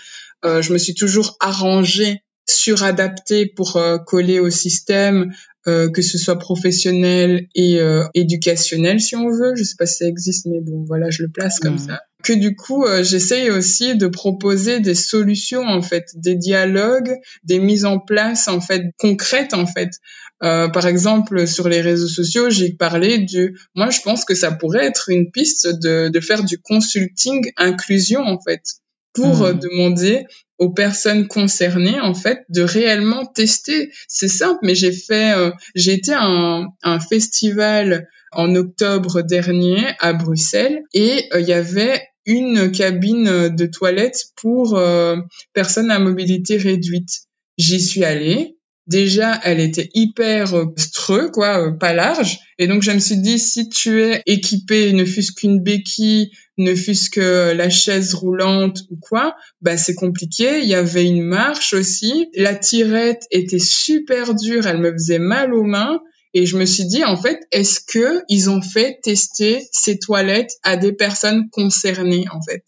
je 0.43 0.73
me 0.73 0.79
suis 0.79 0.95
toujours 0.95 1.37
arrangée 1.39 2.23
suradapté 2.47 3.45
pour 3.45 3.79
coller 4.07 4.39
au 4.39 4.49
système, 4.49 5.31
euh, 5.67 5.89
que 5.89 6.01
ce 6.01 6.17
soit 6.17 6.39
professionnel 6.39 7.47
et 7.53 7.79
euh, 7.79 8.05
éducationnel 8.13 9.01
si 9.01 9.15
on 9.15 9.29
veut. 9.29 9.53
Je 9.55 9.63
sais 9.63 9.75
pas 9.77 9.85
si 9.85 9.97
ça 9.97 10.05
existe, 10.05 10.45
mais 10.45 10.61
bon, 10.61 10.83
voilà, 10.87 11.09
je 11.09 11.23
le 11.23 11.29
place 11.29 11.59
comme 11.59 11.77
ça. 11.77 12.01
Que 12.23 12.33
du 12.33 12.55
coup, 12.55 12.85
euh, 12.85 13.03
j'essaye 13.03 13.49
aussi 13.49 13.95
de 13.95 14.07
proposer 14.07 14.79
des 14.79 14.95
solutions 14.95 15.63
en 15.63 15.81
fait, 15.81 16.05
des 16.15 16.35
dialogues, 16.35 17.13
des 17.43 17.59
mises 17.59 17.85
en 17.85 17.99
place 17.99 18.47
en 18.47 18.61
fait 18.61 18.83
concrètes 18.97 19.53
en 19.53 19.65
fait. 19.65 19.89
Euh, 20.41 20.69
par 20.69 20.87
exemple, 20.87 21.45
sur 21.47 21.67
les 21.67 21.81
réseaux 21.81 22.07
sociaux, 22.07 22.49
j'ai 22.49 22.73
parlé 22.73 23.17
du. 23.17 23.57
Moi, 23.75 23.89
je 23.89 23.99
pense 24.01 24.23
que 24.23 24.35
ça 24.35 24.51
pourrait 24.51 24.85
être 24.85 25.09
une 25.09 25.31
piste 25.31 25.67
de, 25.67 26.07
de 26.07 26.19
faire 26.21 26.43
du 26.43 26.57
consulting 26.57 27.51
inclusion 27.57 28.21
en 28.21 28.39
fait 28.39 28.61
pour 29.13 29.43
mmh. 29.43 29.59
demander 29.59 30.25
aux 30.59 30.71
personnes 30.71 31.27
concernées 31.27 31.99
en 31.99 32.13
fait 32.13 32.39
de 32.49 32.61
réellement 32.61 33.25
tester. 33.25 33.91
C'est 34.07 34.27
simple, 34.27 34.59
mais 34.63 34.75
j'ai 34.75 34.91
fait, 34.91 35.33
euh, 35.35 35.51
j'ai 35.75 35.93
été 35.93 36.13
à 36.13 36.23
un, 36.23 36.67
un, 36.83 36.99
festival 36.99 38.07
en 38.31 38.53
octobre 38.55 39.21
dernier 39.21 39.87
à 39.99 40.13
Bruxelles 40.13 40.83
et 40.93 41.25
euh, 41.33 41.39
il 41.39 41.47
y 41.47 41.53
avait 41.53 42.01
une 42.25 42.71
cabine 42.71 43.49
de 43.49 43.65
toilette 43.65 44.25
pour 44.35 44.77
euh, 44.77 45.17
personnes 45.53 45.89
à 45.89 45.99
mobilité 45.99 46.57
réduite. 46.57 47.21
J'y 47.57 47.81
suis 47.81 48.03
allée, 48.03 48.59
déjà 48.89 49.39
elle 49.43 49.59
était 49.59 49.89
hyper 49.93 50.55
euh, 50.55 50.65
streux 50.77 51.31
quoi 51.31 51.61
euh, 51.61 51.71
pas 51.71 51.93
large 51.93 52.39
et 52.59 52.67
donc 52.67 52.83
je 52.83 52.91
me 52.91 52.99
suis 52.99 53.17
dit 53.17 53.39
si 53.39 53.69
tu 53.69 54.03
es 54.03 54.21
équipé 54.27 54.93
ne 54.93 55.05
fût-ce 55.05 55.31
qu'une 55.31 55.63
béquille 55.63 56.31
ne 56.57 56.75
fût-ce 56.75 57.09
que 57.09 57.53
la 57.53 57.69
chaise 57.71 58.13
roulante 58.13 58.81
ou 58.91 58.97
quoi 58.97 59.35
bah 59.61 59.77
c'est 59.77 59.95
compliqué 59.95 60.59
il 60.61 60.67
y 60.67 60.75
avait 60.75 61.07
une 61.07 61.23
marche 61.23 61.73
aussi 61.73 62.29
la 62.35 62.53
tirette 62.53 63.23
était 63.31 63.57
super 63.57 64.35
dure 64.35 64.67
elle 64.67 64.79
me 64.79 64.91
faisait 64.91 65.19
mal 65.19 65.55
aux 65.55 65.63
mains 65.63 65.99
et 66.33 66.45
je 66.45 66.57
me 66.57 66.65
suis 66.65 66.85
dit 66.85 67.03
en 67.03 67.17
fait 67.17 67.39
est-ce 67.51 67.79
que 67.79 68.23
ils 68.29 68.49
ont 68.49 68.61
fait 68.61 68.99
tester 69.01 69.67
ces 69.71 69.97
toilettes 69.97 70.57
à 70.63 70.77
des 70.77 70.93
personnes 70.93 71.49
concernées 71.49 72.25
en 72.31 72.41
fait? 72.41 72.63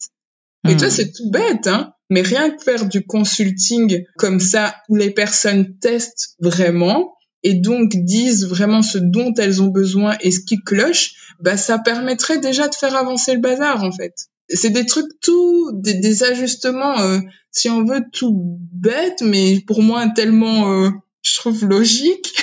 Et 0.68 0.76
toi, 0.76 0.88
hmm. 0.88 0.90
c'est 0.90 1.12
tout 1.12 1.30
bête, 1.30 1.66
hein. 1.66 1.92
Mais 2.08 2.22
rien 2.22 2.50
que 2.50 2.62
faire 2.62 2.86
du 2.86 3.04
consulting 3.04 4.04
comme 4.16 4.38
ça, 4.38 4.76
où 4.88 4.96
les 4.96 5.10
personnes 5.10 5.78
testent 5.78 6.36
vraiment 6.40 7.14
et 7.42 7.54
donc 7.54 7.90
disent 7.94 8.46
vraiment 8.46 8.82
ce 8.82 8.98
dont 8.98 9.32
elles 9.34 9.62
ont 9.62 9.68
besoin 9.68 10.16
et 10.20 10.30
ce 10.30 10.40
qui 10.40 10.58
cloche, 10.58 11.14
bah 11.40 11.56
ça 11.56 11.78
permettrait 11.78 12.38
déjà 12.38 12.68
de 12.68 12.74
faire 12.74 12.94
avancer 12.96 13.34
le 13.34 13.40
bazar 13.40 13.82
en 13.84 13.92
fait. 13.92 14.14
C'est 14.48 14.70
des 14.70 14.86
trucs 14.86 15.20
tout, 15.20 15.70
des, 15.72 16.24
ajustements, 16.24 17.00
euh, 17.00 17.18
si 17.50 17.70
on 17.70 17.84
veut, 17.84 18.04
tout 18.12 18.58
bêtes, 18.72 19.22
mais 19.22 19.60
pour 19.66 19.82
moi 19.82 20.08
tellement, 20.14 20.70
euh, 20.72 20.90
je 21.22 21.34
trouve 21.34 21.64
logique, 21.64 22.34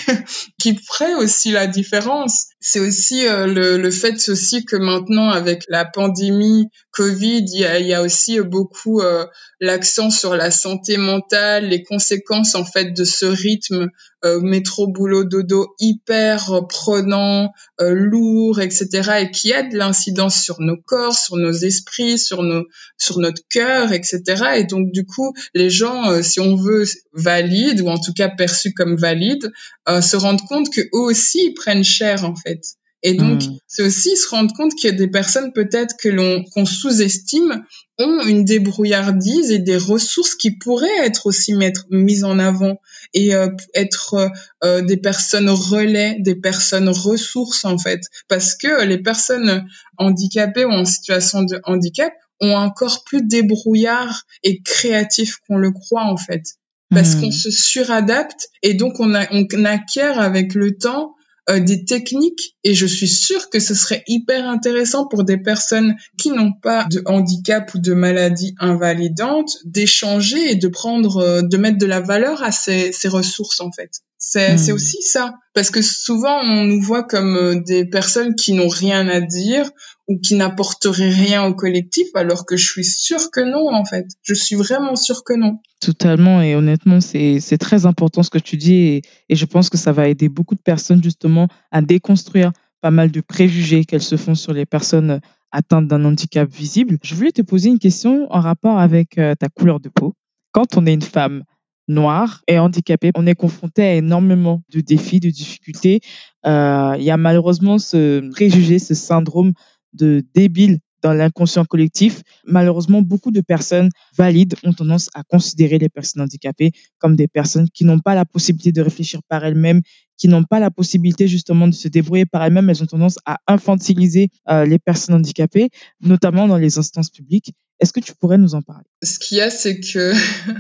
qui 0.60 0.76
ferait 0.76 1.16
aussi 1.16 1.52
la 1.52 1.68
différence. 1.68 2.48
c'est 2.60 2.82
aussi 2.82 3.26
euh, 3.26 3.48
le, 3.48 3.78
le, 3.78 3.92
fait 3.92 4.16
aussi 4.28 4.66
que 4.66 4.76
maintenant 4.76 5.30
avec 5.30 5.64
la 5.70 5.86
pandémie 5.86 6.68
Covid, 6.92 7.46
il 7.54 7.62
y 7.62 7.66
a, 7.66 7.80
il 7.80 7.88
y 7.88 7.94
a 7.94 8.02
aussi 8.02 8.42
beaucoup 8.42 9.00
euh, 9.00 9.26
l'accent 9.62 10.10
sur 10.10 10.36
la 10.36 10.52
santé 10.52 10.98
mentale, 10.98 11.70
les 11.70 11.84
conséquences 11.84 12.56
en 12.56 12.66
fait 12.66 12.92
de 12.92 13.06
ce 13.06 13.26
rythme 13.26 13.88
euh, 14.26 14.42
métro 14.42 14.88
boulot 14.88 15.24
dodo 15.24 15.74
hyper 15.80 16.68
prenant, 16.68 17.54
lourd, 17.80 18.60
etc. 18.60 19.22
et 19.22 19.32
qui 19.32 19.54
a 19.54 19.64
de 19.64 19.78
l'incidence 19.78 20.42
sur 20.42 20.60
nos 20.60 20.76
corps, 20.76 21.18
sur 21.18 21.38
nos 21.38 21.54
esprits, 21.54 22.20
sur 22.20 22.44
nos 22.44 22.66
sur 22.98 23.20
notre 23.20 23.42
cœur, 23.50 23.94
etc. 23.94 24.22
Et 24.58 24.66
donc 24.66 24.92
du 24.92 25.06
coup, 25.06 25.34
les 25.54 25.70
gens, 25.70 26.22
si 26.22 26.42
on 26.42 26.58
veut 26.58 26.84
valides 27.14 27.80
ou 27.80 27.88
en 27.88 27.98
tout 27.98 28.12
cas 28.12 28.28
perçus 28.28 28.74
comme 28.74 28.98
valides, 28.98 29.50
se 29.88 30.18
rendent 30.18 30.46
compte 30.50 30.70
que 30.70 30.82
eux 30.82 31.06
aussi 31.12 31.40
ils 31.46 31.54
prennent 31.54 31.86
cher 31.86 32.26
en 32.26 32.36
fait. 32.36 32.62
Et 33.02 33.14
donc, 33.14 33.44
hmm. 33.44 33.58
c'est 33.68 33.84
aussi 33.84 34.18
se 34.18 34.28
rendre 34.28 34.54
compte 34.54 34.76
qu'il 34.76 34.90
y 34.90 34.94
a 34.94 34.96
des 34.96 35.08
personnes 35.08 35.54
peut-être 35.54 35.96
que 35.98 36.10
l'on 36.10 36.44
qu'on 36.44 36.66
sous-estime 36.66 37.64
ont 37.98 38.22
une 38.26 38.44
débrouillardise 38.44 39.52
et 39.52 39.60
des 39.60 39.78
ressources 39.78 40.36
qui 40.36 40.58
pourraient 40.58 41.06
être 41.06 41.26
aussi 41.26 41.54
mettre, 41.54 41.86
mises 41.90 42.26
en 42.26 42.40
avant 42.40 42.82
et 43.14 43.36
euh, 43.36 43.50
être 43.74 44.14
euh, 44.16 44.28
euh, 44.66 44.82
des 44.82 44.98
personnes 44.98 45.50
relais, 45.50 46.18
des 46.20 46.36
personnes 46.36 46.90
ressources 46.90 47.64
en 47.64 47.78
fait, 47.78 48.02
parce 48.28 48.56
que 48.56 48.84
les 48.84 48.98
personnes 48.98 49.66
handicapées 49.98 50.66
ou 50.66 50.72
en 50.72 50.86
situation 50.86 51.44
de 51.44 51.62
handicap 51.64 52.14
ont 52.42 52.56
encore 52.56 53.04
plus 53.06 53.22
débrouillard 53.22 54.24
et 54.44 54.62
créatif 54.62 55.38
qu'on 55.48 55.58
le 55.58 55.72
croit 55.72 56.06
en 56.06 56.18
fait, 56.18 56.44
parce 56.90 57.16
hmm. 57.16 57.22
qu'on 57.22 57.32
se 57.32 57.52
suradapte 57.52 58.50
et 58.64 58.74
donc 58.74 59.00
on, 59.00 59.14
a, 59.14 59.26
on 59.32 59.66
acquiert 59.66 60.20
avec 60.20 60.56
le 60.56 60.78
temps 60.78 61.16
euh, 61.50 61.60
des 61.60 61.84
techniques 61.86 62.56
et 62.64 62.76
je 62.76 62.86
suis 62.86 63.08
sûre 63.08 63.50
que 63.50 63.60
ce 63.60 63.74
serait 63.74 64.04
hyper 64.08 64.48
intéressant 64.48 65.08
pour 65.08 65.24
des 65.24 65.38
personnes 65.38 65.96
qui 66.18 66.30
n'ont 66.30 66.54
pas 66.54 66.86
de 66.92 67.02
handicap 67.06 67.74
ou 67.74 67.80
de 67.80 67.94
maladie 67.94 68.54
invalidante 68.60 69.58
d'échanger 69.66 70.52
et 70.52 70.56
de 70.56 70.68
prendre, 70.68 71.18
euh, 71.18 71.42
de 71.42 71.58
mettre 71.58 71.78
de 71.78 71.86
la 71.88 72.02
valeur 72.02 72.44
à 72.44 72.52
ces, 72.52 72.92
ces 72.92 73.08
ressources 73.08 73.62
en 73.62 73.72
fait. 73.72 74.02
C'est 74.18 74.56
hmm. 74.56 74.74
aussi 74.74 75.02
ça. 75.02 75.34
Parce 75.54 75.72
que 75.72 75.82
souvent, 75.82 76.40
on 76.44 76.66
nous 76.66 76.82
voit 76.82 77.04
comme 77.04 77.36
euh, 77.36 77.56
des 77.56 77.86
personnes 77.86 78.36
qui 78.36 78.54
n'ont 78.54 78.68
rien 78.68 79.08
à 79.08 79.22
dire 79.22 79.72
ou 80.10 80.20
qui 80.20 80.36
n'apporteraient 80.36 81.10
rien 81.10 81.46
au 81.46 81.54
collectif, 81.54 82.08
alors 82.16 82.46
que 82.48 82.58
je 82.58 82.66
suis 82.66 82.84
sûre 82.84 83.30
que 83.32 83.42
non, 83.42 83.72
en 83.72 83.86
fait. 83.86 84.08
Je 84.24 84.34
suis 84.34 84.56
vraiment 84.56 84.96
sûre 84.96 85.24
que 85.24 85.34
non. 85.34 85.60
Totalement. 85.80 86.42
Et 86.42 86.56
honnêtement, 86.56 87.00
c'est 87.00 87.58
très 87.60 87.86
important 87.86 88.24
ce 88.24 88.32
que 88.32 88.40
tu 88.40 88.58
dis. 88.58 89.02
Et, 89.30 89.36
je 89.36 89.46
pense 89.46 89.70
que 89.70 89.78
ça 89.78 89.92
va 89.92 90.10
aider 90.10 90.28
beaucoup 90.28 90.56
de 90.56 90.62
personnes 90.62 91.04
justement 91.04 91.48
à 91.72 91.84
déconstruire 91.84 92.52
pas 92.82 92.90
mal 92.90 93.12
de 93.12 93.22
préjugés 93.22 93.86
qu'elles 93.86 94.02
se 94.02 94.18
font 94.18 94.36
sur 94.36 94.52
les 94.52 94.66
personnes 94.66 95.22
atteintes 95.52 95.88
d'un 95.88 96.04
handicap 96.04 96.50
visible. 96.50 96.98
Je 97.04 97.14
voulais 97.14 97.32
te 97.32 97.44
poser 97.44 97.70
une 97.70 97.80
question 97.80 98.28
en 98.32 98.40
rapport 98.40 98.80
avec 98.80 99.18
euh, 99.20 99.36
ta 99.36 99.48
couleur 99.48 99.80
de 99.80 99.90
peau. 99.90 100.16
Quand 100.52 100.76
on 100.76 100.88
est 100.88 100.94
une 100.94 101.02
femme, 101.04 101.44
noir 101.90 102.42
et 102.48 102.58
handicapé. 102.60 103.12
On 103.16 103.28
est 103.28 103.36
confronté 103.36 103.82
à 103.82 103.96
énormément 103.96 104.62
de 104.72 104.80
défis, 104.80 105.20
de 105.20 105.30
difficultés. 105.30 106.00
Euh, 106.46 106.96
il 106.98 107.04
y 107.04 107.12
a 107.12 107.18
malheureusement 107.18 107.80
ce 107.80 108.30
préjugé, 108.32 108.80
ce 108.80 108.94
syndrome 108.94 109.54
de 109.94 110.26
débile 110.34 110.80
dans 111.02 111.14
l'inconscient 111.14 111.66
collectif. 111.66 112.22
Malheureusement, 112.46 113.02
beaucoup 113.02 113.32
de 113.32 113.42
personnes 113.42 113.90
valides 114.18 114.56
ont 114.64 114.74
tendance 114.74 115.10
à 115.14 115.24
considérer 115.24 115.78
les 115.78 115.90
personnes 115.90 116.24
handicapées 116.24 116.72
comme 116.98 117.16
des 117.16 117.28
personnes 117.28 117.68
qui 117.74 117.86
n'ont 117.86 118.00
pas 118.00 118.16
la 118.16 118.26
possibilité 118.26 118.72
de 118.72 118.82
réfléchir 118.82 119.22
par 119.28 119.46
elles-mêmes, 119.46 119.82
qui 120.18 120.28
n'ont 120.28 120.44
pas 120.44 120.60
la 120.60 120.72
possibilité 120.72 121.28
justement 121.28 121.68
de 121.68 121.74
se 121.74 121.88
débrouiller 121.88 122.26
par 122.26 122.44
elles-mêmes. 122.44 122.70
Elles 122.70 122.84
ont 122.84 122.88
tendance 122.88 123.18
à 123.26 123.38
infantiliser 123.48 124.30
euh, 124.50 124.66
les 124.66 124.80
personnes 124.80 125.16
handicapées, 125.16 125.70
notamment 126.02 126.48
dans 126.48 126.58
les 126.58 126.78
instances 126.78 127.10
publiques. 127.10 127.54
Est-ce 127.80 127.94
que 127.94 128.02
tu 128.02 128.14
pourrais 128.14 128.38
nous 128.38 128.56
en 128.56 128.62
parler? 128.62 128.84
Ce 129.04 129.20
qu'il 129.20 129.38
y 129.38 129.42
a, 129.42 129.50
c'est 129.50 129.80
que 129.80 130.14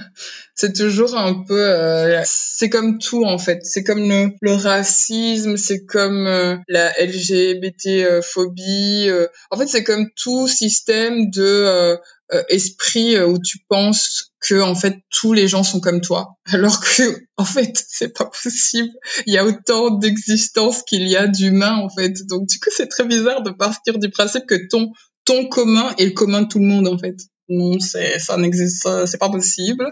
c'est 0.56 0.74
toujours 0.74 1.18
un 1.18 1.44
peu, 1.44 1.62
euh, 1.62 2.22
c'est 2.26 2.70
comme 2.70 2.98
tout 2.98 3.26
en 3.26 3.38
fait. 3.38 3.60
C'est 3.64 3.84
comme 3.84 4.10
le, 4.42 4.54
racisme, 4.54 5.58
c'est 5.58 5.86
comme 5.86 6.28
euh, 6.28 6.56
la 6.70 6.92
LGBT 7.02 8.22
phobie. 8.22 9.10
Euh. 9.10 9.28
en 9.52 9.58
fait, 9.58 9.68
c'est 9.68 9.84
comme 9.84 10.08
tout 10.16 10.48
système 10.48 11.30
de 11.30 11.98
esprit 12.48 13.20
où 13.20 13.40
tu 13.40 13.58
penses 13.68 14.32
que 14.40 14.62
en 14.62 14.76
fait 14.76 14.96
tous 15.10 15.34
les 15.34 15.48
gens 15.48 15.64
sont 15.64 15.80
comme 15.80 16.00
toi, 16.00 16.38
alors 16.46 16.80
que 16.80 17.24
en 17.38 17.44
fait 17.44 17.84
c'est 17.90 18.16
pas 18.16 18.26
possible. 18.44 18.94
Il 19.26 19.34
y 19.34 19.38
a 19.38 19.46
autant 19.46 19.90
d'existences 19.90 20.84
qu'il 20.84 21.08
y 21.08 21.18
a 21.18 21.28
d'humains 21.28 21.78
en 21.78 21.90
fait. 21.90 22.26
Donc 22.28 22.48
du 22.48 22.60
coup, 22.60 22.70
c'est 22.72 22.88
très 22.88 23.06
bizarre 23.06 23.42
de 23.42 23.52
partir 23.52 23.98
du 23.98 24.10
principe 24.10 24.46
que 24.46 24.68
ton 24.70 24.92
ton 25.30 25.46
commun 25.46 25.94
est 26.00 26.06
le 26.06 26.12
commun 26.12 26.42
de 26.42 26.48
tout 26.48 26.58
le 26.58 26.66
monde 26.66 26.88
en 26.88 26.98
fait. 26.98 27.16
Non, 27.50 27.80
c'est 27.80 28.18
ça 28.20 28.36
n'existe, 28.38 28.88
c'est 29.06 29.20
pas 29.20 29.30
possible. 29.30 29.86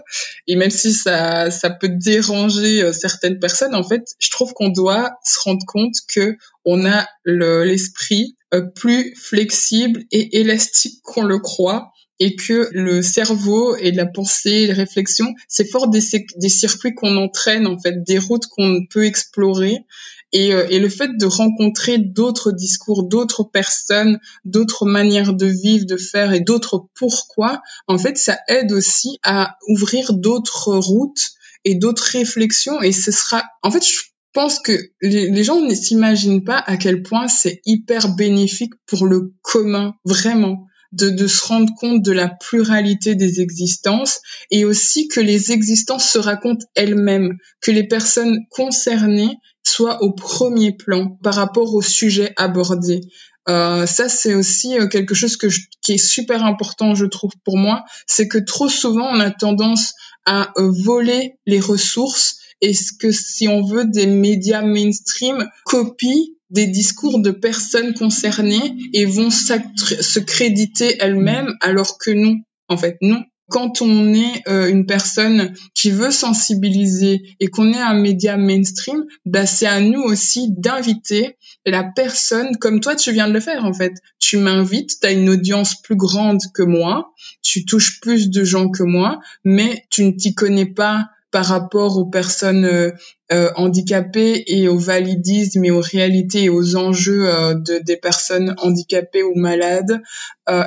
Et 0.48 0.56
même 0.56 0.70
si 0.70 0.92
ça 0.92 1.50
ça 1.52 1.70
peut 1.70 1.88
déranger 1.88 2.82
euh, 2.82 2.92
certaines 2.92 3.38
personnes, 3.38 3.74
en 3.74 3.84
fait, 3.84 4.02
je 4.18 4.30
trouve 4.30 4.52
qu'on 4.52 4.68
doit 4.68 5.12
se 5.24 5.38
rendre 5.44 5.64
compte 5.66 5.94
que 6.12 6.36
on 6.64 6.84
a 6.84 7.06
l'esprit 7.24 8.36
euh, 8.52 8.62
plus 8.62 9.14
flexible 9.16 10.02
et 10.10 10.40
élastique 10.40 11.00
qu'on 11.04 11.22
le 11.22 11.38
croit 11.38 11.92
et 12.20 12.34
que 12.34 12.68
le 12.72 13.00
cerveau 13.00 13.76
et 13.76 13.92
la 13.92 14.06
pensée, 14.06 14.66
les 14.66 14.72
réflexions, 14.72 15.32
c'est 15.46 15.70
fort 15.70 15.88
des 15.88 16.48
circuits 16.48 16.94
qu'on 16.94 17.16
entraîne 17.16 17.68
en 17.68 17.78
fait, 17.78 18.02
des 18.02 18.18
routes 18.18 18.46
qu'on 18.46 18.86
peut 18.90 19.04
explorer 19.04 19.84
et, 20.32 20.52
euh, 20.52 20.66
et 20.70 20.78
le 20.78 20.88
fait 20.88 21.16
de 21.16 21.26
rencontrer 21.26 21.98
d'autres 21.98 22.52
discours, 22.52 23.04
d'autres 23.04 23.44
personnes, 23.44 24.18
d'autres 24.44 24.86
manières 24.86 25.34
de 25.34 25.46
vivre, 25.46 25.86
de 25.86 25.96
faire 25.96 26.32
et 26.32 26.40
d'autres 26.40 26.86
pourquoi, 26.94 27.62
en 27.86 27.98
fait, 27.98 28.18
ça 28.18 28.38
aide 28.48 28.72
aussi 28.72 29.18
à 29.22 29.56
ouvrir 29.68 30.12
d'autres 30.12 30.74
routes 30.74 31.30
et 31.64 31.74
d'autres 31.74 32.08
réflexions. 32.12 32.82
Et 32.82 32.92
ce 32.92 33.10
sera, 33.10 33.42
en 33.62 33.70
fait, 33.70 33.84
je 33.84 34.00
pense 34.32 34.58
que 34.58 34.72
les, 35.00 35.30
les 35.30 35.44
gens 35.44 35.60
ne 35.60 35.74
s'imaginent 35.74 36.44
pas 36.44 36.58
à 36.58 36.76
quel 36.76 37.02
point 37.02 37.28
c'est 37.28 37.60
hyper 37.64 38.14
bénéfique 38.14 38.74
pour 38.86 39.06
le 39.06 39.32
commun, 39.42 39.94
vraiment. 40.04 40.64
De, 40.90 41.10
de, 41.10 41.26
se 41.26 41.46
rendre 41.46 41.70
compte 41.74 42.02
de 42.02 42.12
la 42.12 42.28
pluralité 42.30 43.14
des 43.14 43.42
existences 43.42 44.22
et 44.50 44.64
aussi 44.64 45.06
que 45.06 45.20
les 45.20 45.52
existences 45.52 46.10
se 46.10 46.18
racontent 46.18 46.64
elles-mêmes, 46.74 47.36
que 47.60 47.70
les 47.70 47.86
personnes 47.86 48.46
concernées 48.48 49.36
soit 49.68 50.02
au 50.02 50.12
premier 50.12 50.72
plan 50.72 51.18
par 51.22 51.34
rapport 51.34 51.74
au 51.74 51.82
sujet 51.82 52.32
abordé. 52.36 53.02
Euh, 53.48 53.86
ça, 53.86 54.08
c'est 54.08 54.34
aussi 54.34 54.78
euh, 54.78 54.88
quelque 54.88 55.14
chose 55.14 55.36
que 55.36 55.46
qui 55.80 55.92
est 55.92 55.98
super 55.98 56.44
important, 56.44 56.94
je 56.94 57.06
trouve, 57.06 57.32
pour 57.44 57.56
moi. 57.56 57.84
C'est 58.06 58.28
que 58.28 58.38
trop 58.38 58.68
souvent, 58.68 59.08
on 59.10 59.20
a 59.20 59.30
tendance 59.30 59.94
à 60.26 60.50
euh, 60.58 60.70
voler 60.84 61.36
les 61.46 61.60
ressources 61.60 62.38
et 62.60 62.74
ce 62.74 62.92
que, 62.92 63.10
si 63.10 63.48
on 63.48 63.64
veut, 63.64 63.86
des 63.86 64.06
médias 64.06 64.62
mainstream 64.62 65.48
copient 65.64 66.26
des 66.50 66.66
discours 66.66 67.20
de 67.20 67.30
personnes 67.30 67.94
concernées 67.94 68.74
et 68.92 69.04
vont 69.04 69.30
se 69.30 70.18
créditer 70.18 70.96
elles-mêmes 71.00 71.54
alors 71.60 71.98
que 71.98 72.10
non. 72.10 72.36
En 72.68 72.76
fait, 72.76 72.96
non 73.00 73.22
quand 73.48 73.82
on 73.82 74.12
est 74.12 74.42
euh, 74.48 74.68
une 74.68 74.86
personne 74.86 75.54
qui 75.74 75.90
veut 75.90 76.10
sensibiliser 76.10 77.22
et 77.40 77.48
qu'on 77.48 77.72
est 77.72 77.80
un 77.80 77.94
média 77.94 78.36
mainstream, 78.36 79.04
bah 79.24 79.46
c'est 79.46 79.66
à 79.66 79.80
nous 79.80 80.02
aussi 80.02 80.52
d'inviter 80.56 81.36
la 81.64 81.84
personne 81.84 82.56
comme 82.58 82.80
toi 82.80 82.94
tu 82.94 83.12
viens 83.12 83.28
de 83.28 83.32
le 83.32 83.40
faire 83.40 83.64
en 83.64 83.72
fait. 83.72 83.92
Tu 84.18 84.36
m'invites, 84.36 85.00
tu 85.00 85.06
as 85.06 85.12
une 85.12 85.30
audience 85.30 85.80
plus 85.80 85.96
grande 85.96 86.40
que 86.54 86.62
moi, 86.62 87.12
tu 87.42 87.64
touches 87.64 88.00
plus 88.00 88.30
de 88.30 88.44
gens 88.44 88.68
que 88.68 88.82
moi, 88.82 89.20
mais 89.44 89.84
tu 89.90 90.04
ne 90.04 90.12
t'y 90.12 90.34
connais 90.34 90.66
pas 90.66 91.08
par 91.30 91.44
rapport 91.44 91.98
aux 91.98 92.06
personnes 92.06 92.64
euh, 92.64 92.90
euh, 93.32 93.50
handicapées 93.56 94.44
et 94.46 94.68
au 94.68 94.78
validisme 94.78 95.62
et 95.64 95.70
aux 95.70 95.82
réalités 95.82 96.44
et 96.44 96.48
aux 96.48 96.76
enjeux 96.76 97.28
euh, 97.28 97.54
de, 97.54 97.78
des 97.84 97.96
personnes 97.96 98.54
handicapées 98.58 99.22
ou 99.22 99.34
malades. 99.34 100.00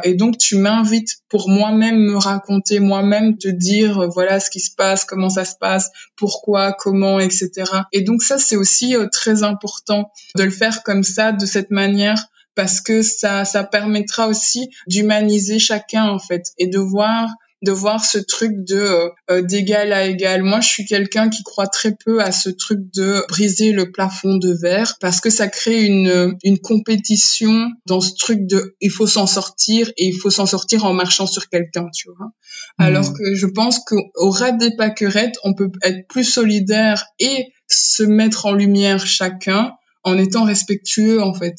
et 0.04 0.14
donc 0.14 0.38
tu 0.38 0.58
m'invites 0.58 1.24
pour 1.28 1.50
moi-même 1.50 1.98
me 1.98 2.16
raconter, 2.16 2.80
moi-même 2.80 3.38
te 3.40 3.48
dire 3.48 4.08
voilà 4.14 4.40
ce 4.40 4.52
qui 4.52 4.60
se 4.60 4.76
passe, 4.76 5.06
comment 5.06 5.30
ça 5.30 5.46
se 5.46 5.56
passe, 5.60 5.90
pourquoi, 6.16 6.74
comment, 6.74 7.20
etc. 7.20 7.50
Et 7.92 8.02
donc 8.02 8.22
ça 8.22 8.38
c'est 8.38 8.56
aussi 8.56 8.96
très 9.12 9.42
important 9.42 10.12
de 10.36 10.44
le 10.44 10.52
faire 10.52 10.84
comme 10.84 11.04
ça, 11.04 11.32
de 11.32 11.48
cette 11.48 11.72
manière 11.72 12.28
parce 12.54 12.82
que 12.82 13.02
ça, 13.02 13.46
ça 13.46 13.64
permettra 13.64 14.28
aussi 14.28 14.70
d'humaniser 14.86 15.58
chacun 15.58 16.08
en 16.10 16.20
fait 16.20 16.52
et 16.58 16.68
de 16.68 16.78
voir 16.78 17.30
de 17.62 17.72
voir 17.72 18.04
ce 18.04 18.18
truc 18.18 18.52
de 18.66 18.76
euh, 18.76 19.10
euh, 19.30 19.42
d'égal 19.42 19.94
à 19.94 20.06
égal. 20.06 20.44
Moi, 20.44 20.62
je 20.62 20.68
suis 20.68 20.86
quelqu'un 20.86 21.30
qui 21.30 21.44
croit 21.44 21.68
très 21.68 21.96
peu 21.96 22.22
à 22.22 22.32
ce 22.32 22.50
truc 22.50 22.80
de 22.96 23.24
briser 23.30 23.72
le 23.72 23.92
plafond 23.92 24.38
de 24.38 24.54
verre 24.54 24.96
parce 25.00 25.22
que 25.22 25.30
ça 25.30 25.48
crée 25.48 25.84
une 25.84 26.36
une 26.44 26.60
compétition 26.60 27.70
dans 27.86 28.02
ce 28.02 28.16
truc 28.16 28.46
de 28.48 28.76
il 28.82 28.92
faut 28.92 29.08
s'en 29.08 29.28
sortir 29.28 29.90
et 29.98 30.06
il 30.06 30.18
faut 30.18 30.30
s'en 30.30 30.46
sortir 30.46 30.86
en 30.86 30.94
marchant 30.94 31.28
sur 31.28 31.50
quelqu'un, 31.50 31.88
tu 31.94 32.10
vois. 32.10 32.28
Mmh. 32.28 32.84
Alors 32.84 33.14
que 33.14 33.36
je 33.36 33.46
pense 33.48 33.80
qu'au 33.80 34.30
ras 34.30 34.52
des 34.52 34.76
paquerettes, 34.76 35.38
on 35.44 35.54
peut 35.54 35.72
être 35.84 36.08
plus 36.08 36.24
solidaire 36.24 37.06
et 37.20 37.54
se 37.68 38.04
mettre 38.04 38.46
en 38.46 38.54
lumière 38.54 39.06
chacun 39.06 39.74
en 40.04 40.18
étant 40.18 40.44
respectueux 40.44 41.22
en 41.22 41.34
fait. 41.34 41.56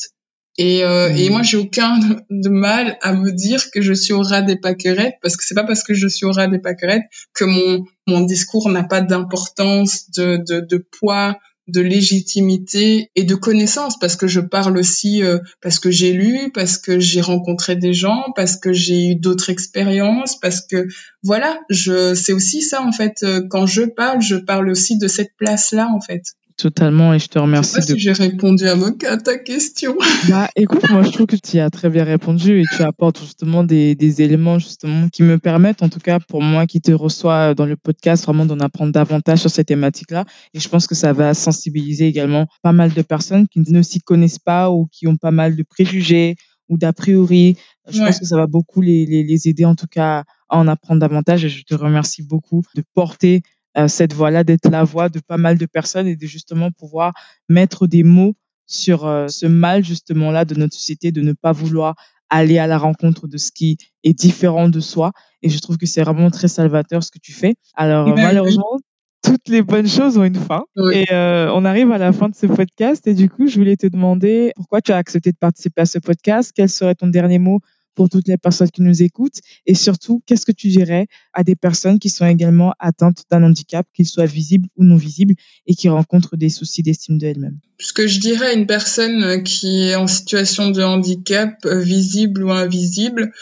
Et, 0.65 0.85
euh, 0.85 1.13
et 1.17 1.29
moi, 1.29 1.43
j'ai 1.43 1.57
aucun 1.57 1.99
de 2.31 2.49
mal 2.49 2.97
à 3.03 3.15
me 3.15 3.33
dire 3.33 3.73
que 3.73 3.83
je 3.83 3.93
suis 3.93 4.13
au 4.13 4.23
ras 4.23 4.43
des 4.43 4.55
pâquerettes, 4.55 5.17
parce 5.21 5.37
que 5.37 5.45
c'est 5.45 5.57
pas 5.57 5.65
parce 5.65 5.83
que 5.83 5.93
je 5.93 6.07
suis 6.07 6.25
au 6.25 6.31
ras 6.31 6.47
des 6.47 6.61
pâquerettes 6.61 7.03
que 7.35 7.45
mon, 7.45 7.85
mon 8.07 8.21
discours 8.21 8.69
n'a 8.69 8.85
pas 8.85 9.01
d'importance, 9.01 10.09
de, 10.13 10.37
de, 10.49 10.61
de 10.61 10.77
poids, 10.77 11.37
de 11.67 11.81
légitimité 11.81 13.11
et 13.17 13.25
de 13.25 13.35
connaissance, 13.35 13.99
parce 13.99 14.15
que 14.15 14.29
je 14.29 14.39
parle 14.39 14.79
aussi, 14.79 15.25
euh, 15.25 15.39
parce 15.61 15.81
que 15.81 15.91
j'ai 15.91 16.13
lu, 16.13 16.53
parce 16.55 16.79
que 16.79 17.01
j'ai 17.01 17.23
rencontré 17.23 17.75
des 17.75 17.93
gens, 17.93 18.27
parce 18.37 18.57
que 18.57 18.73
j'ai 18.73 19.11
eu 19.11 19.15
d'autres 19.17 19.51
expériences, 19.51 20.39
parce 20.39 20.61
que 20.61 20.87
voilà, 21.25 21.59
je, 21.71 22.15
c'est 22.15 22.33
aussi 22.33 22.63
ça 22.63 22.83
en 22.83 22.93
fait. 22.93 23.25
Euh, 23.25 23.41
quand 23.51 23.67
je 23.67 23.83
parle, 23.83 24.23
je 24.23 24.37
parle 24.37 24.69
aussi 24.71 24.97
de 24.97 25.09
cette 25.09 25.35
place-là 25.37 25.89
en 25.93 26.01
fait. 26.01 26.23
Totalement, 26.57 27.15
et 27.15 27.19
je 27.19 27.29
te 27.29 27.39
remercie. 27.39 27.77
Je 27.77 27.81
sais 27.81 27.93
pas 27.93 27.99
si 27.99 28.01
j'ai 28.01 28.13
répondu 28.13 28.65
à, 28.69 29.17
ta 29.17 29.39
question. 29.39 29.97
Bah, 30.29 30.49
écoute, 30.57 30.83
moi, 30.91 31.03
je 31.03 31.11
trouve 31.11 31.27
que 31.27 31.37
tu 31.37 31.59
as 31.59 31.71
très 31.71 31.89
bien 31.89 32.05
répondu 32.05 32.61
et 32.61 32.65
tu 32.77 32.83
apportes 32.83 33.21
justement 33.21 33.65
des, 33.65 33.95
des, 33.95 34.23
éléments 34.23 34.59
justement 34.59 35.09
qui 35.09 35.23
me 35.23 35.39
permettent, 35.39 35.83
en 35.83 35.89
tout 35.89 35.99
cas 35.99 36.21
pour 36.21 36.43
moi 36.43 36.67
qui 36.67 36.81
te 36.81 36.93
reçois 36.93 37.55
dans 37.55 37.67
le 37.67 37.77
podcast, 37.77 38.25
vraiment 38.25 38.47
d'en 38.47 38.61
apprendre 38.61 38.93
davantage 38.93 39.41
sur 39.41 39.51
ces 39.51 39.65
thématiques-là. 39.65 40.25
Et 40.55 40.61
je 40.61 40.69
pense 40.69 40.87
que 40.87 40.95
ça 40.95 41.13
va 41.13 41.35
sensibiliser 41.35 42.07
également 42.07 42.47
pas 42.63 42.73
mal 42.73 42.93
de 42.93 43.03
personnes 43.03 43.49
qui 43.49 43.61
ne 43.61 43.83
s'y 43.83 44.01
connaissent 44.01 44.39
pas 44.39 44.71
ou 44.71 44.87
qui 44.87 45.07
ont 45.07 45.17
pas 45.17 45.31
mal 45.31 45.57
de 45.57 45.63
préjugés 45.63 46.37
ou 46.69 46.79
d'a 46.79 46.93
priori. 46.93 47.57
Je 47.91 47.99
pense 47.99 48.21
que 48.21 48.27
ça 48.27 48.37
va 48.37 48.47
beaucoup 48.47 48.81
les, 48.81 49.07
les, 49.07 49.25
les 49.25 49.49
aider 49.49 49.65
en 49.65 49.75
tout 49.75 49.89
cas 49.89 50.25
à 50.49 50.59
en 50.59 50.69
apprendre 50.69 51.01
davantage 51.01 51.45
et 51.45 51.49
je 51.49 51.65
te 51.65 51.75
remercie 51.75 52.23
beaucoup 52.23 52.63
de 52.75 52.83
porter 52.95 53.43
cette 53.89 54.13
voix-là, 54.13 54.45
d'être 54.45 54.69
la 54.71 54.85
voix 54.85 55.09
de 55.09 55.21
pas 55.21 55.39
mal 55.39 55.59
de 55.59 55.67
personnes 55.67 56.07
et 56.07 56.17
de 56.17 56.27
justement 56.27 56.71
pouvoir 56.71 57.13
mettre 57.49 57.87
des 57.87 58.03
mots 58.03 58.35
sur 58.67 59.07
euh, 59.07 59.29
ce 59.29 59.47
mal 59.47 59.85
justement 59.85 60.31
là 60.31 60.45
de 60.45 60.55
notre 60.55 60.75
société, 60.75 61.13
de 61.13 61.21
ne 61.21 61.33
pas 61.33 61.53
vouloir 61.53 61.95
aller 62.31 62.59
à 62.59 62.67
la 62.67 62.79
rencontre 62.79 63.29
de 63.29 63.37
ce 63.37 63.51
qui 63.53 63.77
est 64.05 64.15
différent 64.15 64.69
de 64.69 64.81
soi. 64.81 65.13
Et 65.43 65.51
je 65.51 65.59
trouve 65.59 65.77
que 65.77 65.87
c'est 65.87 66.03
vraiment 66.03 66.31
très 66.31 66.49
salvateur 66.49 67.03
ce 67.03 67.11
que 67.11 67.19
tu 67.19 67.33
fais. 67.33 67.55
Alors 67.75 68.09
eh 68.09 68.13
ben, 68.13 68.23
malheureusement, 68.23 68.79
toutes 69.23 69.49
les 69.49 69.63
bonnes 69.63 69.89
choses 69.89 70.17
ont 70.17 70.25
une 70.25 70.37
fin. 70.37 70.65
Et 70.93 71.13
euh, 71.13 71.51
on 71.55 71.67
arrive 71.67 71.93
à 71.93 71.99
la 71.99 72.13
fin 72.13 72.31
de 72.31 72.35
ce 72.35 72.47
podcast. 72.47 73.07
Et 73.07 73.15
du 73.15 73.29
coup, 73.29 73.47
je 73.47 73.57
voulais 73.57 73.77
te 73.77 73.87
demander 73.87 74.53
pourquoi 74.57 74.81
tu 74.81 74.93
as 74.93 74.97
accepté 74.97 75.31
de 75.33 75.37
participer 75.37 75.83
à 75.83 75.87
ce 75.87 75.99
podcast. 75.99 76.53
Quel 76.55 76.71
serait 76.71 76.95
ton 76.95 77.09
dernier 77.09 77.39
mot 77.39 77.61
pour 77.95 78.09
toutes 78.09 78.29
les 78.29 78.37
personnes 78.37 78.71
qui 78.71 78.83
nous 78.83 79.03
écoutent. 79.03 79.41
Et 79.67 79.75
surtout, 79.75 80.23
qu'est-ce 80.27 80.47
que 80.47 80.53
tu 80.53 80.69
dirais 80.69 81.07
à 81.33 81.45
des 81.45 81.57
personnes 81.57 81.99
qui 81.99 82.11
sont 82.11 82.27
également 82.27 82.73
atteintes 82.79 83.25
d'un 83.31 83.43
handicap, 83.43 83.87
qu'ils 83.95 84.07
soient 84.07 84.27
visibles 84.27 84.69
ou 84.77 84.85
non 84.85 84.97
visibles, 84.97 85.35
et 85.67 85.75
qui 85.75 85.89
rencontrent 85.89 86.37
des 86.37 86.49
soucis 86.49 86.83
d'estime 86.83 87.19
d'elles-mêmes? 87.19 87.59
Ce 87.79 87.93
que 87.93 88.07
je 88.07 88.21
dirais 88.21 88.49
à 88.49 88.53
une 88.53 88.67
personne 88.67 89.43
qui 89.43 89.83
est 89.83 89.95
en 89.95 90.07
situation 90.07 90.71
de 90.71 90.83
handicap, 90.83 91.55
euh, 91.65 91.81
visible 91.81 92.45
ou 92.45 92.51
invisible, 92.51 93.33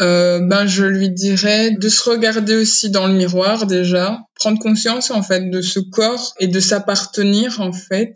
euh, 0.00 0.40
ben 0.40 0.66
je 0.66 0.84
lui 0.84 1.10
dirais 1.10 1.70
de 1.72 1.88
se 1.88 2.08
regarder 2.08 2.54
aussi 2.56 2.90
dans 2.90 3.06
le 3.06 3.14
miroir 3.14 3.66
déjà, 3.66 4.20
prendre 4.34 4.58
conscience 4.58 5.10
en 5.10 5.22
fait 5.22 5.50
de 5.50 5.60
ce 5.60 5.80
corps 5.80 6.34
et 6.40 6.46
de 6.46 6.60
s'appartenir 6.60 7.60
en 7.60 7.72
fait. 7.72 8.14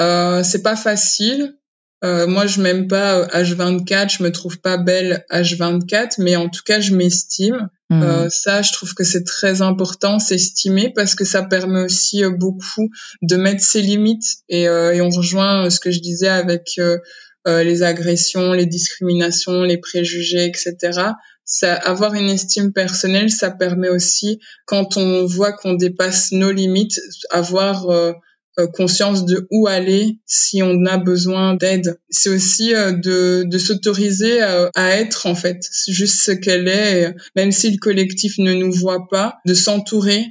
Euh, 0.00 0.42
c'est 0.42 0.62
pas 0.62 0.76
facile, 0.76 1.56
euh, 2.04 2.26
moi, 2.26 2.46
je 2.46 2.60
m'aime 2.60 2.88
pas 2.88 3.24
H24, 3.26 4.04
euh, 4.04 4.08
je 4.08 4.22
me 4.22 4.30
trouve 4.30 4.58
pas 4.58 4.76
belle 4.76 5.24
H24, 5.30 6.16
mais 6.18 6.36
en 6.36 6.48
tout 6.48 6.62
cas, 6.64 6.80
je 6.80 6.94
m'estime. 6.94 7.68
Mmh. 7.88 8.02
Euh, 8.02 8.28
ça, 8.28 8.62
je 8.62 8.72
trouve 8.72 8.94
que 8.94 9.04
c'est 9.04 9.24
très 9.24 9.62
important, 9.62 10.18
s'estimer, 10.18 10.92
parce 10.94 11.14
que 11.14 11.24
ça 11.24 11.42
permet 11.42 11.80
aussi 11.80 12.22
euh, 12.22 12.30
beaucoup 12.30 12.90
de 13.22 13.36
mettre 13.36 13.62
ses 13.62 13.80
limites. 13.80 14.38
Et, 14.48 14.64
et 14.64 15.00
on 15.00 15.10
rejoint 15.10 15.70
ce 15.70 15.80
que 15.80 15.90
je 15.90 16.00
disais 16.00 16.28
avec 16.28 16.78
les 17.46 17.82
agressions, 17.84 18.52
les 18.52 18.66
discriminations, 18.66 19.62
les 19.62 19.78
préjugés, 19.78 20.44
etc. 20.44 21.12
Ça, 21.48 21.74
avoir 21.74 22.14
une 22.14 22.28
estime 22.28 22.72
personnelle, 22.72 23.30
ça 23.30 23.52
permet 23.52 23.88
aussi, 23.88 24.40
quand 24.64 24.96
on 24.96 25.24
voit 25.26 25.52
qu'on 25.52 25.74
dépasse 25.74 26.32
nos 26.32 26.50
limites, 26.50 27.00
avoir 27.30 27.88
euh, 27.88 28.12
conscience 28.64 29.24
de 29.26 29.46
où 29.50 29.66
aller 29.66 30.18
si 30.26 30.62
on 30.62 30.84
a 30.86 30.96
besoin 30.96 31.54
d'aide. 31.54 31.98
C'est 32.08 32.30
aussi 32.30 32.74
euh, 32.74 32.92
de, 32.92 33.44
de 33.46 33.58
s'autoriser 33.58 34.40
à, 34.40 34.70
être 34.76 35.26
en 35.26 35.34
fait 35.34 35.60
juste 35.88 36.20
ce 36.20 36.32
qu'elle 36.32 36.68
est, 36.68 37.14
même 37.34 37.52
si 37.52 37.70
le 37.70 37.78
collectif 37.78 38.38
ne 38.38 38.54
nous 38.54 38.72
voit 38.72 39.08
pas, 39.08 39.36
de 39.46 39.54
s'entourer 39.54 40.24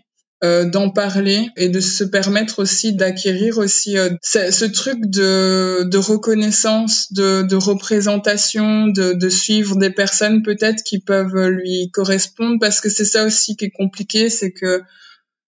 euh, 0.43 0.65
d'en 0.65 0.89
parler 0.89 1.47
et 1.55 1.69
de 1.69 1.79
se 1.79 2.03
permettre 2.03 2.59
aussi 2.59 2.93
d'acquérir 2.93 3.57
aussi 3.57 3.95
ce, 4.21 4.65
truc 4.65 4.97
de, 5.05 5.83
de 5.83 5.97
reconnaissance, 5.97 7.13
de, 7.13 7.43
de 7.43 7.55
représentation, 7.55 8.87
de, 8.87 9.13
de 9.13 9.29
suivre 9.29 9.75
des 9.77 9.91
personnes 9.91 10.41
peut-être 10.41 10.83
qui 10.83 10.99
peuvent 10.99 11.47
lui 11.47 11.89
correspondre 11.91 12.57
parce 12.59 12.81
que 12.81 12.89
c'est 12.89 13.05
ça 13.05 13.25
aussi 13.25 13.55
qui 13.55 13.65
est 13.65 13.71
compliqué, 13.71 14.29
c'est 14.29 14.51
que 14.51 14.81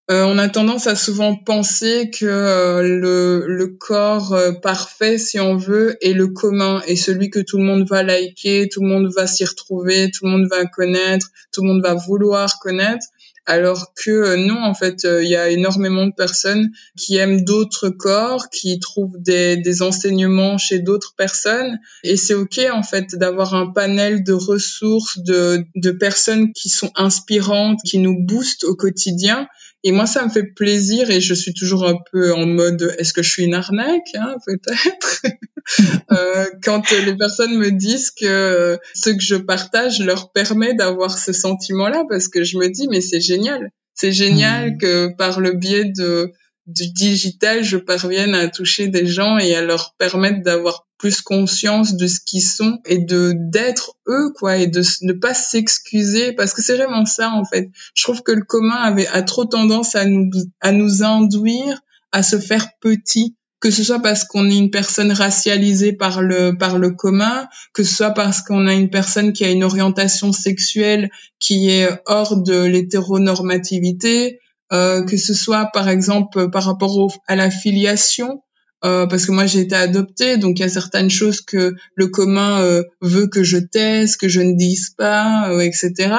euh, 0.09 0.23
on 0.23 0.37
a 0.37 0.47
tendance 0.47 0.87
à 0.87 0.95
souvent 0.95 1.35
penser 1.35 2.09
que 2.09 2.25
euh, 2.25 2.81
le, 2.81 3.45
le, 3.45 3.67
corps 3.67 4.31
euh, 4.33 4.53
parfait, 4.53 5.17
si 5.17 5.37
on 5.37 5.57
veut, 5.57 5.97
est 6.01 6.13
le 6.13 6.27
commun 6.27 6.81
et 6.87 6.95
celui 6.95 7.29
que 7.29 7.39
tout 7.39 7.57
le 7.57 7.65
monde 7.65 7.85
va 7.89 8.03
liker, 8.03 8.69
tout 8.69 8.81
le 8.81 8.87
monde 8.87 9.11
va 9.13 9.27
s'y 9.27 9.43
retrouver, 9.43 10.09
tout 10.09 10.25
le 10.25 10.31
monde 10.31 10.47
va 10.49 10.65
connaître, 10.65 11.27
tout 11.51 11.61
le 11.61 11.67
monde 11.67 11.83
va 11.83 11.93
vouloir 11.93 12.57
connaître. 12.59 13.05
Alors 13.45 13.93
que 13.95 14.35
non, 14.35 14.61
en 14.61 14.73
fait, 14.73 15.05
il 15.05 15.27
y 15.27 15.35
a 15.37 15.49
énormément 15.49 16.05
de 16.05 16.13
personnes 16.13 16.69
qui 16.97 17.15
aiment 17.15 17.45
d'autres 17.45 17.87
corps, 17.89 18.49
qui 18.49 18.77
trouvent 18.79 19.15
des, 19.19 19.55
des 19.55 19.81
enseignements 19.81 20.57
chez 20.57 20.79
d'autres 20.79 21.15
personnes. 21.17 21.79
Et 22.03 22.17
c'est 22.17 22.33
OK, 22.33 22.59
en 22.69 22.83
fait, 22.83 23.15
d'avoir 23.15 23.55
un 23.55 23.67
panel 23.67 24.25
de 24.25 24.33
ressources, 24.33 25.19
de, 25.19 25.63
de 25.75 25.91
personnes 25.91 26.51
qui 26.51 26.67
sont 26.67 26.91
inspirantes, 26.95 27.79
qui 27.85 27.99
nous 27.99 28.17
boostent 28.21 28.65
au 28.65 28.75
quotidien 28.75 29.47
et 29.87 29.93
moi, 29.93 30.05
ça 30.05 30.25
me 30.25 30.29
fait 30.29 30.43
plaisir 30.43 31.09
et 31.09 31.21
je 31.21 31.33
suis 31.33 31.53
toujours 31.53 31.87
un 31.87 31.95
peu 32.11 32.33
en 32.33 32.45
mode 32.45 32.93
est-ce 32.97 33.13
que 33.13 33.23
je 33.23 33.29
suis 33.29 33.45
une 33.45 33.53
arnaque, 33.53 34.09
hein, 34.15 34.35
peut-être? 34.45 35.21
euh, 36.11 36.45
quand 36.61 36.91
les 36.91 37.15
personnes 37.15 37.57
me 37.57 37.71
disent 37.71 38.11
que 38.11 38.77
ce 38.93 39.11
que 39.11 39.21
je 39.21 39.35
partage 39.35 40.01
leur 40.01 40.33
permet 40.33 40.73
d'avoir 40.73 41.17
ce 41.17 41.31
sentiment-là, 41.31 42.03
parce 42.09 42.27
que 42.27 42.43
je 42.43 42.57
me 42.57 42.67
dis 42.67 42.89
mais 42.89 42.99
c'est 42.99 43.21
génial, 43.21 43.71
c'est 43.93 44.11
génial 44.11 44.73
mmh. 44.73 44.77
que 44.77 45.15
par 45.15 45.39
le 45.39 45.53
biais 45.53 45.85
de 45.85 46.33
du 46.67 46.89
digital, 46.91 47.63
je 47.63 47.77
parvienne 47.77 48.35
à 48.35 48.49
toucher 48.49 48.89
des 48.89 49.07
gens 49.07 49.37
et 49.37 49.55
à 49.55 49.61
leur 49.61 49.95
permettre 49.97 50.43
d'avoir 50.43 50.85
plus 50.97 51.21
conscience 51.21 51.95
de 51.95 52.07
ce 52.07 52.19
qu'ils 52.19 52.41
sont 52.41 52.79
et 52.85 52.97
de 52.97 53.33
d'être 53.35 53.95
eux 54.07 54.33
quoi 54.35 54.57
et 54.57 54.67
de 54.67 54.81
ne 55.03 55.13
pas 55.13 55.33
s'excuser 55.33 56.33
parce 56.33 56.53
que 56.53 56.61
c'est 56.61 56.75
vraiment 56.75 57.05
ça 57.05 57.31
en 57.31 57.45
fait. 57.45 57.69
Je 57.93 58.03
trouve 58.03 58.23
que 58.23 58.31
le 58.31 58.43
commun 58.43 58.75
avait 58.75 59.07
a 59.07 59.21
trop 59.21 59.45
tendance 59.45 59.95
à 59.95 60.05
nous 60.05 60.29
à 60.59 60.71
nous 60.71 61.03
induire 61.03 61.79
à 62.11 62.23
se 62.23 62.39
faire 62.39 62.67
petit 62.81 63.35
que 63.59 63.71
ce 63.71 63.83
soit 63.83 64.01
parce 64.01 64.23
qu'on 64.23 64.49
est 64.49 64.57
une 64.57 64.69
personne 64.69 65.11
racialisée 65.11 65.93
par 65.93 66.21
le 66.21 66.55
par 66.57 66.77
le 66.77 66.91
commun, 66.91 67.47
que 67.73 67.83
ce 67.83 67.95
soit 67.95 68.11
parce 68.11 68.41
qu'on 68.41 68.67
a 68.67 68.73
une 68.73 68.89
personne 68.89 69.33
qui 69.33 69.45
a 69.45 69.49
une 69.49 69.63
orientation 69.63 70.31
sexuelle 70.31 71.09
qui 71.39 71.69
est 71.69 71.89
hors 72.05 72.37
de 72.37 72.65
l'hétéronormativité, 72.65 74.39
que 74.69 75.17
ce 75.17 75.33
soit 75.33 75.69
par 75.73 75.87
exemple 75.89 76.49
par 76.49 76.63
rapport 76.63 77.11
à 77.27 77.35
la 77.35 77.49
filiation, 77.49 78.41
euh, 78.85 79.07
parce 79.07 79.25
que 79.25 79.31
moi 79.31 79.47
j'ai 79.47 79.61
été 79.61 79.75
adoptée, 79.75 80.37
donc 80.37 80.59
il 80.59 80.61
y 80.61 80.65
a 80.65 80.69
certaines 80.69 81.09
choses 81.09 81.41
que 81.41 81.75
le 81.95 82.07
commun 82.07 82.61
euh, 82.61 82.83
veut 83.01 83.27
que 83.27 83.43
je 83.43 83.57
taise, 83.57 84.17
que 84.17 84.27
je 84.27 84.39
ne 84.39 84.53
dise 84.53 84.91
pas, 84.95 85.49
euh, 85.49 85.61
etc. 85.61 86.15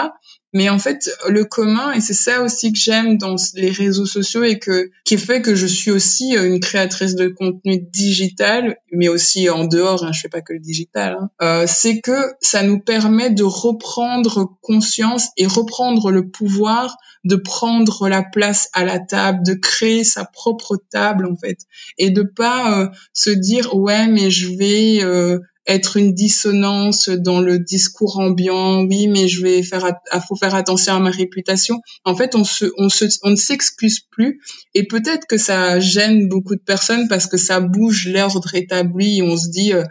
Mais 0.55 0.69
en 0.71 0.79
fait, 0.79 1.11
le 1.29 1.45
commun, 1.45 1.93
et 1.93 2.01
c'est 2.01 2.15
ça 2.15 2.43
aussi 2.43 2.73
que 2.73 2.79
j'aime 2.79 3.19
dans 3.19 3.37
les 3.55 3.71
réseaux 3.71 4.07
sociaux 4.07 4.45
et 4.45 4.59
que 4.59 4.91
qui 5.05 5.19
fait 5.19 5.43
que 5.43 5.55
je 5.55 5.67
suis 5.67 5.91
aussi 5.91 6.37
euh, 6.37 6.47
une 6.47 6.61
créatrice 6.61 7.15
de 7.15 7.29
contenu 7.29 7.79
digital, 7.79 8.79
mais 8.93 9.09
aussi 9.09 9.51
en 9.51 9.65
dehors, 9.65 10.05
hein, 10.05 10.13
je 10.13 10.21
fais 10.21 10.29
pas 10.29 10.41
que 10.41 10.55
le 10.55 10.61
digital, 10.61 11.19
hein, 11.21 11.31
euh, 11.43 11.65
c'est 11.67 12.01
que 12.01 12.33
ça 12.41 12.63
nous 12.63 12.81
permet 12.81 13.31
de 13.31 13.45
reprendre 13.45 14.57
conscience 14.63 15.29
et 15.37 15.47
reprendre 15.47 16.11
le 16.11 16.29
pouvoir 16.31 16.97
de 17.25 17.37
prendre 17.37 18.09
la 18.09 18.23
place 18.23 18.69
à 18.73 18.85
la 18.85 18.99
table, 18.99 19.45
de 19.45 19.55
créer 19.55 20.05
sa 20.05 20.25
propre 20.25 20.77
table 20.91 21.27
en 21.27 21.37
fait, 21.37 21.59
et 21.99 22.11
de 22.11 22.23
pas 22.23 22.81
euh, 22.81 22.89
se 23.13 23.31
dire 23.31 23.75
ouais 23.75 24.07
mais 24.07 24.31
je 24.31 24.57
vais 24.57 25.03
euh, 25.03 25.39
être 25.69 25.99
une 25.99 26.15
dissonance 26.15 27.11
dans 27.11 27.41
le 27.41 27.59
discours 27.59 28.19
ambiant. 28.19 28.83
Oui, 28.85 29.07
mais 29.07 29.29
je 29.29 29.43
vais 29.43 29.63
faire, 29.63 29.87
faut 30.27 30.35
faire 30.35 30.55
attention 30.55 30.95
à 30.95 30.99
ma 30.99 31.11
réputation. 31.11 31.81
En 32.05 32.17
fait, 32.17 32.35
on 32.35 32.43
se, 32.43 32.65
on 32.79 32.89
se, 32.89 33.05
on 33.23 33.31
ne 33.31 33.37
s'excuse 33.37 34.01
plus. 34.01 34.41
Et 34.75 34.85
peut-être 34.85 35.27
que 35.27 35.37
ça 35.37 35.79
gêne 35.79 36.29
beaucoup 36.29 36.57
de 36.57 36.63
personnes 36.63 37.07
parce 37.09 37.27
que 37.27 37.37
ça 37.37 37.61
bouge 37.61 38.09
l'ordre 38.09 38.55
établi. 38.55 39.21
On 39.23 39.37
se 39.37 39.49
dit, 39.51 39.75
euh, 39.75 39.85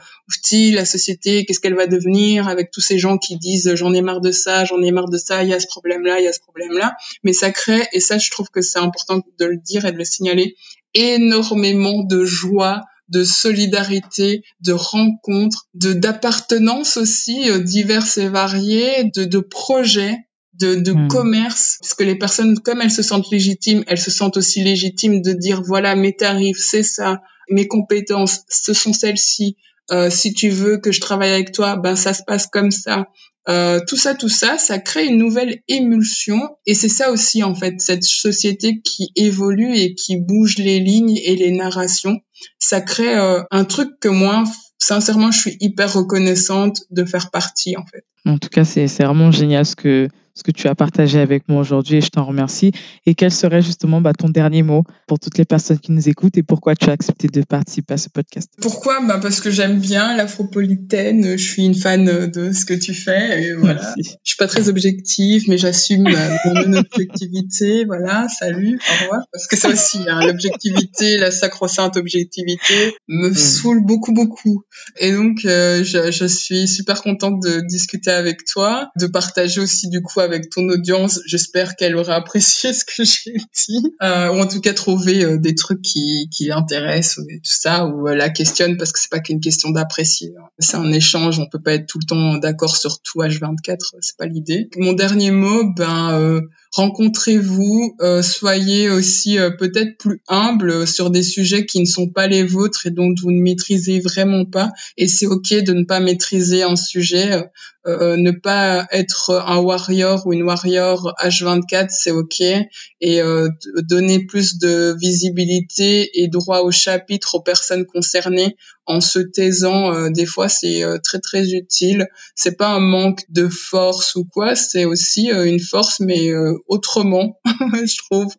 la 0.74 0.86
société, 0.86 1.46
qu'est-ce 1.46 1.60
qu'elle 1.60 1.76
va 1.76 1.86
devenir 1.86 2.48
avec 2.48 2.72
tous 2.72 2.82
ces 2.82 2.98
gens 2.98 3.20
qui 3.20 3.38
disent, 3.38 3.76
j'en 3.76 3.94
ai 3.94 4.02
marre 4.02 4.22
de 4.22 4.32
ça, 4.32 4.66
j'en 4.66 4.82
ai 4.82 4.92
marre 4.92 5.10
de 5.10 5.18
ça, 5.18 5.44
il 5.44 5.50
y 5.50 5.54
a 5.54 5.60
ce 5.60 5.68
problème-là, 5.68 6.20
il 6.20 6.26
y 6.26 6.28
a 6.28 6.34
ce 6.34 6.40
problème-là. 6.40 6.96
Mais 7.24 7.34
ça 7.34 7.52
crée, 7.52 7.88
et 7.94 8.00
ça, 8.00 8.18
je 8.18 8.32
trouve 8.32 8.50
que 8.50 8.62
c'est 8.62 8.80
important 8.80 9.22
de 9.40 9.46
le 9.46 9.58
dire 9.58 9.86
et 9.86 9.92
de 9.92 9.98
le 9.98 10.06
signaler, 10.06 10.56
énormément 10.96 12.04
de 12.04 12.26
joie 12.26 12.82
de 13.10 13.24
solidarité, 13.24 14.44
de 14.62 14.74
rencontres, 14.74 15.68
de 15.74 15.94
d'appartenance 15.94 16.98
aussi 16.98 17.50
euh, 17.50 17.60
diverses 17.60 18.18
et 18.18 18.30
variées, 18.30 19.12
de, 19.16 19.26
de 19.26 19.40
projets 19.40 20.18
de, 20.60 20.76
de 20.76 20.92
hmm. 20.92 21.08
commerce, 21.08 21.78
parce 21.82 21.94
que 21.94 22.04
les 22.04 22.16
personnes, 22.16 22.60
comme 22.60 22.82
elles 22.82 22.92
se 22.92 23.04
sentent 23.04 23.30
légitimes, 23.32 23.84
elles 23.88 24.00
se 24.00 24.12
sentent 24.12 24.38
aussi 24.38 24.64
légitimes 24.64 25.22
de 25.22 25.34
dire, 25.34 25.62
voilà, 25.62 25.96
mes 25.96 26.16
tarifs, 26.16 26.58
c'est 26.60 26.84
ça, 26.84 27.22
mes 27.50 27.68
compétences, 27.68 28.42
ce 28.50 28.74
sont 28.74 28.94
celles-ci, 28.94 29.56
euh, 29.92 30.10
si 30.10 30.34
tu 30.34 30.50
veux 30.50 30.78
que 30.78 30.92
je 30.92 31.00
travaille 31.00 31.32
avec 31.32 31.52
toi, 31.52 31.78
ben 31.78 31.96
ça 31.96 32.14
se 32.14 32.24
passe 32.24 32.48
comme 32.48 32.72
ça. 32.72 33.08
Euh, 33.50 33.80
tout 33.88 33.96
ça, 33.96 34.14
tout 34.14 34.30
ça, 34.30 34.58
ça 34.58 34.78
crée 34.78 35.06
une 35.06 35.18
nouvelle 35.18 35.62
émulsion 35.70 36.42
et 36.66 36.74
c'est 36.74 36.90
ça 36.90 37.12
aussi 37.12 37.44
en 37.44 37.56
fait, 37.56 37.76
cette 37.80 38.04
société 38.04 38.82
qui 38.82 39.12
évolue 39.16 39.78
et 39.78 39.96
qui 39.96 40.18
bouge 40.18 40.58
les 40.58 40.80
lignes 40.80 41.18
et 41.24 41.36
les 41.36 41.52
narrations. 41.52 42.20
Ça 42.60 42.82
crée 42.82 43.18
euh, 43.18 43.42
un 43.52 43.64
truc 43.64 44.00
que 44.02 44.10
moi, 44.10 44.44
sincèrement, 44.80 45.32
je 45.32 45.40
suis 45.40 45.58
hyper 45.62 45.94
reconnaissante 45.94 46.82
de 46.92 47.06
faire 47.06 47.32
partie 47.32 47.78
en 47.78 47.86
fait. 47.86 48.04
En 48.26 48.38
tout 48.38 48.50
cas, 48.50 48.66
c'est 48.66 48.86
vraiment 48.86 49.32
génial 49.32 49.66
ce 49.66 49.78
que 49.78 50.10
ce 50.38 50.44
que 50.44 50.52
tu 50.52 50.68
as 50.68 50.76
partagé 50.76 51.20
avec 51.20 51.50
moi 51.50 51.62
aujourd'hui 51.62 51.98
et 51.98 52.02
je 52.02 52.10
t'en 52.10 52.24
remercie. 52.24 52.72
Et 53.06 53.16
quel 53.16 53.32
serait 53.32 53.62
justement 53.62 54.02
bah, 54.02 54.14
ton 54.14 54.30
dernier 54.30 54.62
mot 54.62 54.84
pour 55.08 55.20
toutes 55.20 55.38
les 55.38 55.46
personnes 55.46 55.80
qui 55.80 55.92
nous 55.92 56.08
écoutent 56.08 56.38
et 56.38 56.44
pourquoi 56.44 56.76
tu 56.76 56.90
as 56.90 56.94
accepté 56.94 57.28
de 57.28 57.42
participer 57.42 57.96
à 57.96 57.98
ce 57.98 58.10
podcast? 58.10 58.50
Pourquoi? 58.62 59.00
Bah 59.06 59.20
Parce 59.22 59.42
que 59.42 59.50
j'aime 59.50 59.80
bien 59.80 60.16
l'afropolitaine, 60.16 61.38
je 61.38 61.44
suis 61.44 61.66
une 61.66 61.76
fan 61.76 62.06
de 62.28 62.52
ce 62.52 62.66
que 62.66 62.76
tu 62.76 62.94
fais. 62.94 63.44
Et 63.44 63.54
voilà. 63.54 63.82
Je 63.98 64.04
suis 64.24 64.38
pas 64.38 64.48
très 64.48 64.70
objective, 64.70 65.46
mais 65.48 65.58
j'assume 65.58 66.08
mon 66.46 66.74
objectivité. 66.74 67.86
Voilà, 67.86 68.28
salut, 68.30 68.80
au 68.80 69.04
revoir. 69.04 69.22
Parce 69.32 69.48
que 69.48 69.56
ça 69.56 69.70
aussi, 69.70 70.00
hein, 70.08 70.26
l'objectivité, 70.26 71.18
la 71.18 71.32
sacro-sainte 71.32 71.98
objectivité 71.98 72.96
me 73.08 73.30
hmm. 73.30 73.36
saoule 73.36 73.84
beaucoup, 73.84 74.14
beaucoup. 74.14 74.64
Et 75.00 75.12
donc, 75.12 75.46
euh, 75.46 75.84
je, 75.84 76.12
je 76.12 76.26
suis 76.26 76.68
super 76.68 77.02
contente 77.02 77.42
de 77.42 77.62
discuter 77.68 78.12
avec 78.12 78.46
toi, 78.46 78.90
de 79.00 79.08
partager 79.08 79.62
aussi 79.62 79.90
du 79.90 80.02
coup 80.02 80.20
avec 80.28 80.50
ton 80.50 80.68
audience. 80.70 81.22
J'espère 81.26 81.76
qu'elle 81.76 81.96
aura 81.96 82.16
apprécié 82.16 82.74
ce 82.74 82.86
que 82.86 83.04
j'ai 83.04 83.38
dit, 83.54 83.96
euh, 84.02 84.30
ou 84.30 84.40
en 84.40 84.48
tout 84.48 84.62
cas 84.62 84.74
trouvé 84.74 85.24
euh, 85.24 85.38
des 85.38 85.56
trucs 85.56 85.82
qui, 85.82 86.30
qui 86.32 86.46
l'intéressent 86.46 87.26
et 87.30 87.38
tout 87.38 87.42
ça, 87.44 87.88
ou 87.88 88.08
euh, 88.08 88.16
la 88.16 88.30
questionne 88.30 88.78
parce 88.78 88.92
que 88.92 89.00
c'est 89.00 89.12
pas 89.12 89.20
qu'une 89.20 89.40
question 89.40 89.70
d'apprécier. 89.70 90.34
Hein. 90.38 90.48
C'est 90.60 90.78
un 90.78 90.92
échange, 90.92 91.40
on 91.40 91.48
peut 91.48 91.62
pas 91.62 91.74
être 91.74 91.88
tout 91.88 92.00
le 92.00 92.06
temps 92.06 92.38
d'accord 92.38 92.76
sur 92.76 93.02
tout 93.02 93.20
H24, 93.20 93.78
c'est 94.02 94.18
pas 94.18 94.26
l'idée. 94.26 94.70
Mon 94.78 94.94
dernier 94.94 95.32
mot, 95.32 95.64
ben 95.76 96.12
euh, 96.14 96.42
rencontrez-vous, 96.72 97.96
euh, 98.02 98.22
soyez 98.22 98.90
aussi 98.90 99.38
peut-être 99.58 99.98
plus 99.98 100.22
humble 100.28 100.88
sur 100.88 101.10
des 101.10 101.24
sujets 101.24 101.66
qui 101.66 101.80
ne 101.80 101.86
sont 101.86 102.10
pas 102.10 102.28
les 102.28 102.44
vôtres 102.44 102.88
et 102.88 102.92
dont 102.92 103.14
vous 103.22 103.32
ne 103.32 103.42
maîtrisez 103.42 104.00
vraiment 104.00 104.46
pas. 104.46 104.72
Et 104.98 105.08
c'est 105.08 105.28
ok 105.28 105.54
de 105.64 105.74
ne 105.74 105.86
pas 105.86 106.00
maîtriser 106.00 106.64
un 106.64 106.76
sujet. 106.76 107.44
Euh, 107.88 108.18
ne 108.18 108.32
pas 108.32 108.86
être 108.92 109.32
un 109.48 109.60
warrior 109.60 110.28
ou 110.28 110.34
une 110.34 110.44
warrior 110.44 111.16
H24, 111.24 111.88
c'est 111.90 112.12
ok. 112.12 112.42
Et 112.42 113.22
euh, 113.22 113.48
donner 113.84 114.26
plus 114.26 114.58
de 114.58 114.94
visibilité 115.00 116.22
et 116.22 116.28
droit 116.28 116.60
au 116.60 116.72
chapitre 116.72 117.36
aux 117.36 117.42
personnes 117.42 117.86
concernées 117.86 118.58
en 118.88 119.02
se 119.02 119.20
taisant, 119.20 119.94
euh, 119.94 120.10
des 120.10 120.26
fois, 120.26 120.50
c'est 120.50 120.84
très 121.04 121.20
très 121.20 121.52
utile. 121.52 122.08
C'est 122.36 122.58
pas 122.58 122.70
un 122.70 122.80
manque 122.80 123.22
de 123.30 123.48
force 123.48 124.16
ou 124.16 124.26
quoi, 124.26 124.56
c'est 124.56 124.86
aussi 124.86 125.30
une 125.30 125.60
force, 125.60 126.00
mais 126.00 126.32
autrement, 126.68 127.40
je 127.46 127.98
trouve. 128.10 128.34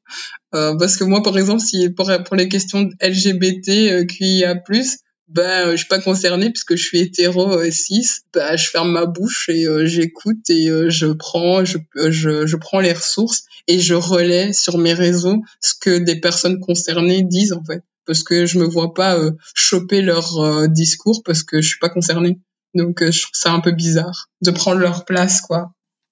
parce 0.52 0.96
que 0.96 1.04
moi, 1.04 1.22
par 1.22 1.36
exemple, 1.38 1.60
si 1.60 1.90
pour, 1.90 2.10
pour 2.24 2.36
les 2.36 2.48
questions 2.48 2.88
LGBT, 3.00 4.06
QIA+, 4.06 4.62
ben 5.28 5.72
je 5.72 5.76
suis 5.76 5.86
pas 5.86 6.00
concernée 6.00 6.50
puisque 6.50 6.74
je 6.74 6.82
suis 6.82 7.00
hétéro 7.00 7.52
euh, 7.52 7.70
cis 7.70 8.08
ben 8.32 8.56
je 8.56 8.70
ferme 8.70 8.92
ma 8.92 9.04
bouche 9.04 9.50
et 9.50 9.66
euh, 9.66 9.84
j'écoute 9.86 10.48
et 10.48 10.70
euh, 10.70 10.88
je 10.88 11.06
prends 11.06 11.64
je, 11.64 11.78
je, 12.08 12.46
je 12.46 12.56
prends 12.56 12.80
les 12.80 12.94
ressources 12.94 13.44
et 13.66 13.78
je 13.78 13.94
relais 13.94 14.54
sur 14.54 14.78
mes 14.78 14.94
réseaux 14.94 15.42
ce 15.60 15.74
que 15.78 15.98
des 15.98 16.18
personnes 16.18 16.60
concernées 16.60 17.22
disent 17.22 17.52
en 17.52 17.62
fait 17.62 17.82
parce 18.08 18.24
que 18.24 18.44
je 18.44 18.58
me 18.58 18.64
vois 18.64 18.92
pas 18.92 19.16
choper 19.54 20.02
leur 20.02 20.68
discours 20.68 21.22
parce 21.24 21.44
que 21.44 21.60
je 21.60 21.68
suis 21.68 21.78
pas 21.78 21.90
concernée 21.90 22.40
donc 22.74 22.98
je 23.00 23.22
trouve 23.22 23.34
ça 23.34 23.52
un 23.52 23.60
peu 23.60 23.70
bizarre 23.70 24.26
de 24.42 24.50
prendre 24.50 24.80
leur 24.80 25.04
place 25.04 25.40
quoi 25.40 25.70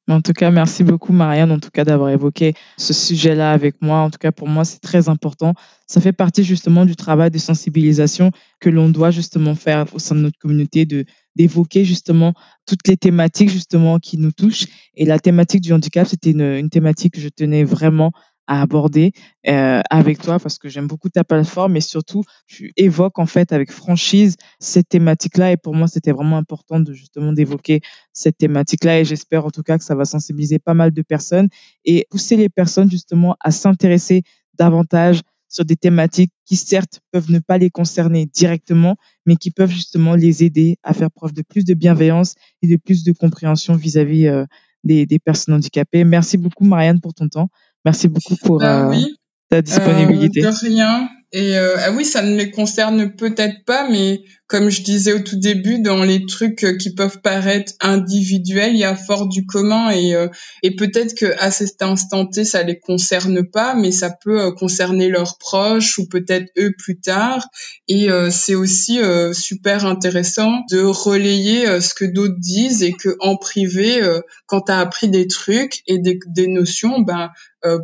en 0.09 0.21
tout 0.21 0.33
cas, 0.33 0.53
merci 0.53 0.85
beaucoup, 0.85 1.13
Marianne, 1.13 1.51
en 1.51 1.59
tout 1.59 1.71
cas, 1.71 1.85
d'avoir 1.85 2.11
évoqué 2.11 2.55
ce 2.77 2.93
sujet-là 2.93 3.51
avec 3.51 3.83
moi. 3.83 3.99
En 3.99 4.11
tout 4.11 4.19
cas, 4.19 4.31
pour 4.31 4.47
moi, 4.47 4.65
c'est 4.65 4.79
très 4.79 5.09
important. 5.09 5.55
Ça 5.89 6.01
fait 6.01 6.13
partie 6.13 6.45
justement 6.45 6.85
du 6.85 6.95
travail 6.95 7.33
de 7.33 7.39
sensibilisation 7.39 8.31
que 8.61 8.71
l'on 8.71 8.89
doit 8.89 9.11
justement 9.11 9.57
faire 9.57 9.87
au 9.95 9.99
sein 9.99 10.15
de 10.15 10.21
notre 10.21 10.39
communauté, 10.39 10.85
de 10.87 11.05
d'évoquer 11.35 11.85
justement 11.85 12.33
toutes 12.67 12.87
les 12.89 12.97
thématiques 12.97 13.51
justement 13.51 13.99
qui 13.99 14.17
nous 14.17 14.33
touchent. 14.33 14.67
Et 14.95 15.05
la 15.05 15.19
thématique 15.19 15.61
du 15.61 15.73
handicap, 15.73 16.07
c'était 16.07 16.31
une, 16.31 16.41
une 16.41 16.71
thématique 16.71 17.15
que 17.15 17.21
je 17.21 17.29
tenais 17.29 17.65
vraiment 17.65 18.13
à 18.47 18.63
aborder 18.63 19.13
euh, 19.49 19.81
avec 19.91 20.21
toi 20.21 20.39
parce 20.39 20.59
que 20.59 20.69
j'aime 20.69 20.87
beaucoup 20.87 21.09
ta 21.09 21.25
plateforme 21.25 21.77
et 21.77 21.81
surtout 21.81 22.23
tu 22.47 22.73
évoques 22.77 23.19
en 23.19 23.27
fait 23.27 23.53
avec 23.53 23.71
franchise 23.71 24.37
cette 24.61 24.89
thématique-là 24.89 25.53
et 25.53 25.57
pour 25.57 25.75
moi 25.75 25.89
c'était 25.89 26.13
vraiment 26.13 26.37
important 26.37 26.81
de 26.81 26.93
justement 26.93 27.33
d'évoquer 27.33 27.81
cette 28.13 28.39
thématique-là 28.39 29.01
et 29.01 29.05
j'espère 29.05 29.45
en 29.47 29.51
tout 29.51 29.63
cas 29.63 29.79
que 29.79 29.85
ça 29.85 29.95
va 29.95 30.05
sensibiliser 30.05 30.59
pas 30.59 30.75
mal 30.75 30.93
de 30.93 31.03
personnes 31.03 31.49
et 31.85 32.07
pousser 32.11 32.37
les 32.37 32.49
personnes 32.49 32.91
justement 32.91 33.37
à 33.41 33.51
s'intéresser 33.51 34.23
davantage 34.55 35.21
sur 35.49 35.65
des 35.65 35.77
thématiques 35.77 36.33
qui 36.45 36.57
certes 36.57 37.01
peuvent 37.13 37.31
ne 37.31 37.39
pas 37.39 37.59
les 37.59 37.71
concerner 37.71 38.27
directement 38.27 38.97
mais 39.27 39.37
qui 39.37 39.51
peuvent 39.51 39.71
justement 39.71 40.15
les 40.15 40.45
aider 40.45 40.79
à 40.83 40.93
faire 40.93 41.11
preuve 41.11 41.33
de 41.33 41.43
plus 41.43 41.65
de 41.65 41.75
bienveillance 41.75 42.35
et 42.63 42.69
de 42.69 42.77
plus 42.77 43.05
de 43.05 43.13
compréhension 43.13 43.75
vis-à-vis 43.75 44.27
euh, 44.27 44.45
des, 44.85 45.05
des 45.05 45.19
personnes 45.19 45.55
handicapées. 45.55 46.05
Merci 46.05 46.39
beaucoup 46.39 46.65
Marianne 46.65 47.01
pour 47.01 47.13
ton 47.13 47.29
temps. 47.29 47.49
Merci 47.87 48.09
beaucoup 48.09 48.34
pour 48.34 48.59
bah 48.59 48.91
euh, 48.91 49.01
ta 49.49 49.62
disponibilité. 49.62 50.45
Euh, 50.45 50.51
de 50.51 50.57
rien. 50.57 51.09
Et 51.32 51.57
euh, 51.57 51.76
ah 51.78 51.93
oui, 51.93 52.05
ça 52.05 52.22
ne 52.22 52.37
les 52.37 52.51
concerne 52.51 53.14
peut-être 53.14 53.64
pas, 53.64 53.89
mais 53.89 54.22
comme 54.47 54.70
je 54.70 54.82
disais 54.82 55.12
au 55.12 55.18
tout 55.18 55.39
début, 55.39 55.80
dans 55.80 56.05
les 56.05 56.24
trucs 56.24 56.62
euh, 56.62 56.76
qui 56.76 56.95
peuvent 56.95 57.20
paraître 57.20 57.72
individuels, 57.80 58.74
il 58.74 58.78
y 58.78 58.84
a 58.84 58.95
fort 58.95 59.26
du 59.26 59.45
commun 59.45 59.91
et, 59.91 60.14
euh, 60.14 60.28
et 60.62 60.76
peut-être 60.76 61.16
que 61.16 61.34
à 61.41 61.51
cet 61.51 61.82
instant 61.82 62.26
T, 62.26 62.45
ça 62.45 62.62
les 62.62 62.78
concerne 62.78 63.45
pas, 63.45 63.74
mais 63.74 63.91
ça 63.91 64.11
peut 64.11 64.41
euh, 64.41 64.53
concerner 64.53 65.09
leurs 65.09 65.37
proches 65.39 65.99
ou 65.99 66.07
peut-être 66.07 66.47
eux 66.59 66.72
plus 66.78 67.01
tard. 67.01 67.49
Et 67.89 68.09
c'est 68.30 68.55
aussi 68.55 68.99
super 69.32 69.87
intéressant 69.87 70.62
de 70.70 70.80
relayer 70.80 71.80
ce 71.80 71.95
que 71.95 72.05
d'autres 72.05 72.39
disent 72.39 72.82
et 72.82 72.93
que 72.93 73.16
en 73.20 73.37
privé, 73.37 74.01
quand 74.47 74.62
tu 74.62 74.72
as 74.72 74.80
appris 74.80 75.09
des 75.09 75.28
trucs 75.28 75.82
et 75.87 75.99
des, 75.99 76.18
des 76.26 76.49
notions, 76.49 77.01
ben 77.01 77.30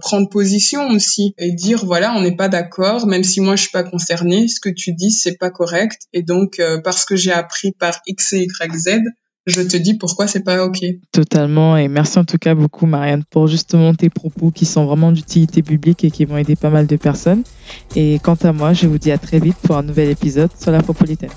prendre 0.00 0.28
position 0.28 0.88
aussi 0.88 1.34
et 1.38 1.52
dire 1.52 1.84
voilà, 1.84 2.14
on 2.16 2.20
n'est 2.22 2.36
pas 2.36 2.48
d'accord, 2.48 3.06
même 3.06 3.24
si 3.24 3.40
moi 3.40 3.56
je 3.56 3.62
suis 3.62 3.70
pas 3.70 3.84
concernée, 3.84 4.48
ce 4.48 4.60
que 4.60 4.68
tu 4.68 4.92
dis 4.92 5.10
c'est 5.10 5.38
pas 5.38 5.50
correct 5.50 6.02
et 6.12 6.22
donc 6.22 6.60
euh, 6.60 6.80
parce 6.82 7.04
que 7.04 7.16
j'ai 7.16 7.32
appris 7.32 7.72
par 7.72 8.00
X 8.06 8.32
et 8.34 8.42
Y, 8.44 8.74
Z, 8.74 9.00
je 9.46 9.60
te 9.62 9.76
dis 9.76 9.94
pourquoi 9.94 10.26
c'est 10.26 10.44
pas 10.44 10.64
OK. 10.64 10.84
Totalement. 11.10 11.76
Et 11.76 11.88
merci 11.88 12.18
en 12.18 12.24
tout 12.24 12.38
cas 12.38 12.54
beaucoup, 12.54 12.86
Marianne, 12.86 13.24
pour 13.28 13.48
justement 13.48 13.94
tes 13.94 14.10
propos 14.10 14.50
qui 14.50 14.66
sont 14.66 14.84
vraiment 14.84 15.12
d'utilité 15.12 15.62
publique 15.62 16.04
et 16.04 16.10
qui 16.10 16.24
vont 16.24 16.36
aider 16.36 16.56
pas 16.56 16.70
mal 16.70 16.86
de 16.86 16.96
personnes. 16.96 17.42
Et 17.96 18.20
quant 18.22 18.36
à 18.42 18.52
moi, 18.52 18.72
je 18.72 18.86
vous 18.86 18.98
dis 18.98 19.10
à 19.10 19.18
très 19.18 19.40
vite 19.40 19.56
pour 19.62 19.76
un 19.76 19.82
nouvel 19.82 20.10
épisode 20.10 20.50
sur 20.58 20.70
l'Afropolitaine. 20.70 21.30